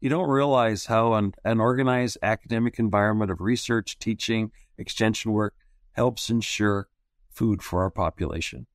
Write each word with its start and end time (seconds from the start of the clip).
you 0.00 0.08
don't 0.08 0.30
realize 0.30 0.86
how 0.86 1.12
an, 1.12 1.34
an 1.44 1.60
organized 1.60 2.16
academic 2.22 2.78
environment 2.78 3.30
of 3.30 3.40
research, 3.40 3.98
teaching, 3.98 4.50
extension 4.78 5.32
work 5.32 5.54
helps 5.92 6.30
ensure 6.30 6.88
food 7.28 7.62
for 7.62 7.82
our 7.82 7.90
population. 7.90 8.66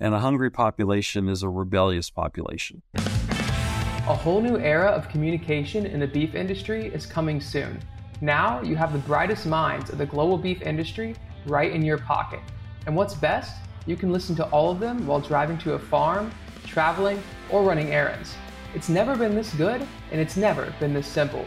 And 0.00 0.14
a 0.14 0.20
hungry 0.20 0.50
population 0.50 1.28
is 1.28 1.42
a 1.42 1.48
rebellious 1.48 2.08
population. 2.10 2.82
A 2.94 4.16
whole 4.16 4.40
new 4.40 4.56
era 4.56 4.88
of 4.88 5.08
communication 5.10 5.86
in 5.86 6.00
the 6.00 6.06
beef 6.06 6.34
industry 6.34 6.86
is 6.86 7.04
coming 7.04 7.40
soon. 7.40 7.78
Now 8.22 8.62
you 8.62 8.74
have 8.76 8.92
the 8.92 8.98
brightest 9.00 9.46
minds 9.46 9.90
of 9.90 9.98
the 9.98 10.06
global 10.06 10.38
beef 10.38 10.62
industry 10.62 11.14
right 11.46 11.70
in 11.70 11.82
your 11.82 11.98
pocket. 11.98 12.40
And 12.86 12.96
what's 12.96 13.14
best? 13.14 13.54
You 13.84 13.96
can 13.96 14.10
listen 14.10 14.34
to 14.36 14.46
all 14.46 14.70
of 14.70 14.80
them 14.80 15.06
while 15.06 15.20
driving 15.20 15.58
to 15.58 15.74
a 15.74 15.78
farm, 15.78 16.32
traveling, 16.66 17.22
or 17.50 17.62
running 17.62 17.88
errands. 17.88 18.34
It's 18.74 18.88
never 18.88 19.14
been 19.14 19.34
this 19.34 19.52
good, 19.54 19.86
and 20.10 20.20
it's 20.20 20.38
never 20.38 20.72
been 20.80 20.94
this 20.94 21.06
simple. 21.06 21.44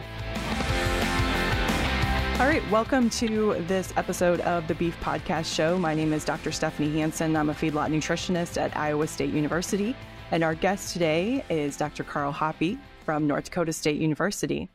All 2.38 2.46
right, 2.46 2.62
welcome 2.70 3.10
to 3.10 3.54
this 3.66 3.92
episode 3.96 4.40
of 4.42 4.68
the 4.68 4.76
Beef 4.76 4.96
Podcast 5.00 5.52
Show. 5.52 5.76
My 5.76 5.92
name 5.92 6.12
is 6.12 6.24
Dr. 6.24 6.52
Stephanie 6.52 7.00
Hansen. 7.00 7.36
I'm 7.36 7.50
a 7.50 7.52
feedlot 7.52 7.90
nutritionist 7.90 8.60
at 8.60 8.76
Iowa 8.76 9.08
State 9.08 9.32
University. 9.32 9.96
And 10.30 10.44
our 10.44 10.54
guest 10.54 10.92
today 10.92 11.44
is 11.50 11.76
Dr. 11.76 12.04
Karl 12.04 12.32
Hoppe 12.32 12.78
from 13.04 13.26
North 13.26 13.46
Dakota 13.46 13.72
State 13.72 14.00
University. 14.00 14.68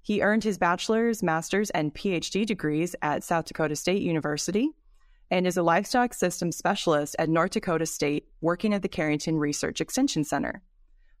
He 0.00 0.22
earned 0.22 0.44
his 0.44 0.56
bachelor's, 0.56 1.24
master's, 1.24 1.70
and 1.70 1.92
PhD 1.92 2.46
degrees 2.46 2.94
at 3.02 3.24
South 3.24 3.46
Dakota 3.46 3.74
State 3.74 4.02
University 4.02 4.70
and 5.32 5.48
is 5.48 5.56
a 5.56 5.64
livestock 5.64 6.14
systems 6.14 6.56
specialist 6.56 7.16
at 7.18 7.28
North 7.28 7.50
Dakota 7.50 7.86
State, 7.86 8.28
working 8.40 8.72
at 8.72 8.82
the 8.82 8.88
Carrington 8.88 9.36
Research 9.38 9.80
Extension 9.80 10.22
Center. 10.22 10.62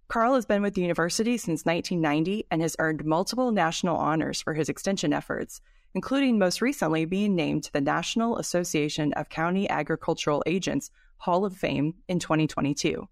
Karl 0.08 0.36
has 0.36 0.46
been 0.46 0.62
with 0.62 0.72
the 0.72 0.80
university 0.80 1.36
since 1.36 1.66
1990 1.66 2.46
and 2.50 2.62
has 2.62 2.76
earned 2.78 3.04
multiple 3.04 3.52
national 3.52 3.98
honors 3.98 4.40
for 4.40 4.54
his 4.54 4.70
extension 4.70 5.12
efforts, 5.12 5.60
including 5.94 6.38
most 6.38 6.62
recently 6.62 7.04
being 7.04 7.34
named 7.34 7.64
to 7.64 7.72
the 7.74 7.80
National 7.82 8.38
Association 8.38 9.12
of 9.12 9.28
County 9.28 9.68
Agricultural 9.68 10.42
Agents 10.46 10.90
Hall 11.18 11.44
of 11.44 11.54
Fame 11.54 11.92
in 12.08 12.18
2022. 12.18 13.06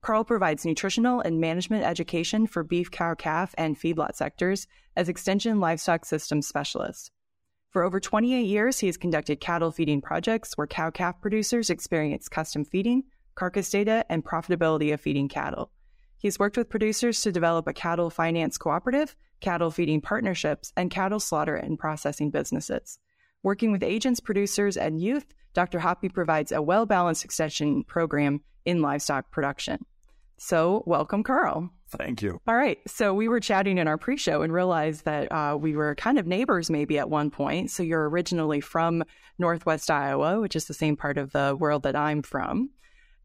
Karl 0.00 0.24
provides 0.24 0.64
nutritional 0.64 1.20
and 1.20 1.42
management 1.42 1.84
education 1.84 2.46
for 2.46 2.64
beef, 2.64 2.90
cow, 2.90 3.14
calf, 3.14 3.54
and 3.58 3.78
feedlot 3.78 4.14
sectors 4.16 4.66
as 4.96 5.10
Extension 5.10 5.60
Livestock 5.60 6.06
Systems 6.06 6.48
Specialist. 6.48 7.10
For 7.68 7.82
over 7.82 8.00
28 8.00 8.46
years, 8.46 8.78
he 8.78 8.86
has 8.86 8.96
conducted 8.96 9.40
cattle 9.40 9.72
feeding 9.72 10.00
projects 10.00 10.56
where 10.56 10.66
cow 10.66 10.90
calf 10.90 11.20
producers 11.20 11.68
experience 11.68 12.30
custom 12.30 12.64
feeding, 12.64 13.04
carcass 13.34 13.68
data, 13.68 14.06
and 14.08 14.24
profitability 14.24 14.94
of 14.94 15.02
feeding 15.02 15.28
cattle. 15.28 15.70
He's 16.24 16.38
worked 16.38 16.56
with 16.56 16.70
producers 16.70 17.20
to 17.20 17.32
develop 17.32 17.68
a 17.68 17.74
cattle 17.74 18.08
finance 18.08 18.56
cooperative, 18.56 19.14
cattle 19.40 19.70
feeding 19.70 20.00
partnerships, 20.00 20.72
and 20.74 20.90
cattle 20.90 21.20
slaughter 21.20 21.54
and 21.54 21.78
processing 21.78 22.30
businesses. 22.30 22.98
Working 23.42 23.72
with 23.72 23.82
agents, 23.82 24.20
producers, 24.20 24.78
and 24.78 25.02
youth, 25.02 25.26
Dr. 25.52 25.80
Hoppe 25.80 26.14
provides 26.14 26.50
a 26.50 26.62
well 26.62 26.86
balanced 26.86 27.26
extension 27.26 27.84
program 27.84 28.40
in 28.64 28.80
livestock 28.80 29.30
production. 29.30 29.84
So, 30.38 30.82
welcome, 30.86 31.24
Karl. 31.24 31.68
Thank 31.90 32.22
you. 32.22 32.40
All 32.48 32.56
right. 32.56 32.78
So, 32.86 33.12
we 33.12 33.28
were 33.28 33.38
chatting 33.38 33.76
in 33.76 33.86
our 33.86 33.98
pre 33.98 34.16
show 34.16 34.40
and 34.40 34.50
realized 34.50 35.04
that 35.04 35.30
uh, 35.30 35.58
we 35.60 35.76
were 35.76 35.94
kind 35.94 36.18
of 36.18 36.26
neighbors 36.26 36.70
maybe 36.70 36.98
at 36.98 37.10
one 37.10 37.30
point. 37.30 37.70
So, 37.70 37.82
you're 37.82 38.08
originally 38.08 38.62
from 38.62 39.04
Northwest 39.38 39.90
Iowa, 39.90 40.40
which 40.40 40.56
is 40.56 40.64
the 40.64 40.72
same 40.72 40.96
part 40.96 41.18
of 41.18 41.32
the 41.32 41.54
world 41.54 41.82
that 41.82 41.94
I'm 41.96 42.22
from. 42.22 42.70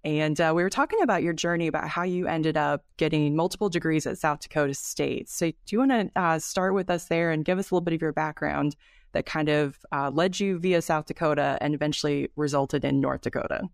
And 0.04 0.40
uh, 0.40 0.54
we 0.56 0.64
were 0.64 0.70
talking 0.70 1.02
about 1.02 1.24
your 1.24 1.34
journey 1.34 1.68
about 1.68 1.90
how 1.90 2.04
you 2.04 2.28
ended 2.28 2.56
up 2.56 2.86
getting 2.98 3.36
multiple 3.36 3.70
degrees 3.70 4.08
at 4.08 4.18
South 4.18 4.40
Dakota 4.40 4.74
State. 4.74 5.30
So, 5.30 5.48
do 5.48 5.56
you 5.70 5.80
want 5.80 5.92
to 5.92 6.12
uh, 6.16 6.40
start 6.40 6.74
with 6.74 6.90
us 6.90 7.06
there 7.06 7.32
and 7.32 7.44
give 7.44 7.60
us 7.60 7.70
a 7.70 7.76
little 7.76 7.84
bit 7.84 7.94
of 7.94 8.02
your 8.02 8.14
background 8.14 8.76
that 9.12 9.26
kind 9.26 9.50
of 9.50 9.78
uh, 9.92 10.10
led 10.12 10.40
you 10.40 10.60
via 10.60 10.82
South 10.82 11.06
Dakota 11.06 11.58
and 11.62 11.74
eventually 11.74 12.30
resulted 12.36 12.86
in 12.86 13.02
North 13.02 13.22
Dakota? 13.22 13.68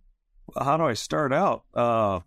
How 0.57 0.77
do 0.77 0.83
I 0.83 0.93
start 0.93 1.33
out? 1.33 1.63
Uh, 1.73 2.21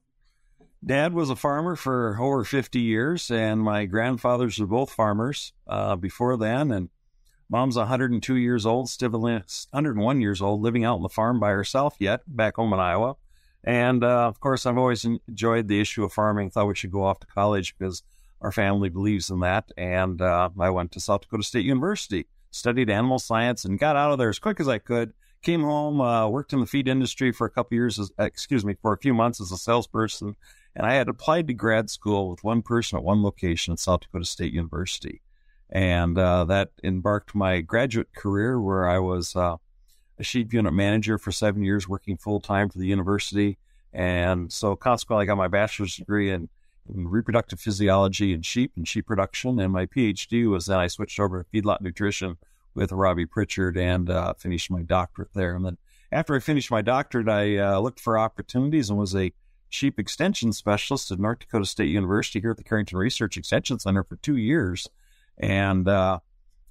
Dad 0.85 1.13
was 1.13 1.31
a 1.31 1.37
farmer 1.37 1.75
for 1.75 2.17
over 2.21 2.45
50 2.45 2.79
years, 2.79 3.31
and 3.31 3.61
my 3.61 3.85
grandfathers 3.87 4.59
were 4.59 4.67
both 4.67 4.93
farmers 4.93 5.53
uh, 5.67 5.97
before 5.97 6.37
then. 6.37 6.71
And 6.71 6.89
mom's 7.51 7.77
102 7.77 8.37
years 8.37 8.65
old, 8.65 8.89
still 8.89 9.11
101 9.11 10.21
years 10.21 10.41
old, 10.41 10.61
living 10.63 10.85
out 10.85 10.97
on 10.97 11.03
the 11.03 11.09
farm 11.09 11.41
by 11.41 11.51
herself 11.51 11.97
yet, 11.99 12.21
back 12.27 12.57
home 12.57 12.73
in 12.73 12.79
Iowa. 12.79 13.17
And 13.65 14.05
uh, 14.05 14.27
of 14.29 14.41
course, 14.41 14.67
I've 14.67 14.79
always 14.79 15.05
enjoyed 15.05 15.69
the 15.69 15.81
issue 15.81 16.05
of 16.05 16.13
farming. 16.13 16.51
Thought 16.51 16.69
we 16.69 16.75
should 16.75 16.93
go 16.93 17.05
off 17.05 17.21
to 17.21 17.27
college 17.27 17.77
because 17.77 18.03
our 18.41 18.53
family 18.53 18.89
believes 18.89 19.31
in 19.31 19.41
that. 19.41 19.71
And 19.77 20.23
uh, 20.23 20.51
I 20.59 20.71
went 20.71 20.93
to 20.93 21.01
South 21.01 21.23
Dakota 21.23 21.43
State 21.43 21.65
University, 21.65 22.27
studied 22.51 22.91
animal 22.91 23.19
science, 23.19 23.65
and 23.65 23.79
got 23.79 23.97
out 23.97 24.13
of 24.13 24.19
there 24.19 24.29
as 24.29 24.39
quick 24.39 24.61
as 24.61 24.69
I 24.69 24.79
could. 24.79 25.13
Came 25.43 25.63
home, 25.63 26.01
uh, 26.01 26.29
worked 26.29 26.53
in 26.53 26.61
the 26.61 26.67
feed 26.67 26.89
industry 26.89 27.31
for 27.31 27.47
a 27.47 27.51
couple 27.51 27.77
years, 27.77 27.99
as, 27.99 28.11
excuse 28.19 28.65
me, 28.65 28.75
for 28.83 28.93
a 28.93 28.99
few 28.99 29.15
months 29.15 29.41
as 29.41 29.53
a 29.53 29.57
salesperson, 29.57 30.35
and 30.75 30.85
I 30.85 30.95
had 30.95 31.09
applied 31.09 31.47
to 31.47 31.55
grad 31.55 31.91
school 31.91 32.29
with 32.29 32.43
one 32.43 32.61
person 32.61 32.99
at 32.99 33.05
one 33.05 33.23
location 33.23 33.73
at 33.73 33.79
South 33.79 34.01
Dakota 34.01 34.25
State 34.25 34.53
University. 34.53 35.23
And 35.71 36.19
uh, 36.19 36.45
that 36.47 36.71
embarked 36.83 37.37
my 37.37 37.61
graduate 37.61 38.13
career 38.15 38.61
where 38.61 38.89
I 38.89 38.99
was 38.99 39.37
uh, 39.37 39.57
a 40.19 40.25
sheep 40.25 40.53
unit 40.53 40.73
manager 40.73 41.19
for 41.19 41.33
seven 41.33 41.63
years, 41.63 41.89
working 41.89 42.17
full 42.17 42.41
time 42.41 42.69
for 42.69 42.79
the 42.79 42.87
university. 42.87 43.59
And 43.93 44.53
so 44.53 44.77
consequently, 44.77 45.23
I 45.23 45.27
got 45.27 45.37
my 45.37 45.49
bachelor's 45.49 45.97
degree 45.97 46.31
in, 46.31 46.49
in, 46.93 47.09
reproductive 47.09 47.61
physiology 47.61 48.35
and 48.35 48.45
sheep 48.45 48.73
and 48.77 48.87
sheep 48.87 49.07
production. 49.07 49.59
And 49.59 49.73
my 49.73 49.87
PhD 49.87 50.49
was 50.51 50.67
then 50.67 50.79
I 50.79 50.89
switched 50.89 51.19
over 51.19 51.43
to 51.43 51.49
feedlot 51.51 51.81
nutrition 51.81 52.37
with 52.75 52.91
Robbi 52.91 53.29
Pritchard 53.29 53.77
and 53.77 54.11
uh, 54.11 54.35
finished 54.35 54.71
my 54.71 54.83
doctorate 54.83 55.33
there. 55.35 55.55
And 55.55 55.65
then 55.65 55.79
after 56.13 56.35
I 56.35 56.41
finished 56.41 56.71
my 56.71 56.83
doctorate, 56.83 57.29
I 57.29 57.57
uh, 57.57 57.79
looked 57.81 58.01
for 58.01 58.19
opportunities 58.19 58.91
and 58.91 58.99
was 58.99 59.15
a 59.15 59.33
sheep 59.69 59.99
extension 59.99 60.53
specialist 60.53 61.11
at 61.11 61.19
North 61.19 61.41
Dakota 61.41 61.67
State 61.67 61.91
University 61.91 62.41
here 62.41 62.51
at 62.51 62.57
the 62.57 62.65
Carrington 62.65 62.99
Research 62.99 63.37
Extension 63.37 63.79
Center 63.79 64.03
for 64.03 64.17
two 64.17 64.37
years. 64.37 64.89
And 65.39 65.87
uh, 65.89 66.21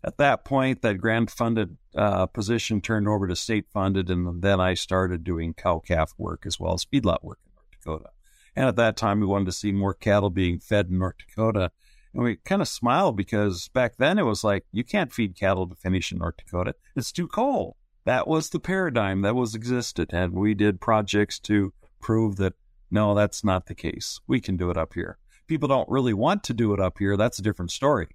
at 0.07 0.17
that 0.17 0.45
point, 0.45 0.81
that 0.83 0.99
grant 0.99 1.29
funded 1.29 1.75
uh, 1.93 2.27
position 2.27 2.79
turned 2.79 3.09
over 3.09 3.27
to 3.27 3.35
state 3.35 3.65
funded, 3.73 4.09
and 4.09 4.41
then 4.41 4.61
I 4.61 4.73
started 4.73 5.25
doing 5.25 5.53
cow 5.53 5.79
calf 5.79 6.13
work 6.17 6.45
as 6.45 6.57
well 6.57 6.73
as 6.73 6.85
feedlot 6.85 7.23
work 7.23 7.39
in 7.45 7.51
North 7.53 7.71
Dakota. 7.71 8.09
And 8.55 8.69
at 8.69 8.77
that 8.77 8.95
time, 8.95 9.19
we 9.19 9.25
wanted 9.25 9.45
to 9.45 9.51
see 9.51 9.73
more 9.73 9.93
cattle 9.93 10.29
being 10.29 10.59
fed 10.59 10.87
in 10.87 10.97
North 10.97 11.17
Dakota. 11.17 11.71
And 12.13 12.23
we 12.23 12.37
kind 12.37 12.61
of 12.61 12.69
smiled 12.69 13.17
because 13.17 13.67
back 13.73 13.97
then 13.97 14.17
it 14.17 14.25
was 14.25 14.45
like, 14.45 14.65
you 14.71 14.85
can't 14.85 15.11
feed 15.11 15.37
cattle 15.37 15.67
to 15.67 15.75
finish 15.75 16.13
in 16.13 16.19
North 16.19 16.37
Dakota. 16.37 16.73
It's 16.95 17.11
too 17.11 17.27
cold. 17.27 17.75
That 18.05 18.29
was 18.29 18.49
the 18.49 18.61
paradigm 18.61 19.23
that 19.23 19.35
was 19.35 19.55
existed. 19.55 20.11
And 20.13 20.33
we 20.33 20.53
did 20.53 20.79
projects 20.79 21.37
to 21.41 21.73
prove 21.99 22.37
that 22.37 22.53
no, 22.89 23.13
that's 23.13 23.43
not 23.43 23.65
the 23.65 23.75
case. 23.75 24.21
We 24.25 24.39
can 24.39 24.55
do 24.55 24.71
it 24.71 24.77
up 24.77 24.93
here. 24.93 25.17
People 25.47 25.67
don't 25.67 25.89
really 25.89 26.13
want 26.13 26.45
to 26.45 26.53
do 26.53 26.73
it 26.73 26.79
up 26.79 26.97
here. 26.97 27.17
That's 27.17 27.39
a 27.39 27.43
different 27.43 27.71
story. 27.71 28.07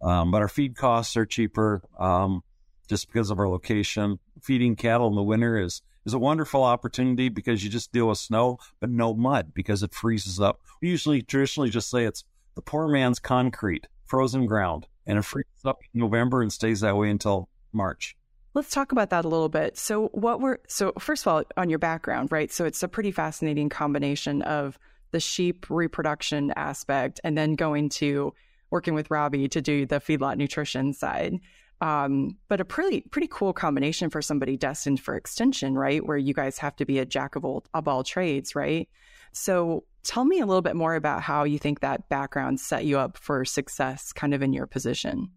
Um, 0.00 0.30
but 0.30 0.42
our 0.42 0.48
feed 0.48 0.76
costs 0.76 1.16
are 1.16 1.26
cheaper 1.26 1.82
um, 1.98 2.42
just 2.88 3.08
because 3.08 3.30
of 3.30 3.38
our 3.38 3.48
location. 3.48 4.18
Feeding 4.42 4.76
cattle 4.76 5.08
in 5.08 5.14
the 5.14 5.22
winter 5.22 5.58
is 5.58 5.82
is 6.06 6.14
a 6.14 6.18
wonderful 6.18 6.62
opportunity 6.62 7.28
because 7.28 7.62
you 7.62 7.68
just 7.68 7.92
deal 7.92 8.08
with 8.08 8.18
snow, 8.18 8.58
but 8.80 8.88
no 8.88 9.12
mud 9.12 9.52
because 9.52 9.82
it 9.82 9.92
freezes 9.92 10.40
up. 10.40 10.60
We 10.80 10.88
usually 10.88 11.22
traditionally 11.22 11.70
just 11.70 11.90
say 11.90 12.04
it's 12.04 12.24
the 12.54 12.62
poor 12.62 12.88
man's 12.88 13.18
concrete, 13.18 13.86
frozen 14.06 14.46
ground, 14.46 14.86
and 15.06 15.18
it 15.18 15.22
freezes 15.22 15.64
up 15.64 15.80
in 15.92 16.00
November 16.00 16.40
and 16.40 16.52
stays 16.52 16.80
that 16.80 16.96
way 16.96 17.10
until 17.10 17.48
March. 17.72 18.16
Let's 18.54 18.70
talk 18.70 18.92
about 18.92 19.10
that 19.10 19.24
a 19.24 19.28
little 19.28 19.50
bit. 19.50 19.76
So, 19.76 20.08
what 20.08 20.40
were 20.40 20.60
so 20.66 20.92
first 20.98 21.26
of 21.26 21.28
all 21.28 21.42
on 21.56 21.68
your 21.68 21.78
background, 21.78 22.32
right? 22.32 22.50
So, 22.50 22.64
it's 22.64 22.82
a 22.82 22.88
pretty 22.88 23.12
fascinating 23.12 23.68
combination 23.68 24.42
of 24.42 24.78
the 25.10 25.20
sheep 25.20 25.66
reproduction 25.68 26.52
aspect 26.56 27.20
and 27.22 27.36
then 27.36 27.54
going 27.54 27.88
to 27.88 28.34
working 28.70 28.94
with 28.94 29.08
Robbi 29.08 29.50
to 29.50 29.60
do 29.60 29.86
the 29.86 29.96
feedlot 29.96 30.36
nutrition 30.36 30.92
side. 30.92 31.38
Um, 31.80 32.36
but 32.48 32.60
a 32.60 32.64
pretty 32.64 33.02
pretty 33.02 33.28
cool 33.30 33.52
combination 33.52 34.10
for 34.10 34.20
somebody 34.20 34.56
destined 34.56 35.00
for 35.00 35.14
extension, 35.14 35.74
right? 35.74 36.04
Where 36.04 36.16
you 36.16 36.34
guys 36.34 36.58
have 36.58 36.74
to 36.76 36.84
be 36.84 36.98
a 36.98 37.06
jack 37.06 37.36
of 37.36 37.44
all, 37.44 37.64
of 37.72 37.86
all 37.86 38.02
trades, 38.02 38.56
right? 38.56 38.88
So, 39.32 39.84
tell 40.02 40.24
me 40.24 40.40
a 40.40 40.46
little 40.46 40.62
bit 40.62 40.74
more 40.74 40.96
about 40.96 41.22
how 41.22 41.44
you 41.44 41.58
think 41.58 41.80
that 41.80 42.08
background 42.08 42.58
set 42.58 42.84
you 42.84 42.98
up 42.98 43.16
for 43.16 43.44
success, 43.44 44.12
kind 44.12 44.34
of 44.34 44.42
in 44.42 44.52
your 44.52 44.66
position. 44.66 45.30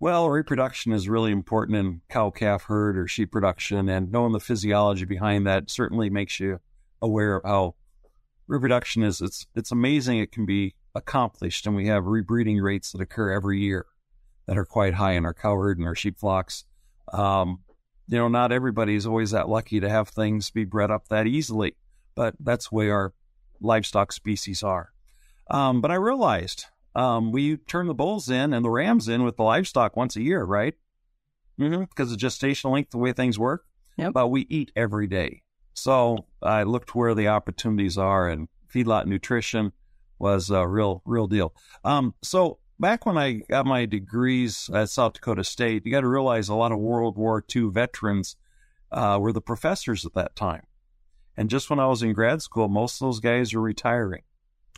Well, 0.00 0.28
reproduction 0.28 0.92
is 0.92 1.08
really 1.08 1.30
important 1.30 1.78
in 1.78 2.00
cow 2.10 2.30
calf 2.30 2.64
herd 2.64 2.98
or 2.98 3.06
sheep 3.06 3.30
production, 3.32 3.88
and 3.88 4.10
knowing 4.12 4.32
the 4.32 4.40
physiology 4.40 5.06
behind 5.06 5.46
that 5.46 5.70
certainly 5.70 6.10
makes 6.10 6.40
you 6.40 6.60
aware 7.00 7.36
of 7.36 7.44
how 7.44 7.74
reproduction 8.48 9.02
is. 9.02 9.20
It's 9.22 9.46
it's 9.54 9.72
amazing 9.72 10.18
it 10.18 10.32
can 10.32 10.44
be 10.44 10.74
accomplished, 10.94 11.66
and 11.66 11.76
we 11.76 11.86
have 11.86 12.04
rebreeding 12.04 12.62
rates 12.62 12.92
that 12.92 13.00
occur 13.00 13.30
every 13.30 13.60
year 13.60 13.86
that 14.46 14.58
are 14.58 14.64
quite 14.64 14.94
high 14.94 15.12
in 15.12 15.24
our 15.24 15.34
cow 15.34 15.54
herd 15.54 15.78
and 15.78 15.86
our 15.86 15.94
sheep 15.94 16.18
flocks. 16.18 16.64
Um, 17.12 17.60
you 18.08 18.18
know, 18.18 18.28
not 18.28 18.52
everybody 18.52 18.96
is 18.96 19.06
always 19.06 19.30
that 19.30 19.48
lucky 19.48 19.80
to 19.80 19.88
have 19.88 20.08
things 20.08 20.50
be 20.50 20.64
bred 20.64 20.90
up 20.90 21.08
that 21.08 21.26
easily, 21.26 21.76
but 22.14 22.34
that's 22.40 22.68
the 22.68 22.74
way 22.74 22.90
our 22.90 23.14
livestock 23.60 24.12
species 24.12 24.62
are. 24.62 24.92
Um, 25.48 25.80
but 25.80 25.90
I 25.90 25.94
realized 25.94 26.66
um, 26.94 27.30
we 27.32 27.56
turn 27.56 27.86
the 27.86 27.94
bulls 27.94 28.28
in 28.28 28.52
and 28.52 28.64
the 28.64 28.70
rams 28.70 29.08
in 29.08 29.22
with 29.22 29.36
the 29.36 29.42
livestock 29.42 29.96
once 29.96 30.16
a 30.16 30.22
year, 30.22 30.42
right? 30.44 30.74
Mm-hmm. 31.58 31.82
Because 31.82 32.12
of 32.12 32.18
gestational 32.18 32.72
length, 32.72 32.90
the 32.90 32.98
way 32.98 33.12
things 33.12 33.38
work. 33.38 33.64
Yep. 33.96 34.12
But 34.14 34.28
we 34.28 34.46
eat 34.48 34.72
every 34.74 35.06
day. 35.06 35.42
So 35.74 36.26
I 36.42 36.62
looked 36.64 36.94
where 36.94 37.14
the 37.14 37.28
opportunities 37.28 37.96
are, 37.96 38.28
and 38.28 38.48
feedlot 38.72 39.06
nutrition 39.06 39.72
was 40.20 40.50
a 40.50 40.66
real, 40.68 41.02
real 41.04 41.26
deal. 41.26 41.54
Um, 41.84 42.14
so 42.22 42.58
back 42.78 43.06
when 43.06 43.16
I 43.18 43.42
got 43.48 43.66
my 43.66 43.86
degrees 43.86 44.70
at 44.72 44.90
South 44.90 45.14
Dakota 45.14 45.42
State, 45.44 45.84
you 45.84 45.92
got 45.92 46.02
to 46.02 46.08
realize 46.08 46.48
a 46.48 46.54
lot 46.54 46.72
of 46.72 46.78
World 46.78 47.16
War 47.16 47.44
II 47.54 47.70
veterans 47.70 48.36
uh, 48.92 49.18
were 49.20 49.32
the 49.32 49.40
professors 49.40 50.04
at 50.04 50.14
that 50.14 50.36
time. 50.36 50.62
And 51.36 51.48
just 51.48 51.70
when 51.70 51.80
I 51.80 51.86
was 51.86 52.02
in 52.02 52.12
grad 52.12 52.42
school, 52.42 52.68
most 52.68 53.00
of 53.00 53.06
those 53.06 53.20
guys 53.20 53.54
were 53.54 53.62
retiring. 53.62 54.22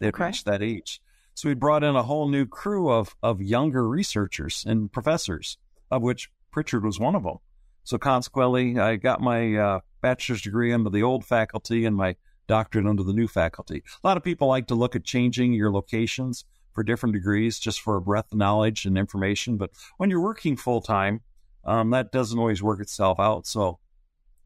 They'd 0.00 0.08
Okay. 0.14 0.26
reached 0.26 0.44
that 0.44 0.62
age. 0.62 1.02
So 1.34 1.48
we 1.48 1.54
brought 1.54 1.82
in 1.82 1.96
a 1.96 2.02
whole 2.02 2.28
new 2.28 2.46
crew 2.46 2.90
of, 2.90 3.16
of 3.22 3.40
younger 3.42 3.88
researchers 3.88 4.64
and 4.66 4.92
professors, 4.92 5.56
of 5.90 6.02
which 6.02 6.30
Pritchard 6.50 6.84
was 6.84 7.00
one 7.00 7.14
of 7.14 7.22
them. 7.22 7.38
So 7.84 7.98
consequently, 7.98 8.78
I 8.78 8.96
got 8.96 9.20
my 9.20 9.56
uh, 9.56 9.80
bachelor's 10.02 10.42
degree 10.42 10.72
under 10.72 10.90
the 10.90 11.02
old 11.02 11.24
faculty 11.24 11.84
and 11.84 11.96
my 11.96 12.16
doctorate 12.46 12.86
under 12.86 13.02
the 13.02 13.12
new 13.12 13.28
faculty. 13.28 13.82
A 14.02 14.06
lot 14.06 14.16
of 14.16 14.22
people 14.22 14.48
like 14.48 14.66
to 14.68 14.74
look 14.74 14.96
at 14.96 15.04
changing 15.04 15.52
your 15.52 15.70
locations 15.70 16.44
for 16.72 16.82
different 16.82 17.14
degrees 17.14 17.58
just 17.58 17.80
for 17.80 17.96
a 17.96 18.00
breadth 18.00 18.32
of 18.32 18.38
knowledge 18.38 18.84
and 18.86 18.96
information. 18.96 19.56
But 19.56 19.70
when 19.98 20.10
you're 20.10 20.20
working 20.20 20.56
full 20.56 20.80
time, 20.80 21.20
um, 21.64 21.90
that 21.90 22.12
doesn't 22.12 22.38
always 22.38 22.62
work 22.62 22.80
itself 22.80 23.20
out. 23.20 23.46
So 23.46 23.78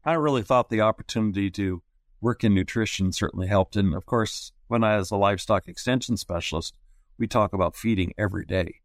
I 0.03 0.13
really 0.13 0.43
thought 0.43 0.69
the 0.69 0.81
opportunity 0.81 1.49
to 1.51 1.81
work 2.21 2.43
in 2.43 2.53
nutrition 2.53 3.11
certainly 3.11 3.47
helped. 3.47 3.75
And 3.75 3.93
of 3.93 4.05
course, 4.05 4.51
when 4.67 4.83
I 4.83 4.97
was 4.97 5.11
a 5.11 5.15
livestock 5.15 5.67
extension 5.67 6.17
specialist, 6.17 6.75
we 7.17 7.27
talk 7.27 7.53
about 7.53 7.75
feeding 7.75 8.13
every 8.17 8.45
day. 8.45 8.81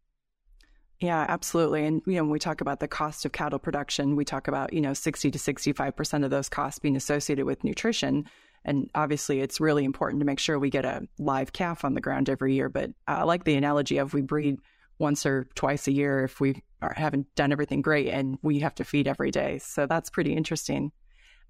Yeah, 1.01 1.27
absolutely. 1.29 1.85
And 1.85 2.01
you 2.07 2.15
know, 2.15 2.23
when 2.23 2.31
we 2.31 2.39
talk 2.39 2.61
about 2.61 2.79
the 2.79 2.89
cost 2.89 3.25
of 3.25 3.33
cattle 3.33 3.59
production, 3.59 4.15
we 4.15 4.25
talk 4.25 4.47
about, 4.47 4.73
you 4.73 4.81
know, 4.81 4.95
60 4.95 5.33
to 5.33 5.39
65% 5.39 6.25
of 6.25 6.31
those 6.31 6.49
costs 6.49 6.79
being 6.79 6.97
associated 6.97 7.45
with 7.45 7.65
nutrition. 7.65 8.25
And 8.65 8.91
obviously, 8.95 9.41
it's 9.41 9.61
really 9.61 9.85
important 9.85 10.21
to 10.21 10.27
make 10.27 10.39
sure 10.39 10.59
we 10.59 10.71
get 10.71 10.85
a 10.85 11.07
live 11.19 11.53
calf 11.53 11.85
on 11.85 11.95
the 11.95 12.01
ground 12.01 12.29
every 12.29 12.55
year. 12.55 12.69
But 12.69 12.91
I 13.07 13.25
like 13.25 13.45
the 13.45 13.57
analogy 13.57 13.99
of 13.99 14.15
we 14.15 14.23
breed 14.23 14.59
once 14.99 15.27
or 15.27 15.49
twice 15.55 15.89
a 15.89 15.93
year 15.93 16.25
if 16.25 16.41
we 16.41 16.63
are, 16.81 16.95
haven't 16.97 17.35
done 17.35 17.53
everything 17.53 17.83
great 17.83 18.09
and 18.09 18.39
we 18.43 18.61
have 18.61 18.75
to 18.77 18.85
feed 18.85 19.09
every 19.09 19.31
day. 19.31 19.59
So 19.59 19.87
that's 19.87 20.11
pretty 20.11 20.35
interesting. 20.35 20.93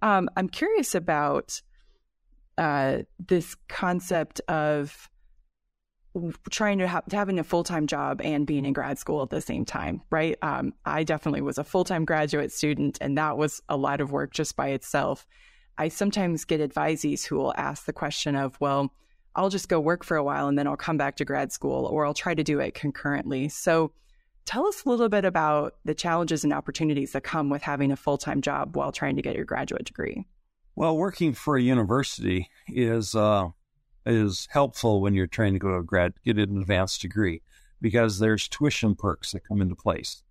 Um, 0.00 0.28
I'm 0.36 0.48
curious 0.48 0.94
about 0.94 1.60
uh, 2.58 2.98
this 3.18 3.56
concept 3.68 4.40
of 4.48 5.08
trying 6.50 6.78
to 6.78 6.86
have 6.86 7.04
having 7.10 7.38
a 7.38 7.44
full 7.44 7.64
time 7.64 7.86
job 7.86 8.20
and 8.22 8.46
being 8.46 8.66
in 8.66 8.72
grad 8.72 8.98
school 8.98 9.22
at 9.22 9.30
the 9.30 9.40
same 9.40 9.64
time, 9.64 10.02
right? 10.10 10.36
Um, 10.42 10.74
I 10.84 11.04
definitely 11.04 11.40
was 11.40 11.58
a 11.58 11.64
full 11.64 11.84
time 11.84 12.04
graduate 12.04 12.52
student, 12.52 12.98
and 13.00 13.16
that 13.16 13.38
was 13.38 13.62
a 13.68 13.76
lot 13.76 14.00
of 14.00 14.12
work 14.12 14.32
just 14.32 14.56
by 14.56 14.68
itself. 14.68 15.26
I 15.82 15.88
sometimes 15.88 16.44
get 16.44 16.60
advisees 16.60 17.26
who 17.26 17.34
will 17.34 17.52
ask 17.56 17.86
the 17.86 17.92
question 17.92 18.36
of, 18.36 18.56
well, 18.60 18.92
I'll 19.34 19.50
just 19.50 19.68
go 19.68 19.80
work 19.80 20.04
for 20.04 20.16
a 20.16 20.22
while 20.22 20.46
and 20.46 20.56
then 20.56 20.68
I'll 20.68 20.76
come 20.76 20.96
back 20.96 21.16
to 21.16 21.24
grad 21.24 21.50
school, 21.50 21.86
or 21.86 22.06
I'll 22.06 22.14
try 22.14 22.36
to 22.36 22.44
do 22.44 22.60
it 22.60 22.74
concurrently. 22.74 23.48
So, 23.48 23.90
tell 24.44 24.68
us 24.68 24.84
a 24.84 24.88
little 24.88 25.08
bit 25.08 25.24
about 25.24 25.74
the 25.84 25.94
challenges 25.94 26.44
and 26.44 26.52
opportunities 26.52 27.12
that 27.12 27.24
come 27.24 27.50
with 27.50 27.62
having 27.62 27.90
a 27.90 27.96
full 27.96 28.16
time 28.16 28.42
job 28.42 28.76
while 28.76 28.92
trying 28.92 29.16
to 29.16 29.22
get 29.22 29.34
your 29.34 29.44
graduate 29.44 29.84
degree. 29.84 30.24
Well, 30.76 30.96
working 30.96 31.32
for 31.32 31.56
a 31.56 31.62
university 31.62 32.48
is 32.68 33.16
uh, 33.16 33.48
is 34.06 34.46
helpful 34.52 35.00
when 35.00 35.14
you're 35.14 35.26
trying 35.26 35.54
to 35.54 35.58
go 35.58 35.70
to 35.70 35.78
a 35.78 35.82
grad 35.82 36.12
get 36.24 36.38
an 36.38 36.58
advanced 36.58 37.00
degree 37.02 37.42
because 37.80 38.20
there's 38.20 38.46
tuition 38.46 38.94
perks 38.94 39.32
that 39.32 39.48
come 39.48 39.60
into 39.60 39.74
place. 39.74 40.22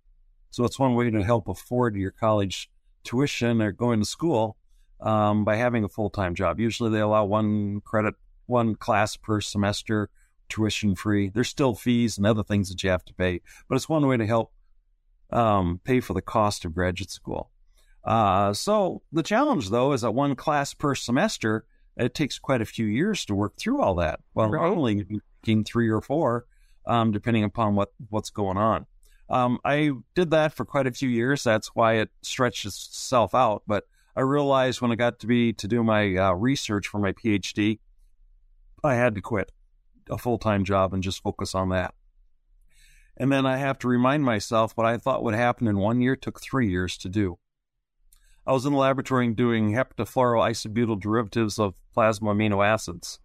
So 0.50 0.64
it's 0.64 0.78
one 0.78 0.94
way 0.94 1.10
to 1.10 1.22
help 1.22 1.46
afford 1.46 1.94
your 1.94 2.10
college 2.10 2.70
tuition 3.04 3.60
or 3.60 3.70
going 3.70 4.00
to 4.00 4.06
school 4.06 4.56
um, 5.02 5.44
by 5.44 5.56
having 5.56 5.84
a 5.84 5.88
full 5.88 6.10
time 6.10 6.34
job. 6.34 6.58
Usually 6.60 6.90
they 6.90 7.00
allow 7.00 7.24
one 7.24 7.80
credit, 7.82 8.14
one 8.46 8.74
class 8.74 9.16
per 9.16 9.40
semester, 9.40 10.08
tuition 10.48 10.94
free. 10.94 11.28
There's 11.28 11.48
still 11.48 11.74
fees 11.74 12.16
and 12.16 12.26
other 12.26 12.42
things 12.42 12.68
that 12.68 12.82
you 12.82 12.90
have 12.90 13.04
to 13.06 13.14
pay, 13.14 13.40
but 13.68 13.74
it's 13.76 13.88
one 13.88 14.06
way 14.06 14.16
to 14.16 14.26
help 14.26 14.52
um, 15.30 15.80
pay 15.84 16.00
for 16.00 16.14
the 16.14 16.22
cost 16.22 16.64
of 16.64 16.74
graduate 16.74 17.10
school. 17.10 17.50
Uh, 18.04 18.52
so 18.52 19.02
the 19.12 19.22
challenge, 19.22 19.70
though, 19.70 19.92
is 19.92 20.00
that 20.02 20.10
one 20.12 20.34
class 20.34 20.74
per 20.74 20.94
semester, 20.94 21.64
it 21.96 22.14
takes 22.14 22.38
quite 22.38 22.60
a 22.60 22.64
few 22.66 22.86
years 22.86 23.24
to 23.26 23.34
work 23.34 23.56
through 23.56 23.80
all 23.80 23.94
that. 23.94 24.20
Well, 24.34 24.50
Right. 24.50 24.96
you're 25.08 25.20
taking 25.42 25.64
three 25.64 25.88
or 25.88 26.00
four, 26.00 26.46
um, 26.86 27.12
depending 27.12 27.44
upon 27.44 27.74
what 27.74 27.92
what's 28.10 28.30
going 28.30 28.56
on. 28.56 28.86
Um, 29.28 29.58
I 29.64 29.92
did 30.14 30.30
that 30.30 30.52
for 30.52 30.64
quite 30.64 30.86
a 30.86 30.92
few 30.92 31.08
years. 31.08 31.42
That's 31.44 31.74
why 31.74 31.94
it 31.94 32.10
stretched 32.22 32.66
itself 32.66 33.34
out. 33.34 33.62
But 33.66 33.84
I 34.14 34.20
realized 34.20 34.80
when 34.80 34.92
I 34.92 34.96
got 34.96 35.18
to 35.20 35.26
be 35.26 35.52
to 35.54 35.66
do 35.66 35.82
my 35.82 36.16
uh, 36.16 36.32
research 36.32 36.86
for 36.86 36.98
my 36.98 37.12
PhD, 37.12 37.78
I 38.84 38.94
had 38.94 39.14
to 39.14 39.20
quit 39.20 39.52
a 40.10 40.18
full 40.18 40.38
time 40.38 40.64
job 40.64 40.92
and 40.92 41.02
just 41.02 41.22
focus 41.22 41.54
on 41.54 41.70
that. 41.70 41.94
And 43.16 43.30
then 43.30 43.46
I 43.46 43.56
have 43.58 43.78
to 43.80 43.88
remind 43.88 44.24
myself 44.24 44.72
what 44.74 44.86
I 44.86 44.96
thought 44.96 45.22
would 45.22 45.34
happen 45.34 45.66
in 45.66 45.78
one 45.78 46.00
year 46.00 46.16
took 46.16 46.40
three 46.40 46.68
years 46.68 46.96
to 46.98 47.08
do. 47.08 47.38
I 48.46 48.52
was 48.52 48.66
in 48.66 48.72
the 48.72 48.78
laboratory 48.78 49.28
doing 49.32 49.72
heptafluoroisobutyl 49.72 51.00
derivatives 51.00 51.58
of 51.58 51.74
plasma 51.94 52.34
amino 52.34 52.66
acids. 52.66 53.20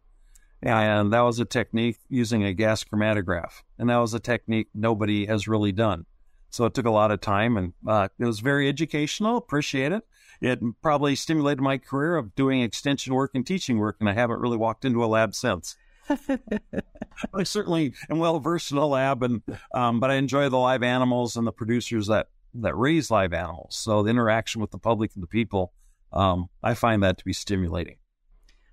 And 0.61 1.13
that 1.13 1.21
was 1.21 1.39
a 1.39 1.45
technique 1.45 1.97
using 2.09 2.43
a 2.43 2.53
gas 2.53 2.83
chromatograph. 2.83 3.63
And 3.77 3.89
that 3.89 3.97
was 3.97 4.13
a 4.13 4.19
technique 4.19 4.69
nobody 4.73 5.25
has 5.25 5.47
really 5.47 5.71
done. 5.71 6.05
So 6.49 6.65
it 6.65 6.73
took 6.73 6.85
a 6.85 6.91
lot 6.91 7.11
of 7.11 7.21
time 7.21 7.57
and 7.57 7.73
uh, 7.87 8.09
it 8.19 8.25
was 8.25 8.39
very 8.39 8.67
educational. 8.69 9.37
Appreciate 9.37 9.91
it. 9.91 10.03
It 10.41 10.59
probably 10.81 11.15
stimulated 11.15 11.61
my 11.61 11.77
career 11.77 12.17
of 12.17 12.35
doing 12.35 12.61
extension 12.61 13.13
work 13.13 13.31
and 13.33 13.45
teaching 13.45 13.77
work. 13.77 13.97
And 13.99 14.09
I 14.09 14.13
haven't 14.13 14.39
really 14.39 14.57
walked 14.57 14.85
into 14.85 15.03
a 15.03 15.07
lab 15.07 15.35
since. 15.35 15.75
I 17.33 17.43
certainly 17.43 17.93
am 18.09 18.19
well 18.19 18.39
versed 18.39 18.71
in 18.71 18.77
a 18.77 18.85
lab, 18.85 19.23
and 19.23 19.41
um, 19.73 19.99
but 19.99 20.09
I 20.09 20.15
enjoy 20.15 20.47
the 20.49 20.57
live 20.57 20.83
animals 20.83 21.35
and 21.35 21.45
the 21.45 21.51
producers 21.51 22.07
that 22.07 22.27
that 22.53 22.77
raise 22.77 23.11
live 23.11 23.33
animals. 23.33 23.75
So 23.75 24.03
the 24.03 24.09
interaction 24.09 24.61
with 24.61 24.71
the 24.71 24.77
public 24.77 25.11
and 25.15 25.23
the 25.23 25.27
people, 25.27 25.73
um, 26.13 26.49
I 26.63 26.73
find 26.73 27.03
that 27.03 27.17
to 27.17 27.25
be 27.25 27.33
stimulating. 27.33 27.97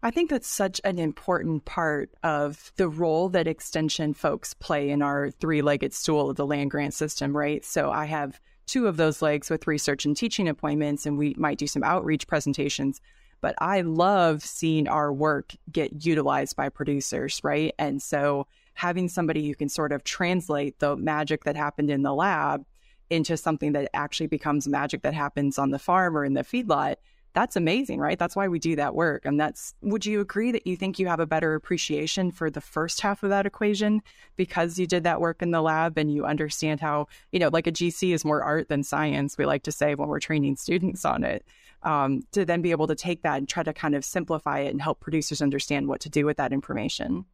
I 0.03 0.11
think 0.11 0.29
that's 0.29 0.49
such 0.49 0.83
an 0.85 0.99
important 0.99 1.65
part 1.65 2.11
of 2.23 2.73
the 2.77 2.89
role 2.89 3.31
that 3.31 3.47
extension 3.47 4.13
folks 4.13 4.53
play 4.53 4.91
in 4.91 5.01
our 5.01 5.31
three 5.31 5.63
legged 5.63 5.95
stool 5.95 6.29
of 6.29 6.37
the 6.37 6.47
land 6.47 6.71
grant 6.71 6.93
system, 6.93 7.35
right? 7.35 7.65
So 7.65 7.91
I 7.91 8.05
have 8.05 8.39
two 8.67 8.87
of 8.87 8.97
those 8.97 9.23
legs 9.23 9.51
with 9.51 9.67
research 9.67 10.05
and 10.05 10.17
teaching 10.17 10.49
appointments, 10.49 11.07
and 11.07 11.19
we 11.19 11.35
might 11.37 11.59
do 11.59 11.67
some 11.67 11.83
outreach 11.83 12.27
presentations. 12.27 13.01
But 13.41 13.55
I 13.59 13.83
love 13.83 14.43
seeing 14.43 14.89
our 14.89 15.13
work 15.13 15.53
get 15.71 16.05
utilized 16.05 16.57
by 16.57 16.71
producers, 16.71 17.41
right? 17.45 17.75
And 17.79 18.01
so 18.01 18.47
having 18.75 19.09
somebody 19.09 19.47
who 19.47 19.55
can 19.55 19.69
sort 19.69 19.93
of 19.93 20.03
translate 20.03 20.79
the 20.79 20.97
magic 20.97 21.45
that 21.45 21.57
happened 21.57 21.91
in 21.91 22.03
the 22.03 22.15
lab 22.15 22.65
into 23.11 23.37
something 23.37 23.73
that 23.73 23.91
actually 23.95 24.27
becomes 24.27 24.67
magic 24.67 25.03
that 25.03 25.15
happens 25.15 25.59
on 25.59 25.71
the 25.71 25.79
farm 25.79 26.17
or 26.17 26.25
in 26.25 26.35
the 26.35 26.43
feedlot 26.43 26.97
that's 27.35 27.57
amazing, 27.57 27.99
right? 27.99 28.19
That's 28.19 28.37
why 28.37 28.47
we 28.47 28.61
do 28.61 28.77
that 28.77 28.95
work. 28.95 29.27
And 29.27 29.39
that's, 29.39 29.75
would 29.83 30.07
you 30.07 30.21
agree 30.21 30.53
that 30.53 30.69
you 30.69 30.77
think 30.77 31.01
you 31.01 31.09
have 31.09 31.19
a 31.19 31.27
better 31.27 31.55
appreciation 31.55 32.31
for 32.31 32.49
the 32.49 32.61
first 32.61 33.01
half 33.01 33.25
of 33.25 33.31
that 33.31 33.45
equation 33.45 34.03
because 34.37 34.79
you 34.79 34.87
did 34.87 35.03
that 35.03 35.21
work 35.21 35.43
in 35.43 35.51
the 35.51 35.61
lab 35.61 35.99
and 35.99 36.15
you 36.15 36.25
understand 36.25 36.81
how, 36.81 37.09
you 37.33 37.41
know, 37.41 37.49
like 37.49 37.67
a 37.67 37.73
GC 37.73 38.15
is 38.15 38.25
more 38.25 38.41
art 38.43 38.69
than 38.69 38.85
science, 38.85 39.37
we 39.37 39.47
like 39.47 39.65
to 39.65 39.73
say 39.73 39.97
when 39.97 40.09
we're 40.09 40.21
training 40.21 40.55
students 40.55 41.05
on 41.05 41.25
it. 41.25 41.45
Um, 41.83 42.23
to 42.33 42.47
then 42.47 42.63
be 42.63 42.71
able 42.71 42.87
to 42.87 42.95
take 42.95 43.23
that 43.25 43.37
and 43.37 43.47
try 43.47 43.63
to 43.63 43.75
kind 43.75 43.95
of 43.95 44.07
simplify 44.07 44.61
it 44.61 44.71
and 44.71 44.81
help 44.81 45.01
producers 45.01 45.43
understand 45.43 45.87
what 45.87 46.01
to 46.01 46.09
do 46.09 46.25
with 46.25 46.39
that 46.39 46.51
information. 46.51 47.27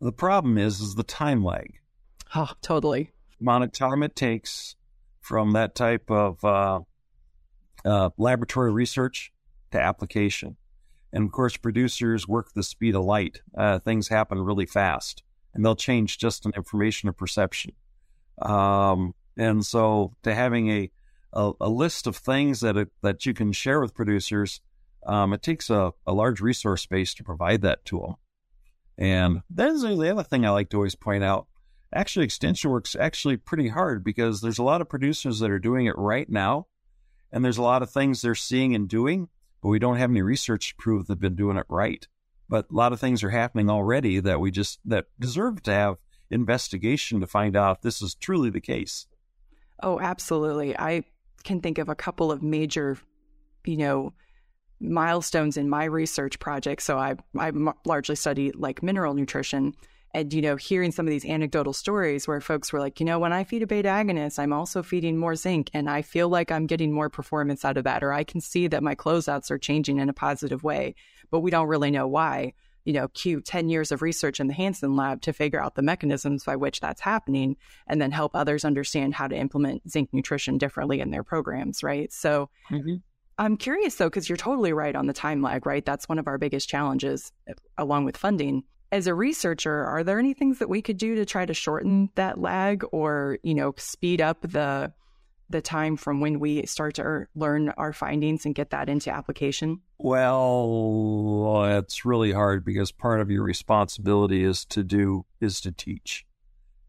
The 0.00 0.12
problem 0.12 0.56
is, 0.56 0.80
is 0.80 0.94
the 0.94 1.02
time 1.02 1.44
lag. 1.44 1.74
Oh, 2.34 2.52
totally. 2.62 3.10
amount 3.42 3.64
of 3.64 3.72
time 3.72 4.02
it 4.02 4.16
takes 4.16 4.76
from 5.20 5.52
that 5.52 5.74
type 5.74 6.10
of 6.10 6.42
uh, 6.42 6.80
uh, 7.84 8.10
laboratory 8.16 8.72
research 8.72 9.32
to 9.72 9.80
application. 9.80 10.56
And 11.12 11.24
of 11.24 11.32
course, 11.32 11.56
producers 11.56 12.28
work 12.28 12.52
the 12.54 12.62
speed 12.62 12.94
of 12.94 13.04
light. 13.04 13.40
Uh, 13.56 13.78
things 13.78 14.08
happen 14.08 14.38
really 14.38 14.66
fast, 14.66 15.22
and 15.54 15.64
they'll 15.64 15.76
change 15.76 16.18
just 16.18 16.46
an 16.46 16.52
information 16.54 17.08
or 17.08 17.12
perception. 17.12 17.72
Um, 18.40 19.14
and 19.36 19.64
so, 19.64 20.14
to 20.22 20.34
having 20.34 20.70
a, 20.70 20.90
a, 21.32 21.52
a 21.60 21.68
list 21.68 22.06
of 22.06 22.16
things 22.16 22.60
that 22.60 22.76
it, 22.76 22.88
that 23.02 23.26
you 23.26 23.34
can 23.34 23.52
share 23.52 23.80
with 23.80 23.94
producers, 23.94 24.60
um, 25.06 25.32
it 25.32 25.42
takes 25.42 25.68
a, 25.68 25.92
a 26.06 26.12
large 26.12 26.40
resource 26.40 26.86
base 26.86 27.12
to 27.14 27.24
provide 27.24 27.62
that 27.62 27.84
to 27.86 28.00
them. 28.00 28.14
And 28.98 29.42
that's 29.50 29.82
the 29.82 30.10
other 30.10 30.22
thing 30.22 30.44
I 30.44 30.50
like 30.50 30.68
to 30.70 30.76
always 30.76 30.94
point 30.94 31.24
out 31.24 31.46
actually 31.92 32.24
extension 32.24 32.70
work's 32.70 32.94
actually 32.94 33.36
pretty 33.36 33.68
hard 33.68 34.04
because 34.04 34.40
there's 34.40 34.58
a 34.58 34.62
lot 34.62 34.80
of 34.80 34.88
producers 34.88 35.40
that 35.40 35.50
are 35.50 35.58
doing 35.58 35.86
it 35.86 35.98
right 35.98 36.28
now 36.28 36.66
and 37.32 37.44
there's 37.44 37.58
a 37.58 37.62
lot 37.62 37.82
of 37.82 37.90
things 37.90 38.22
they're 38.22 38.34
seeing 38.34 38.74
and 38.74 38.88
doing 38.88 39.28
but 39.62 39.68
we 39.68 39.78
don't 39.78 39.96
have 39.96 40.10
any 40.10 40.22
research 40.22 40.70
to 40.70 40.74
prove 40.76 41.06
they've 41.06 41.20
been 41.20 41.36
doing 41.36 41.56
it 41.56 41.66
right 41.68 42.06
but 42.50 42.66
a 42.70 42.74
lot 42.74 42.92
of 42.92 43.00
things 43.00 43.22
are 43.22 43.30
happening 43.30 43.70
already 43.70 44.18
that 44.18 44.40
we 44.40 44.50
just 44.50 44.80
that 44.84 45.06
deserve 45.18 45.62
to 45.62 45.72
have 45.72 45.96
investigation 46.30 47.20
to 47.20 47.26
find 47.26 47.56
out 47.56 47.76
if 47.76 47.82
this 47.82 48.02
is 48.02 48.14
truly 48.16 48.50
the 48.50 48.60
case. 48.60 49.06
Oh, 49.82 50.00
absolutely. 50.00 50.76
I 50.76 51.04
can 51.44 51.60
think 51.60 51.78
of 51.78 51.88
a 51.88 51.94
couple 51.94 52.30
of 52.30 52.42
major, 52.42 52.98
you 53.64 53.76
know, 53.76 54.12
milestones 54.80 55.56
in 55.56 55.68
my 55.68 55.84
research 55.84 56.40
project. 56.40 56.82
So 56.82 56.98
I 56.98 57.14
I 57.38 57.52
largely 57.84 58.16
study 58.16 58.50
like 58.50 58.82
mineral 58.82 59.14
nutrition 59.14 59.74
and 60.12 60.32
you 60.32 60.42
know 60.42 60.56
hearing 60.56 60.92
some 60.92 61.06
of 61.06 61.10
these 61.10 61.24
anecdotal 61.24 61.72
stories 61.72 62.26
where 62.26 62.40
folks 62.40 62.72
were 62.72 62.80
like 62.80 63.00
you 63.00 63.06
know 63.06 63.18
when 63.18 63.32
i 63.32 63.44
feed 63.44 63.62
a 63.62 63.66
beta 63.66 63.88
agonist 63.88 64.38
i'm 64.38 64.52
also 64.52 64.82
feeding 64.82 65.16
more 65.16 65.34
zinc 65.34 65.70
and 65.72 65.88
i 65.88 66.02
feel 66.02 66.28
like 66.28 66.50
i'm 66.50 66.66
getting 66.66 66.92
more 66.92 67.08
performance 67.08 67.64
out 67.64 67.76
of 67.76 67.84
that 67.84 68.02
or 68.02 68.12
i 68.12 68.24
can 68.24 68.40
see 68.40 68.66
that 68.66 68.82
my 68.82 68.94
closeouts 68.94 69.50
are 69.50 69.58
changing 69.58 69.98
in 69.98 70.08
a 70.08 70.14
positive 70.14 70.62
way 70.62 70.94
but 71.30 71.40
we 71.40 71.50
don't 71.50 71.68
really 71.68 71.90
know 71.90 72.06
why 72.06 72.52
you 72.84 72.92
know 72.92 73.08
cue 73.08 73.40
10 73.40 73.68
years 73.68 73.92
of 73.92 74.02
research 74.02 74.40
in 74.40 74.46
the 74.46 74.54
hansen 74.54 74.96
lab 74.96 75.20
to 75.22 75.32
figure 75.32 75.62
out 75.62 75.74
the 75.74 75.82
mechanisms 75.82 76.44
by 76.44 76.56
which 76.56 76.80
that's 76.80 77.00
happening 77.00 77.56
and 77.86 78.00
then 78.00 78.10
help 78.10 78.34
others 78.34 78.64
understand 78.64 79.14
how 79.14 79.28
to 79.28 79.36
implement 79.36 79.88
zinc 79.88 80.08
nutrition 80.12 80.58
differently 80.58 81.00
in 81.00 81.10
their 81.10 81.24
programs 81.24 81.82
right 81.82 82.12
so 82.12 82.48
mm-hmm. 82.70 82.96
I'm 83.38 83.56
curious 83.56 83.94
though, 83.94 84.10
because 84.10 84.28
you're 84.28 84.36
totally 84.36 84.74
right 84.74 84.94
on 84.94 85.06
the 85.06 85.14
time 85.14 85.40
lag, 85.40 85.64
right? 85.64 85.82
That's 85.82 86.06
one 86.10 86.18
of 86.18 86.26
our 86.26 86.36
biggest 86.36 86.68
challenges, 86.68 87.32
along 87.78 88.04
with 88.04 88.18
funding. 88.18 88.64
As 88.92 89.06
a 89.06 89.14
researcher, 89.14 89.84
are 89.84 90.02
there 90.02 90.18
any 90.18 90.34
things 90.34 90.58
that 90.58 90.68
we 90.68 90.82
could 90.82 90.96
do 90.96 91.14
to 91.14 91.24
try 91.24 91.46
to 91.46 91.54
shorten 91.54 92.10
that 92.16 92.40
lag, 92.40 92.84
or 92.90 93.38
you 93.42 93.54
know, 93.54 93.74
speed 93.76 94.20
up 94.20 94.40
the 94.42 94.92
the 95.50 95.60
time 95.60 95.96
from 95.96 96.20
when 96.20 96.38
we 96.38 96.64
start 96.64 96.94
to 96.94 97.26
learn 97.34 97.70
our 97.70 97.92
findings 97.92 98.46
and 98.46 98.54
get 98.54 98.70
that 98.70 98.88
into 98.88 99.12
application? 99.12 99.80
Well, 99.98 101.64
it's 101.78 102.04
really 102.04 102.32
hard 102.32 102.64
because 102.64 102.92
part 102.92 103.20
of 103.20 103.30
your 103.30 103.42
responsibility 103.42 104.44
is 104.44 104.64
to 104.66 104.82
do 104.84 105.26
is 105.40 105.60
to 105.62 105.72
teach 105.72 106.24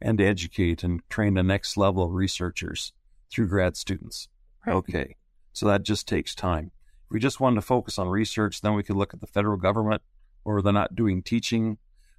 and 0.02 0.22
educate 0.22 0.84
and 0.84 1.02
train 1.10 1.34
the 1.34 1.44
next 1.44 1.76
level 1.76 2.04
of 2.04 2.14
researchers 2.14 2.94
through 3.32 3.48
grad 3.48 3.76
students. 3.76 4.28
Right. 4.66 4.76
Okay. 4.76 5.16
So 5.54 5.68
that 5.68 5.84
just 5.84 6.08
takes 6.08 6.36
time. 6.36 6.72
If 7.06 7.12
we 7.12 7.20
just 7.20 7.40
wanted 7.40 7.56
to 7.56 7.62
focus 7.62 8.00
on 8.00 8.08
research, 8.08 8.62
then 8.62 8.74
we 8.74 8.84
could 8.84 8.96
look 8.96 9.14
at 9.14 9.22
the 9.22 9.28
federal 9.28 9.58
government 9.58 10.02
or 10.46 10.62
they're 10.62 10.74
not 10.74 10.96
doing 10.96 11.22
teaching, 11.22 11.78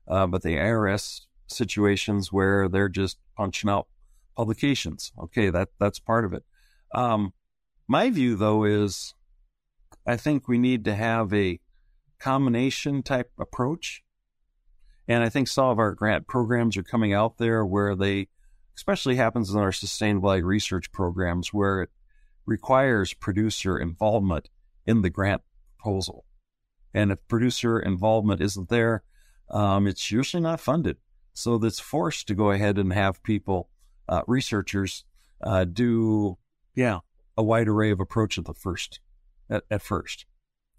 uh, 0.09 0.27
but 0.27 0.43
the 0.43 0.59
ARS 0.59 1.27
situations 1.47 2.33
where 2.33 2.69
they're 2.69 2.89
just 2.89 3.19
punching 3.37 3.71
out 3.71 3.87
publications. 4.37 5.13
Okay, 5.19 5.51
that 5.51 5.69
that's 5.79 5.99
part 5.99 6.25
of 6.25 6.33
it. 6.33 6.45
Um, 6.95 7.33
my 7.89 8.11
view, 8.11 8.37
though, 8.37 8.65
is 8.65 9.15
I 10.07 10.17
think 10.17 10.49
we 10.49 10.59
need 10.59 10.85
to 10.85 10.95
have 10.95 11.33
a 11.33 11.61
combination 12.19 13.03
type 13.03 13.31
approach. 13.39 14.03
And 15.09 15.23
I 15.25 15.29
think 15.29 15.49
some 15.49 15.67
of 15.67 15.79
our 15.79 15.93
grant 15.95 16.27
programs 16.27 16.77
are 16.77 16.83
coming 16.83 17.13
out 17.13 17.39
there 17.39 17.67
where 17.67 17.97
they, 17.97 18.29
especially 18.77 19.17
happens 19.17 19.51
in 19.51 19.59
our 19.59 19.73
sustainable 19.73 20.31
ag 20.33 20.45
research 20.45 20.93
programs, 20.93 21.53
where 21.53 21.83
it 21.83 21.91
requires 22.47 23.13
producer 23.13 23.79
involvement 23.79 24.49
in 24.87 25.03
the 25.03 25.11
grant 25.11 25.43
proposal. 25.77 26.25
And 26.95 27.11
if 27.11 27.19
producer 27.27 27.79
involvement 27.79 28.41
isn't 28.41 28.69
there, 28.69 29.03
um, 29.53 29.87
it's 29.87 30.11
usually 30.11 30.43
not 30.43 30.61
funded. 30.61 30.97
So 31.35 31.59
that's 31.59 31.81
forced 31.81 32.29
to 32.29 32.35
go 32.35 32.51
ahead 32.51 32.79
and 32.79 32.93
have 32.93 33.23
people, 33.23 33.69
uh, 34.09 34.23
researchers, 34.27 35.05
uh, 35.43 35.65
do, 35.65 36.37
yeah, 36.75 37.01
a 37.37 37.43
wide 37.43 37.69
array 37.69 37.91
of 37.91 38.01
approach 38.01 38.39
at 38.39 38.45
the 38.45 38.55
first, 38.55 39.01
at, 39.49 39.65
at 39.71 39.83
first. 39.83 40.27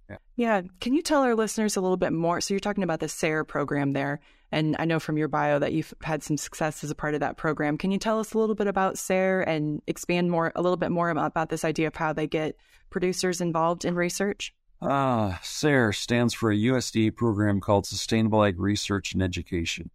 Yeah. 0.10 0.18
yeah. 0.36 0.62
Can 0.82 0.94
you 0.94 1.02
tell 1.02 1.24
our 1.24 1.34
listeners 1.34 1.76
a 1.76 1.82
little 1.82 1.98
bit 1.98 2.14
more? 2.14 2.42
So 2.42 2.54
you're 2.54 2.60
talking 2.60 2.84
about 2.84 3.00
the 3.00 3.08
SARE 3.08 3.44
program 3.44 3.94
there, 3.94 4.20
and 4.52 4.76
I 4.78 4.86
know 4.86 5.00
from 5.00 5.18
your 5.18 5.28
bio 5.28 5.60
that 5.60 5.74
you've 5.74 5.94
had 6.04 6.22
some 6.22 6.38
success 6.38 6.84
as 6.84 6.92
a 6.92 6.96
part 6.96 7.16
of 7.16 7.22
that 7.22 7.38
program. 7.38 7.78
Can 7.78 7.92
you 7.92 7.98
tell 7.98 8.20
us 8.20 8.34
a 8.34 8.38
little 8.38 8.56
bit 8.56 8.68
about 8.68 8.98
SARE 8.98 9.42
and 9.42 9.82
expand 9.88 10.30
more 10.30 10.52
a 10.56 10.62
little 10.62 10.78
bit 10.78 10.92
more 10.92 11.10
about, 11.10 11.28
about 11.28 11.50
this 11.50 11.66
idea 11.66 11.88
of 11.88 11.96
how 11.96 12.14
they 12.14 12.28
get 12.28 12.58
producers 12.90 13.42
involved 13.42 13.86
in 13.86 13.96
research? 13.96 14.54
Uh, 14.84 15.38
SARE 15.42 15.94
stands 15.94 16.34
for 16.34 16.52
a 16.52 16.58
USDA 16.58 17.16
program 17.16 17.62
called 17.62 17.86
Sustainable 17.86 18.44
Ag 18.44 18.60
Research 18.60 19.14
and 19.14 19.24
Education. 19.24 19.92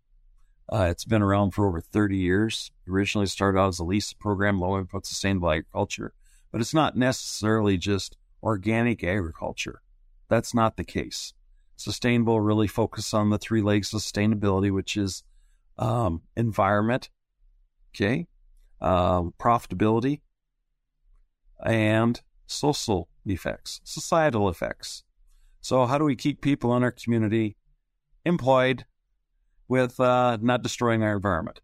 Uh, 0.72 0.88
it's 0.90 1.04
been 1.04 1.20
around 1.20 1.50
for 1.50 1.66
over 1.66 1.80
30 1.80 2.16
years. 2.16 2.70
Originally 2.88 3.26
started 3.26 3.58
out 3.58 3.68
as 3.68 3.78
a 3.78 3.84
LISA 3.84 4.16
program, 4.16 4.58
low 4.58 4.78
input 4.78 5.04
sustainable 5.04 5.50
agriculture, 5.50 6.14
but 6.50 6.62
it's 6.62 6.72
not 6.72 6.96
necessarily 6.96 7.76
just 7.76 8.16
organic 8.42 9.04
agriculture. 9.04 9.82
That's 10.28 10.54
not 10.54 10.78
the 10.78 10.84
case. 10.84 11.34
Sustainable 11.76 12.40
really 12.40 12.66
focus 12.66 13.12
on 13.12 13.28
the 13.28 13.38
three 13.38 13.60
legs 13.60 13.92
of 13.92 14.00
sustainability, 14.00 14.72
which 14.72 14.96
is 14.96 15.22
um, 15.76 16.22
environment, 16.34 17.10
okay, 17.94 18.26
um, 18.80 19.34
profitability, 19.38 20.20
and 21.62 22.22
social 22.46 23.08
effects, 23.30 23.80
societal 23.84 24.48
effects. 24.48 25.04
So, 25.60 25.86
how 25.86 25.98
do 25.98 26.04
we 26.04 26.16
keep 26.16 26.40
people 26.40 26.76
in 26.76 26.82
our 26.82 26.92
community 26.92 27.56
employed 28.24 28.84
with 29.68 29.98
uh, 30.00 30.38
not 30.40 30.62
destroying 30.62 31.02
our 31.02 31.16
environment? 31.16 31.60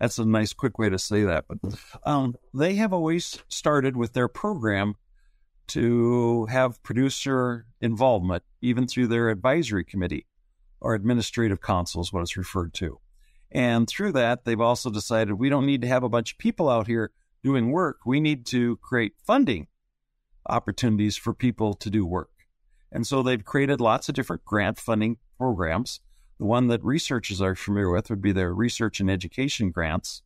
That's 0.00 0.18
a 0.18 0.24
nice, 0.24 0.52
quick 0.52 0.78
way 0.78 0.88
to 0.88 0.98
say 0.98 1.22
that. 1.22 1.44
But 1.48 1.58
um, 2.04 2.34
they 2.52 2.74
have 2.74 2.92
always 2.92 3.38
started 3.48 3.96
with 3.96 4.14
their 4.14 4.28
program 4.28 4.94
to 5.68 6.46
have 6.46 6.82
producer 6.82 7.66
involvement, 7.80 8.42
even 8.60 8.86
through 8.86 9.06
their 9.06 9.30
advisory 9.30 9.84
committee 9.84 10.26
or 10.80 10.94
administrative 10.94 11.60
council, 11.60 12.02
is 12.02 12.12
what 12.12 12.22
it's 12.22 12.36
referred 12.36 12.74
to. 12.74 12.98
And 13.52 13.86
through 13.86 14.12
that, 14.12 14.44
they've 14.44 14.60
also 14.60 14.90
decided 14.90 15.34
we 15.34 15.50
don't 15.50 15.66
need 15.66 15.82
to 15.82 15.88
have 15.88 16.02
a 16.02 16.08
bunch 16.08 16.32
of 16.32 16.38
people 16.38 16.68
out 16.68 16.86
here 16.86 17.12
doing 17.44 17.70
work. 17.70 17.98
We 18.06 18.20
need 18.20 18.46
to 18.46 18.76
create 18.78 19.14
funding 19.24 19.68
opportunities 20.46 21.16
for 21.16 21.34
people 21.34 21.74
to 21.74 21.90
do 21.90 22.04
work. 22.04 22.30
And 22.90 23.06
so 23.06 23.22
they've 23.22 23.44
created 23.44 23.80
lots 23.80 24.08
of 24.08 24.14
different 24.14 24.44
grant 24.44 24.78
funding 24.78 25.16
programs. 25.38 26.00
The 26.38 26.44
one 26.44 26.68
that 26.68 26.84
researchers 26.84 27.40
are 27.40 27.54
familiar 27.54 27.90
with 27.90 28.10
would 28.10 28.20
be 28.22 28.32
their 28.32 28.54
research 28.54 29.00
and 29.00 29.10
education 29.10 29.70
grants. 29.70 30.22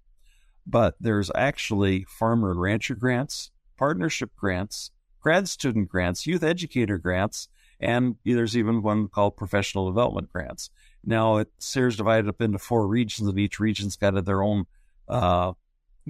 But 0.67 0.97
there's 0.99 1.31
actually 1.35 2.05
farmer 2.09 2.51
and 2.51 2.61
rancher 2.61 2.97
grants, 2.97 3.51
partnership 3.77 4.35
grants, 4.35 4.91
grad 5.21 5.49
student 5.49 5.89
grants, 5.89 6.27
youth 6.27 6.43
educator 6.43 6.99
grants, 6.99 7.49
and 7.79 8.17
there's 8.25 8.57
even 8.57 8.83
one 8.83 9.09
called 9.09 9.37
professional 9.37 9.87
development 9.87 10.33
grants. 10.33 10.71
Now, 11.05 11.37
it 11.37 11.51
SARE's 11.59 11.97
divided 11.97 12.29
up 12.29 12.41
into 12.41 12.59
four 12.59 12.89
regions, 12.89 13.29
and 13.29 13.39
each 13.39 13.61
region's 13.61 13.97
got 13.97 14.25
their 14.25 14.43
own 14.43 14.67
uh, 15.09 15.53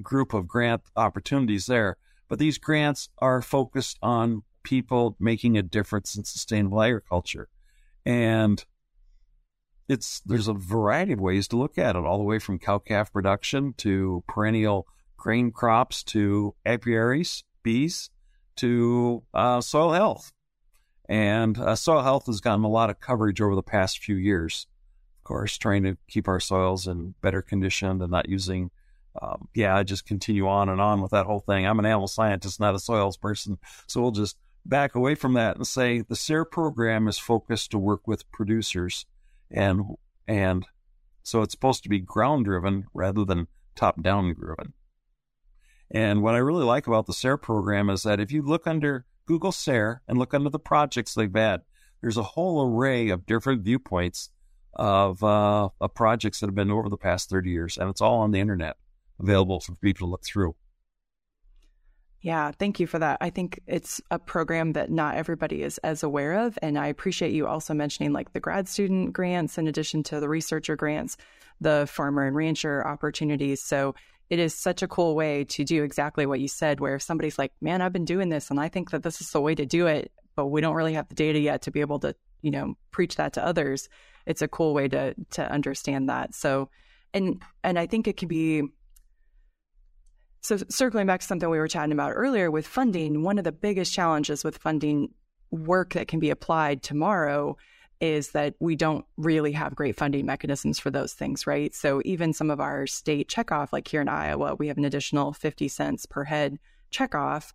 group 0.00 0.32
of 0.32 0.46
grant 0.46 0.82
opportunities 0.96 1.66
there. 1.66 1.96
But 2.28 2.38
these 2.38 2.58
grants 2.58 3.08
are 3.18 3.42
focused 3.42 3.98
on 4.02 4.42
people 4.62 5.16
making 5.20 5.56
a 5.56 5.62
difference 5.62 6.16
in 6.16 6.24
sustainable 6.24 6.82
agriculture. 6.82 7.48
And 8.04 8.64
it's 9.88 10.20
there's 10.26 10.48
a 10.48 10.54
variety 10.54 11.12
of 11.12 11.20
ways 11.20 11.46
to 11.48 11.56
look 11.56 11.78
at 11.78 11.94
it, 11.94 12.04
all 12.04 12.18
the 12.18 12.24
way 12.24 12.38
from 12.38 12.58
cow 12.58 12.78
calf 12.78 13.12
production 13.12 13.74
to 13.78 14.24
perennial 14.26 14.86
grain 15.16 15.50
crops 15.50 16.02
to 16.04 16.54
apiaries, 16.64 17.44
bees, 17.62 18.10
to 18.56 19.22
uh, 19.32 19.60
soil 19.60 19.92
health. 19.92 20.32
And 21.08 21.56
uh, 21.58 21.76
soil 21.76 22.02
health 22.02 22.26
has 22.26 22.40
gotten 22.40 22.64
a 22.64 22.68
lot 22.68 22.90
of 22.90 23.00
coverage 23.00 23.40
over 23.40 23.54
the 23.54 23.62
past 23.62 23.98
few 23.98 24.16
years. 24.16 24.66
Of 25.20 25.24
course, 25.24 25.56
trying 25.56 25.84
to 25.84 25.96
keep 26.08 26.26
our 26.26 26.40
soils 26.40 26.88
in 26.88 27.14
better 27.20 27.42
condition 27.42 28.02
and 28.02 28.10
not 28.10 28.28
using 28.28 28.70
um, 29.20 29.48
yeah, 29.54 29.76
I 29.76 29.82
just 29.82 30.06
continue 30.06 30.48
on 30.48 30.68
and 30.68 30.80
on 30.80 31.00
with 31.00 31.12
that 31.12 31.26
whole 31.26 31.40
thing. 31.40 31.66
I'm 31.66 31.78
an 31.78 31.86
animal 31.86 32.08
scientist, 32.08 32.60
not 32.60 32.74
a 32.74 32.78
soils 32.78 33.16
person. 33.16 33.58
So 33.86 34.00
we'll 34.00 34.10
just 34.10 34.36
back 34.64 34.94
away 34.94 35.14
from 35.14 35.34
that 35.34 35.56
and 35.56 35.66
say 35.66 36.00
the 36.00 36.16
SARE 36.16 36.44
program 36.44 37.08
is 37.08 37.18
focused 37.18 37.70
to 37.70 37.78
work 37.78 38.06
with 38.06 38.30
producers 38.32 39.06
and 39.50 39.82
and 40.26 40.66
so 41.22 41.42
it's 41.42 41.52
supposed 41.52 41.82
to 41.84 41.88
be 41.88 42.00
ground 42.00 42.44
driven 42.44 42.86
rather 42.92 43.24
than 43.24 43.46
top 43.74 44.02
down 44.02 44.34
driven. 44.34 44.72
And 45.90 46.22
what 46.22 46.34
I 46.34 46.38
really 46.38 46.64
like 46.64 46.86
about 46.86 47.06
the 47.06 47.12
SARE 47.12 47.36
program 47.36 47.90
is 47.90 48.02
that 48.02 48.20
if 48.20 48.32
you 48.32 48.42
look 48.42 48.66
under 48.66 49.06
Google 49.26 49.52
SARE 49.52 50.02
and 50.08 50.18
look 50.18 50.34
under 50.34 50.50
the 50.50 50.58
projects 50.58 51.14
they've 51.14 51.32
had, 51.32 51.62
there's 52.00 52.16
a 52.16 52.22
whole 52.22 52.68
array 52.68 53.08
of 53.08 53.26
different 53.26 53.62
viewpoints 53.62 54.30
of, 54.74 55.22
uh, 55.22 55.68
of 55.80 55.94
projects 55.94 56.40
that 56.40 56.46
have 56.46 56.54
been 56.54 56.70
over 56.70 56.88
the 56.88 56.96
past 56.96 57.30
30 57.30 57.50
years, 57.50 57.78
and 57.78 57.88
it's 57.88 58.00
all 58.00 58.18
on 58.20 58.30
the 58.30 58.40
internet 58.40 58.76
available 59.20 59.60
for 59.60 59.74
people 59.76 60.06
to 60.06 60.10
look 60.10 60.24
through. 60.24 60.54
Yeah, 62.22 62.50
thank 62.50 62.80
you 62.80 62.86
for 62.86 62.98
that. 62.98 63.18
I 63.20 63.30
think 63.30 63.60
it's 63.66 64.00
a 64.10 64.18
program 64.18 64.72
that 64.72 64.90
not 64.90 65.16
everybody 65.16 65.62
is 65.62 65.78
as 65.78 66.02
aware 66.02 66.46
of. 66.46 66.58
And 66.60 66.78
I 66.78 66.88
appreciate 66.88 67.32
you 67.32 67.46
also 67.46 67.72
mentioning 67.72 68.12
like 68.12 68.32
the 68.32 68.40
grad 68.40 68.68
student 68.68 69.12
grants 69.12 69.58
in 69.58 69.68
addition 69.68 70.02
to 70.04 70.18
the 70.18 70.28
researcher 70.28 70.74
grants, 70.74 71.16
the 71.60 71.86
farmer 71.88 72.26
and 72.26 72.34
rancher 72.34 72.84
opportunities. 72.84 73.62
So 73.62 73.94
it 74.28 74.40
is 74.40 74.54
such 74.54 74.82
a 74.82 74.88
cool 74.88 75.14
way 75.14 75.44
to 75.44 75.62
do 75.62 75.84
exactly 75.84 76.26
what 76.26 76.40
you 76.40 76.48
said, 76.48 76.80
where 76.80 76.96
if 76.96 77.02
somebody's 77.02 77.38
like, 77.38 77.52
man, 77.60 77.80
I've 77.80 77.92
been 77.92 78.04
doing 78.04 78.28
this 78.28 78.50
and 78.50 78.58
I 78.58 78.68
think 78.68 78.90
that 78.90 79.04
this 79.04 79.20
is 79.20 79.30
the 79.30 79.40
way 79.40 79.54
to 79.54 79.64
do 79.64 79.86
it, 79.86 80.10
but 80.34 80.46
we 80.46 80.60
don't 80.60 80.74
really 80.74 80.94
have 80.94 81.08
the 81.08 81.14
data 81.14 81.38
yet 81.38 81.62
to 81.62 81.70
be 81.70 81.80
able 81.80 82.00
to, 82.00 82.16
you 82.42 82.50
know, 82.50 82.74
preach 82.90 83.16
that 83.16 83.34
to 83.34 83.46
others. 83.46 83.88
It's 84.26 84.42
a 84.42 84.48
cool 84.48 84.74
way 84.74 84.88
to 84.88 85.14
to 85.30 85.48
understand 85.48 86.08
that. 86.08 86.34
So 86.34 86.70
and 87.14 87.40
and 87.62 87.78
I 87.78 87.86
think 87.86 88.08
it 88.08 88.16
can 88.16 88.26
be 88.26 88.64
so 90.46 90.56
circling 90.68 91.08
back 91.08 91.20
to 91.20 91.26
something 91.26 91.50
we 91.50 91.58
were 91.58 91.66
chatting 91.66 91.92
about 91.92 92.12
earlier 92.14 92.52
with 92.52 92.66
funding, 92.66 93.22
one 93.22 93.36
of 93.36 93.44
the 93.44 93.50
biggest 93.50 93.92
challenges 93.92 94.44
with 94.44 94.56
funding 94.56 95.12
work 95.50 95.94
that 95.94 96.06
can 96.06 96.20
be 96.20 96.30
applied 96.30 96.84
tomorrow 96.84 97.56
is 98.00 98.30
that 98.30 98.54
we 98.60 98.76
don't 98.76 99.04
really 99.16 99.52
have 99.52 99.74
great 99.74 99.96
funding 99.96 100.24
mechanisms 100.24 100.78
for 100.78 100.90
those 100.90 101.14
things, 101.14 101.46
right? 101.48 101.74
So 101.74 102.00
even 102.04 102.32
some 102.32 102.50
of 102.50 102.60
our 102.60 102.86
state 102.86 103.28
checkoff, 103.28 103.72
like 103.72 103.88
here 103.88 104.00
in 104.00 104.08
Iowa, 104.08 104.54
we 104.54 104.68
have 104.68 104.78
an 104.78 104.84
additional 104.84 105.32
50 105.32 105.66
cents 105.66 106.06
per 106.06 106.22
head 106.22 106.58
checkoff. 106.92 107.52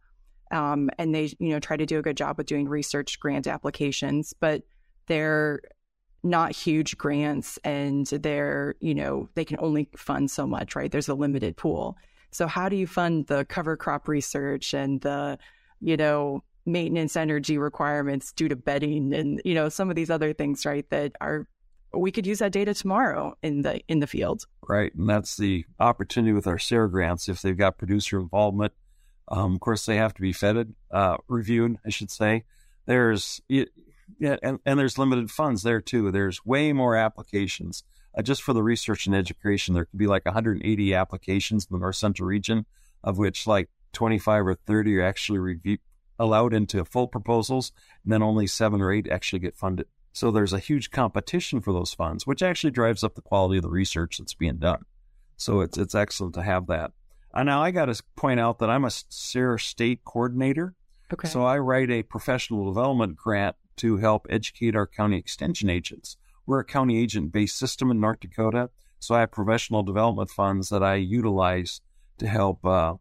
Um, 0.51 0.89
and 0.97 1.15
they, 1.15 1.33
you 1.39 1.49
know, 1.49 1.59
try 1.59 1.77
to 1.77 1.85
do 1.85 1.99
a 1.99 2.01
good 2.01 2.17
job 2.17 2.37
with 2.37 2.47
doing 2.47 2.67
research 2.67 3.21
grant 3.21 3.47
applications, 3.47 4.33
but 4.37 4.63
they're 5.07 5.61
not 6.23 6.51
huge 6.51 6.97
grants 6.97 7.57
and 7.63 8.05
they're, 8.07 8.75
you 8.81 8.93
know, 8.93 9.29
they 9.35 9.45
can 9.45 9.57
only 9.61 9.87
fund 9.95 10.29
so 10.29 10.45
much, 10.45 10.75
right? 10.75 10.91
There's 10.91 11.07
a 11.07 11.15
limited 11.15 11.55
pool. 11.55 11.97
So 12.31 12.47
how 12.47 12.69
do 12.69 12.75
you 12.75 12.87
fund 12.87 13.27
the 13.27 13.45
cover 13.45 13.77
crop 13.77 14.07
research 14.07 14.73
and 14.73 15.01
the, 15.01 15.37
you 15.79 15.97
know, 15.97 16.43
maintenance 16.65 17.15
energy 17.15 17.57
requirements 17.57 18.31
due 18.33 18.47
to 18.47 18.55
bedding 18.55 19.13
and 19.13 19.41
you 19.43 19.53
know 19.53 19.69
some 19.69 19.89
of 19.89 19.95
these 19.95 20.09
other 20.09 20.33
things, 20.33 20.65
right? 20.65 20.87
That 20.89 21.13
are 21.21 21.47
we 21.93 22.11
could 22.11 22.25
use 22.25 22.39
that 22.39 22.51
data 22.51 22.73
tomorrow 22.73 23.35
in 23.41 23.63
the 23.63 23.81
in 23.87 23.99
the 23.99 24.07
field. 24.07 24.45
Right, 24.67 24.93
and 24.95 25.09
that's 25.09 25.37
the 25.37 25.65
opportunity 25.79 26.33
with 26.33 26.47
our 26.47 26.59
SARE 26.59 26.87
grants. 26.87 27.27
If 27.27 27.41
they've 27.41 27.57
got 27.57 27.77
producer 27.77 28.19
involvement, 28.19 28.73
um, 29.27 29.55
of 29.55 29.59
course 29.59 29.85
they 29.85 29.97
have 29.97 30.13
to 30.15 30.21
be 30.21 30.33
fetted, 30.33 30.73
uh, 30.91 31.17
reviewed, 31.27 31.77
I 31.85 31.89
should 31.89 32.11
say. 32.11 32.43
There's 32.85 33.41
yeah, 33.49 33.65
and, 34.43 34.59
and 34.65 34.79
there's 34.79 34.97
limited 34.97 35.31
funds 35.31 35.63
there 35.63 35.81
too. 35.81 36.11
There's 36.11 36.45
way 36.45 36.73
more 36.73 36.95
applications 36.95 37.83
uh, 38.17 38.21
just 38.21 38.41
for 38.43 38.53
the 38.53 38.63
research 38.63 39.05
and 39.05 39.15
education, 39.15 39.73
there 39.73 39.85
could 39.85 39.99
be 39.99 40.07
like 40.07 40.25
180 40.25 40.93
applications 40.93 41.67
in 41.69 41.75
the 41.75 41.79
North 41.79 41.95
Central 41.95 42.27
region, 42.27 42.65
of 43.03 43.17
which 43.17 43.47
like 43.47 43.69
25 43.93 44.47
or 44.47 44.55
30 44.55 44.97
are 44.97 45.03
actually 45.03 45.39
review, 45.39 45.77
allowed 46.19 46.53
into 46.53 46.83
full 46.85 47.07
proposals, 47.07 47.71
and 48.03 48.13
then 48.13 48.23
only 48.23 48.47
seven 48.47 48.81
or 48.81 48.91
eight 48.91 49.07
actually 49.09 49.39
get 49.39 49.55
funded. 49.55 49.87
So 50.13 50.29
there's 50.29 50.53
a 50.53 50.59
huge 50.59 50.91
competition 50.91 51.61
for 51.61 51.71
those 51.71 51.93
funds, 51.93 52.27
which 52.27 52.43
actually 52.43 52.71
drives 52.71 53.03
up 53.03 53.15
the 53.15 53.21
quality 53.21 53.57
of 53.57 53.63
the 53.63 53.69
research 53.69 54.17
that's 54.17 54.33
being 54.33 54.57
done. 54.57 54.83
So 55.37 55.61
it's 55.61 55.77
it's 55.77 55.95
excellent 55.95 56.35
to 56.35 56.43
have 56.43 56.67
that. 56.67 56.91
And 57.33 57.47
now 57.47 57.63
I 57.63 57.71
got 57.71 57.85
to 57.85 58.03
point 58.15 58.39
out 58.39 58.59
that 58.59 58.69
I'm 58.69 58.83
a 58.83 58.91
SARE 58.91 59.57
state 59.57 60.03
coordinator. 60.03 60.75
Okay. 61.13 61.29
So 61.29 61.43
I 61.45 61.57
write 61.59 61.89
a 61.89 62.03
professional 62.03 62.65
development 62.65 63.15
grant 63.15 63.55
to 63.77 63.97
help 63.97 64.27
educate 64.29 64.75
our 64.75 64.85
county 64.85 65.17
extension 65.17 65.69
agents 65.69 66.17
we're 66.45 66.59
a 66.59 66.65
county 66.65 67.01
agent 67.01 67.31
based 67.31 67.57
system 67.57 67.91
in 67.91 67.99
North 67.99 68.19
Dakota. 68.19 68.69
So 68.99 69.15
I 69.15 69.21
have 69.21 69.31
professional 69.31 69.83
development 69.83 70.29
funds 70.29 70.69
that 70.69 70.83
I 70.83 70.95
utilize 70.95 71.81
to 72.19 72.27
help 72.27 72.65
uh, 72.65 72.95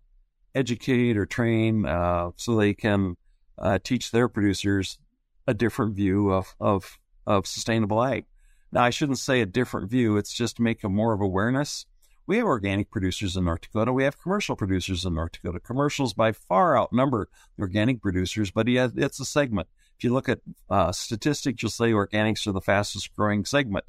educate 0.55 1.17
or 1.17 1.27
train 1.27 1.85
uh, 1.85 2.31
so 2.37 2.57
they 2.57 2.75
can 2.75 3.17
uh, 3.59 3.79
teach 3.83 4.11
their 4.11 4.29
producers 4.29 4.99
a 5.47 5.55
different 5.55 5.95
view 5.95 6.33
of, 6.33 6.55
of, 6.59 6.99
of 7.27 7.47
sustainable 7.47 8.03
ag. 8.03 8.25
Now, 8.73 8.85
I 8.85 8.91
shouldn't 8.91 9.19
say 9.19 9.41
a 9.41 9.47
different 9.47 9.91
view, 9.91 10.17
it's 10.17 10.33
just 10.33 10.57
to 10.57 10.63
make 10.63 10.85
a 10.85 10.89
more 10.89 11.13
of 11.13 11.21
awareness. 11.21 11.87
We 12.27 12.37
have 12.37 12.47
organic 12.47 12.91
producers 12.91 13.37
in 13.37 13.45
North 13.45 13.63
Dakota. 13.63 13.93
We 13.93 14.05
have 14.05 14.23
commercial 14.23 14.55
producers 14.55 15.05
in 15.05 15.15
North 15.15 15.33
Dakota. 15.33 15.59
Commercials 15.59 16.15
by 16.15 16.31
far 16.31 16.79
outnumber 16.79 17.29
organic 17.59 18.01
producers, 18.01 18.53
but 18.53 18.69
yeah, 18.69 18.89
it's 18.95 19.19
a 19.19 19.25
segment. 19.25 19.67
If 20.01 20.05
you 20.05 20.15
look 20.15 20.31
at 20.31 20.41
uh, 20.71 20.93
statistics, 20.93 21.63
you'll 21.63 21.69
say 21.69 21.93
organics 21.93 22.47
are 22.47 22.53
the 22.53 22.63
fastest 22.63 23.15
growing 23.15 23.45
segment. 23.45 23.85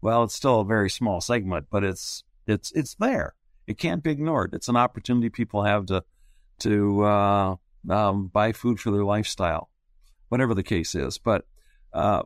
Well, 0.00 0.22
it's 0.22 0.34
still 0.34 0.60
a 0.60 0.64
very 0.64 0.88
small 0.88 1.20
segment, 1.20 1.66
but 1.70 1.84
it's 1.84 2.24
it's 2.46 2.72
it's 2.72 2.94
there. 2.94 3.34
It 3.66 3.76
can't 3.76 4.02
be 4.02 4.10
ignored. 4.10 4.54
It's 4.54 4.70
an 4.70 4.76
opportunity 4.76 5.28
people 5.28 5.64
have 5.64 5.84
to 5.86 6.02
to 6.60 7.04
uh, 7.04 7.56
um, 7.90 8.28
buy 8.28 8.52
food 8.52 8.80
for 8.80 8.90
their 8.90 9.04
lifestyle, 9.04 9.68
whatever 10.30 10.54
the 10.54 10.62
case 10.62 10.94
is. 10.94 11.18
But 11.18 11.44
uh, 11.92 12.22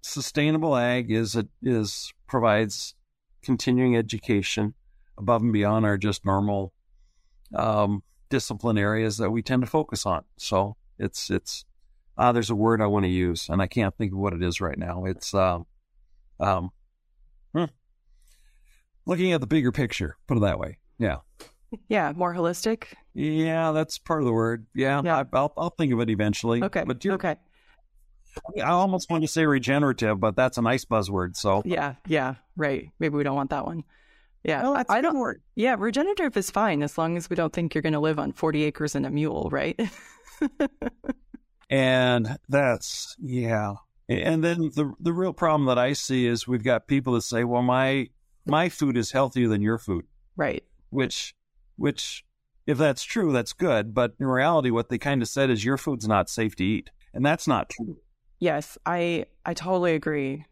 sustainable 0.00 0.74
ag 0.74 1.10
is 1.10 1.36
a, 1.36 1.46
is 1.62 2.14
provides 2.26 2.94
continuing 3.42 3.94
education 3.94 4.72
above 5.18 5.42
and 5.42 5.52
beyond 5.52 5.84
our 5.84 5.98
just 5.98 6.24
normal 6.24 6.72
um, 7.54 8.02
discipline 8.30 8.78
areas 8.78 9.18
that 9.18 9.28
we 9.28 9.42
tend 9.42 9.60
to 9.60 9.68
focus 9.68 10.06
on. 10.06 10.24
So 10.38 10.76
it's 10.98 11.28
it's 11.28 11.66
uh, 12.16 12.32
there's 12.32 12.50
a 12.50 12.54
word 12.54 12.80
I 12.80 12.86
want 12.86 13.04
to 13.04 13.10
use, 13.10 13.48
and 13.48 13.62
I 13.62 13.66
can't 13.66 13.96
think 13.96 14.12
of 14.12 14.18
what 14.18 14.32
it 14.32 14.42
is 14.42 14.60
right 14.60 14.78
now. 14.78 15.04
It's 15.04 15.32
um, 15.34 15.66
um, 16.38 16.70
hmm. 17.54 17.64
looking 19.06 19.32
at 19.32 19.40
the 19.40 19.46
bigger 19.46 19.72
picture. 19.72 20.16
Put 20.26 20.36
it 20.36 20.40
that 20.40 20.58
way. 20.58 20.78
Yeah. 20.98 21.18
Yeah, 21.88 22.12
more 22.12 22.34
holistic. 22.34 22.84
Yeah, 23.14 23.72
that's 23.72 23.98
part 23.98 24.20
of 24.20 24.26
the 24.26 24.32
word. 24.32 24.66
Yeah, 24.74 25.02
yeah. 25.04 25.18
I, 25.18 25.22
will 25.22 25.52
I'll 25.56 25.70
think 25.70 25.92
of 25.92 26.00
it 26.00 26.10
eventually. 26.10 26.62
Okay. 26.62 26.84
But 26.84 27.04
you 27.04 27.12
okay. 27.12 27.36
I 28.56 28.70
almost 28.70 29.10
want 29.10 29.22
to 29.22 29.28
say 29.28 29.44
regenerative, 29.46 30.20
but 30.20 30.36
that's 30.36 30.58
a 30.58 30.62
nice 30.62 30.84
buzzword. 30.84 31.36
So 31.36 31.62
yeah, 31.64 31.94
yeah, 32.06 32.36
right. 32.56 32.90
Maybe 32.98 33.16
we 33.16 33.24
don't 33.24 33.36
want 33.36 33.50
that 33.50 33.66
one. 33.66 33.84
Yeah, 34.42 34.84
I 34.88 35.00
don't. 35.00 35.18
Word. 35.18 35.42
Yeah, 35.54 35.76
regenerative 35.78 36.36
is 36.36 36.50
fine 36.50 36.82
as 36.82 36.96
long 36.96 37.16
as 37.16 37.28
we 37.28 37.36
don't 37.36 37.52
think 37.52 37.74
you're 37.74 37.82
going 37.82 37.92
to 37.92 38.00
live 38.00 38.18
on 38.18 38.32
40 38.32 38.64
acres 38.64 38.94
and 38.94 39.04
a 39.04 39.10
mule, 39.10 39.48
right? 39.52 39.78
And 41.70 42.36
that's, 42.48 43.16
yeah. 43.20 43.74
And 44.08 44.42
then 44.42 44.72
the, 44.74 44.92
the 44.98 45.12
real 45.12 45.32
problem 45.32 45.66
that 45.66 45.78
I 45.78 45.92
see 45.92 46.26
is 46.26 46.48
we've 46.48 46.64
got 46.64 46.88
people 46.88 47.12
that 47.12 47.22
say, 47.22 47.44
well, 47.44 47.62
my, 47.62 48.08
my 48.44 48.68
food 48.68 48.96
is 48.96 49.12
healthier 49.12 49.46
than 49.46 49.62
your 49.62 49.78
food. 49.78 50.04
Right. 50.36 50.64
Which, 50.90 51.32
which, 51.76 52.24
if 52.66 52.76
that's 52.76 53.04
true, 53.04 53.32
that's 53.32 53.52
good. 53.52 53.94
But 53.94 54.14
in 54.18 54.26
reality, 54.26 54.70
what 54.70 54.88
they 54.88 54.98
kind 54.98 55.22
of 55.22 55.28
said 55.28 55.48
is 55.48 55.64
your 55.64 55.76
food's 55.76 56.08
not 56.08 56.28
safe 56.28 56.56
to 56.56 56.64
eat. 56.64 56.90
And 57.14 57.24
that's 57.24 57.46
not 57.46 57.68
true. 57.68 57.98
Yes, 58.40 58.76
I, 58.84 59.26
I 59.46 59.54
totally 59.54 59.94
agree. 59.94 60.46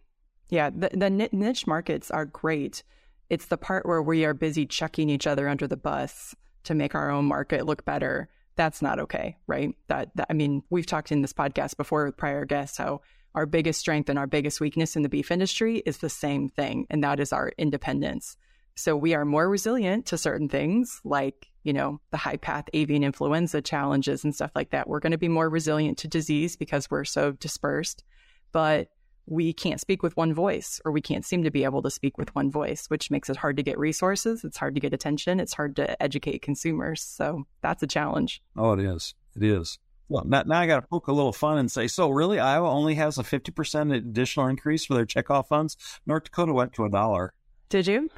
Yeah. 0.51 0.71
The, 0.71 0.91
the 0.93 1.11
niche 1.11 1.67
markets 1.67 2.13
are 2.13 2.27
great. 2.27 2.85
It's 3.29 3.47
the 3.47 3.59
part 3.59 3.87
where 3.87 4.03
we 4.03 4.25
are 4.25 4.35
busy 4.35 4.67
chucking 4.67 5.11
each 5.11 5.27
other 5.27 5.49
under 5.49 5.67
the 5.67 5.77
bus 5.77 6.37
to 6.63 6.75
make 6.75 6.95
our 6.95 7.11
own 7.11 7.25
market 7.25 7.67
look 7.67 7.85
better 7.85 8.29
that's 8.59 8.83
not 8.83 8.99
okay, 8.99 9.39
right? 9.47 9.75
That, 9.87 10.11
that 10.17 10.27
I 10.29 10.35
mean, 10.35 10.63
we've 10.69 10.85
talked 10.85 11.13
in 11.13 11.23
this 11.23 11.33
podcast 11.33 11.77
before 11.77 12.05
with 12.05 12.17
prior 12.17 12.45
guests 12.45 12.77
how 12.77 13.01
our 13.35 13.47
biggest 13.47 13.79
strength 13.79 14.11
and 14.11 14.19
our 14.19 14.27
biggest 14.27 14.61
weakness 14.61 14.97
in 14.97 15.03
the 15.03 15.09
beef 15.09 15.31
industry 15.31 15.79
is 15.87 15.99
the 15.99 16.11
same 16.11 16.49
thing, 16.49 16.87
and 16.91 17.03
that 17.05 17.21
is 17.21 17.33
our 17.33 17.53
independence. 17.57 18.37
So 18.75 18.97
we 18.97 19.15
are 19.15 19.25
more 19.25 19.49
resilient 19.49 20.07
to 20.07 20.19
certain 20.19 20.49
things 20.49 21.01
like, 21.05 21.49
you 21.63 21.73
know, 21.73 22.01
the 22.11 22.17
high 22.17 22.37
path 22.37 22.65
avian 22.73 23.05
influenza 23.05 23.63
challenges 23.63 24.25
and 24.25 24.35
stuff 24.35 24.51
like 24.55 24.71
that. 24.71 24.89
We're 24.89 25.01
going 25.01 25.13
to 25.13 25.19
be 25.19 25.29
more 25.29 25.49
resilient 25.49 25.99
to 25.99 26.09
disease 26.09 26.57
because 26.57 26.91
we're 26.91 27.05
so 27.05 27.33
dispersed. 27.33 28.05
But 28.51 28.89
we 29.31 29.53
can't 29.53 29.81
speak 29.81 30.03
with 30.03 30.17
one 30.17 30.33
voice 30.33 30.81
or 30.85 30.93
we 30.93 31.01
can't 31.01 31.25
seem 31.25 31.45
to 31.45 31.51
be 31.51 31.65
able 31.65 31.83
to 31.83 31.91
speak 31.91 32.17
with 32.17 32.35
one 32.35 32.51
voice, 32.51 32.87
which 32.89 33.11
makes 33.11 33.29
it 33.29 33.37
hard 33.37 33.57
to 33.59 33.63
get 33.63 33.79
resources. 33.79 34.43
It's 34.45 34.57
hard 34.57 34.75
to 34.75 34.81
get 34.81 34.95
attention. 34.95 35.39
It's 35.39 35.55
hard 35.55 35.77
to 35.77 36.03
educate 36.03 36.43
consumers. 36.43 37.03
So 37.03 37.47
that's 37.61 37.83
a 37.83 37.87
challenge. 37.87 38.43
Oh, 38.57 38.73
it 38.73 38.81
is. 38.81 39.15
It 39.37 39.43
is. 39.43 39.79
Well, 40.09 40.25
now, 40.25 40.43
now 40.47 40.61
I 40.61 40.67
got 40.67 40.81
to 40.81 40.87
poke 40.87 41.09
a 41.09 41.13
little 41.13 41.35
fun 41.35 41.59
and 41.59 41.71
say, 41.71 41.87
so 41.87 42.09
really, 42.09 42.39
Iowa 42.39 42.71
only 42.71 42.95
has 42.95 43.19
a 43.19 43.23
50% 43.23 43.95
additional 43.95 44.47
increase 44.47 44.87
for 44.87 44.95
their 44.95 45.05
checkoff 45.05 45.49
funds. 45.49 45.77
North 46.07 46.25
Dakota 46.25 46.55
went 46.55 46.73
to 46.75 46.85
a 46.85 46.91
dollar. 46.91 47.35
Did 47.69 47.87
you? 47.87 48.09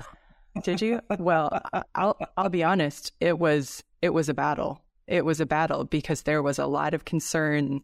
Did 0.62 0.80
you? 0.80 1.00
well, 1.18 1.60
I'll, 1.94 2.16
I'll 2.36 2.48
be 2.48 2.62
honest. 2.62 3.12
It 3.18 3.38
was, 3.38 3.82
it 4.00 4.10
was 4.10 4.28
a 4.28 4.34
battle. 4.34 4.84
It 5.08 5.24
was 5.24 5.40
a 5.40 5.46
battle 5.46 5.84
because 5.84 6.22
there 6.22 6.42
was 6.42 6.60
a 6.60 6.66
lot 6.66 6.94
of 6.94 7.04
concern 7.04 7.80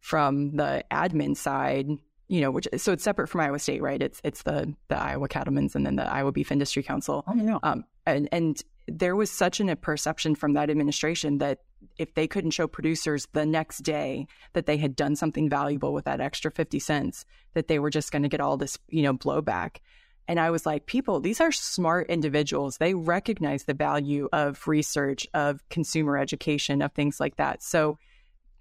from 0.00 0.56
the 0.56 0.84
admin 0.90 1.36
side 1.36 1.88
you 2.28 2.40
know, 2.40 2.50
which 2.50 2.68
so 2.76 2.92
it's 2.92 3.04
separate 3.04 3.28
from 3.28 3.40
Iowa 3.40 3.58
State, 3.58 3.82
right? 3.82 4.00
It's 4.00 4.20
it's 4.24 4.42
the 4.42 4.74
the 4.88 4.98
Iowa 4.98 5.28
Cattlemen's 5.28 5.74
and 5.74 5.84
then 5.84 5.96
the 5.96 6.10
Iowa 6.10 6.32
Beef 6.32 6.50
Industry 6.50 6.82
Council. 6.82 7.24
Oh, 7.26 7.34
yeah. 7.34 7.58
Um, 7.62 7.84
and 8.06 8.28
and 8.32 8.62
there 8.88 9.16
was 9.16 9.30
such 9.30 9.60
an, 9.60 9.68
a 9.68 9.76
perception 9.76 10.34
from 10.34 10.54
that 10.54 10.70
administration 10.70 11.38
that 11.38 11.58
if 11.98 12.14
they 12.14 12.26
couldn't 12.26 12.50
show 12.52 12.66
producers 12.66 13.28
the 13.32 13.46
next 13.46 13.78
day 13.78 14.26
that 14.54 14.66
they 14.66 14.76
had 14.76 14.96
done 14.96 15.16
something 15.16 15.48
valuable 15.48 15.92
with 15.92 16.04
that 16.04 16.20
extra 16.20 16.50
50 16.50 16.78
cents 16.78 17.24
that 17.54 17.68
they 17.68 17.78
were 17.78 17.90
just 17.90 18.12
going 18.12 18.22
to 18.22 18.28
get 18.28 18.40
all 18.40 18.56
this 18.56 18.78
you 18.88 19.02
know 19.02 19.14
blowback 19.14 19.76
and 20.28 20.38
i 20.40 20.50
was 20.50 20.64
like 20.66 20.86
people 20.86 21.20
these 21.20 21.40
are 21.40 21.52
smart 21.52 22.08
individuals 22.08 22.78
they 22.78 22.94
recognize 22.94 23.64
the 23.64 23.74
value 23.74 24.28
of 24.32 24.66
research 24.66 25.26
of 25.34 25.68
consumer 25.68 26.16
education 26.16 26.82
of 26.82 26.92
things 26.92 27.20
like 27.20 27.36
that 27.36 27.62
so 27.62 27.98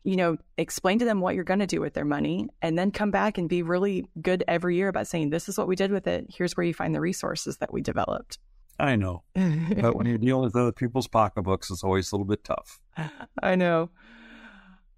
you 0.04 0.16
know, 0.16 0.38
explain 0.58 1.00
to 1.00 1.06
them 1.06 1.22
what 1.22 1.36
you're 1.36 1.44
going 1.44 1.60
to 1.60 1.68
do 1.68 1.80
with 1.80 1.94
their 1.94 2.06
money 2.06 2.48
and 2.62 2.78
then 2.78 2.92
come 2.92 3.12
back 3.12 3.38
and 3.38 3.48
be 3.48 3.62
really 3.62 4.06
good 4.22 4.44
every 4.48 4.76
year 4.76 4.88
about 4.88 5.08
saying, 5.08 5.30
this 5.30 5.48
is 5.48 5.58
what 5.58 5.68
we 5.68 5.76
did 5.76 5.92
with 5.92 6.08
it. 6.08 6.26
Here's 6.30 6.58
where 6.58 6.66
you 6.66 6.74
find 6.74 6.96
the 6.96 7.02
resources 7.02 7.58
that 7.58 7.72
we 7.72 7.82
developed. 7.82 8.40
I 8.80 8.96
know. 8.96 9.24
but 9.36 9.96
when 9.96 10.08
you 10.08 10.18
deal 10.18 10.42
with 10.42 10.56
other 10.56 10.72
people's 10.72 11.08
pocketbooks, 11.08 11.70
it's 11.70 11.84
always 11.84 12.12
a 12.12 12.16
little 12.16 12.26
bit 12.26 12.44
tough. 12.44 12.80
I 13.44 13.56
know. 13.56 13.92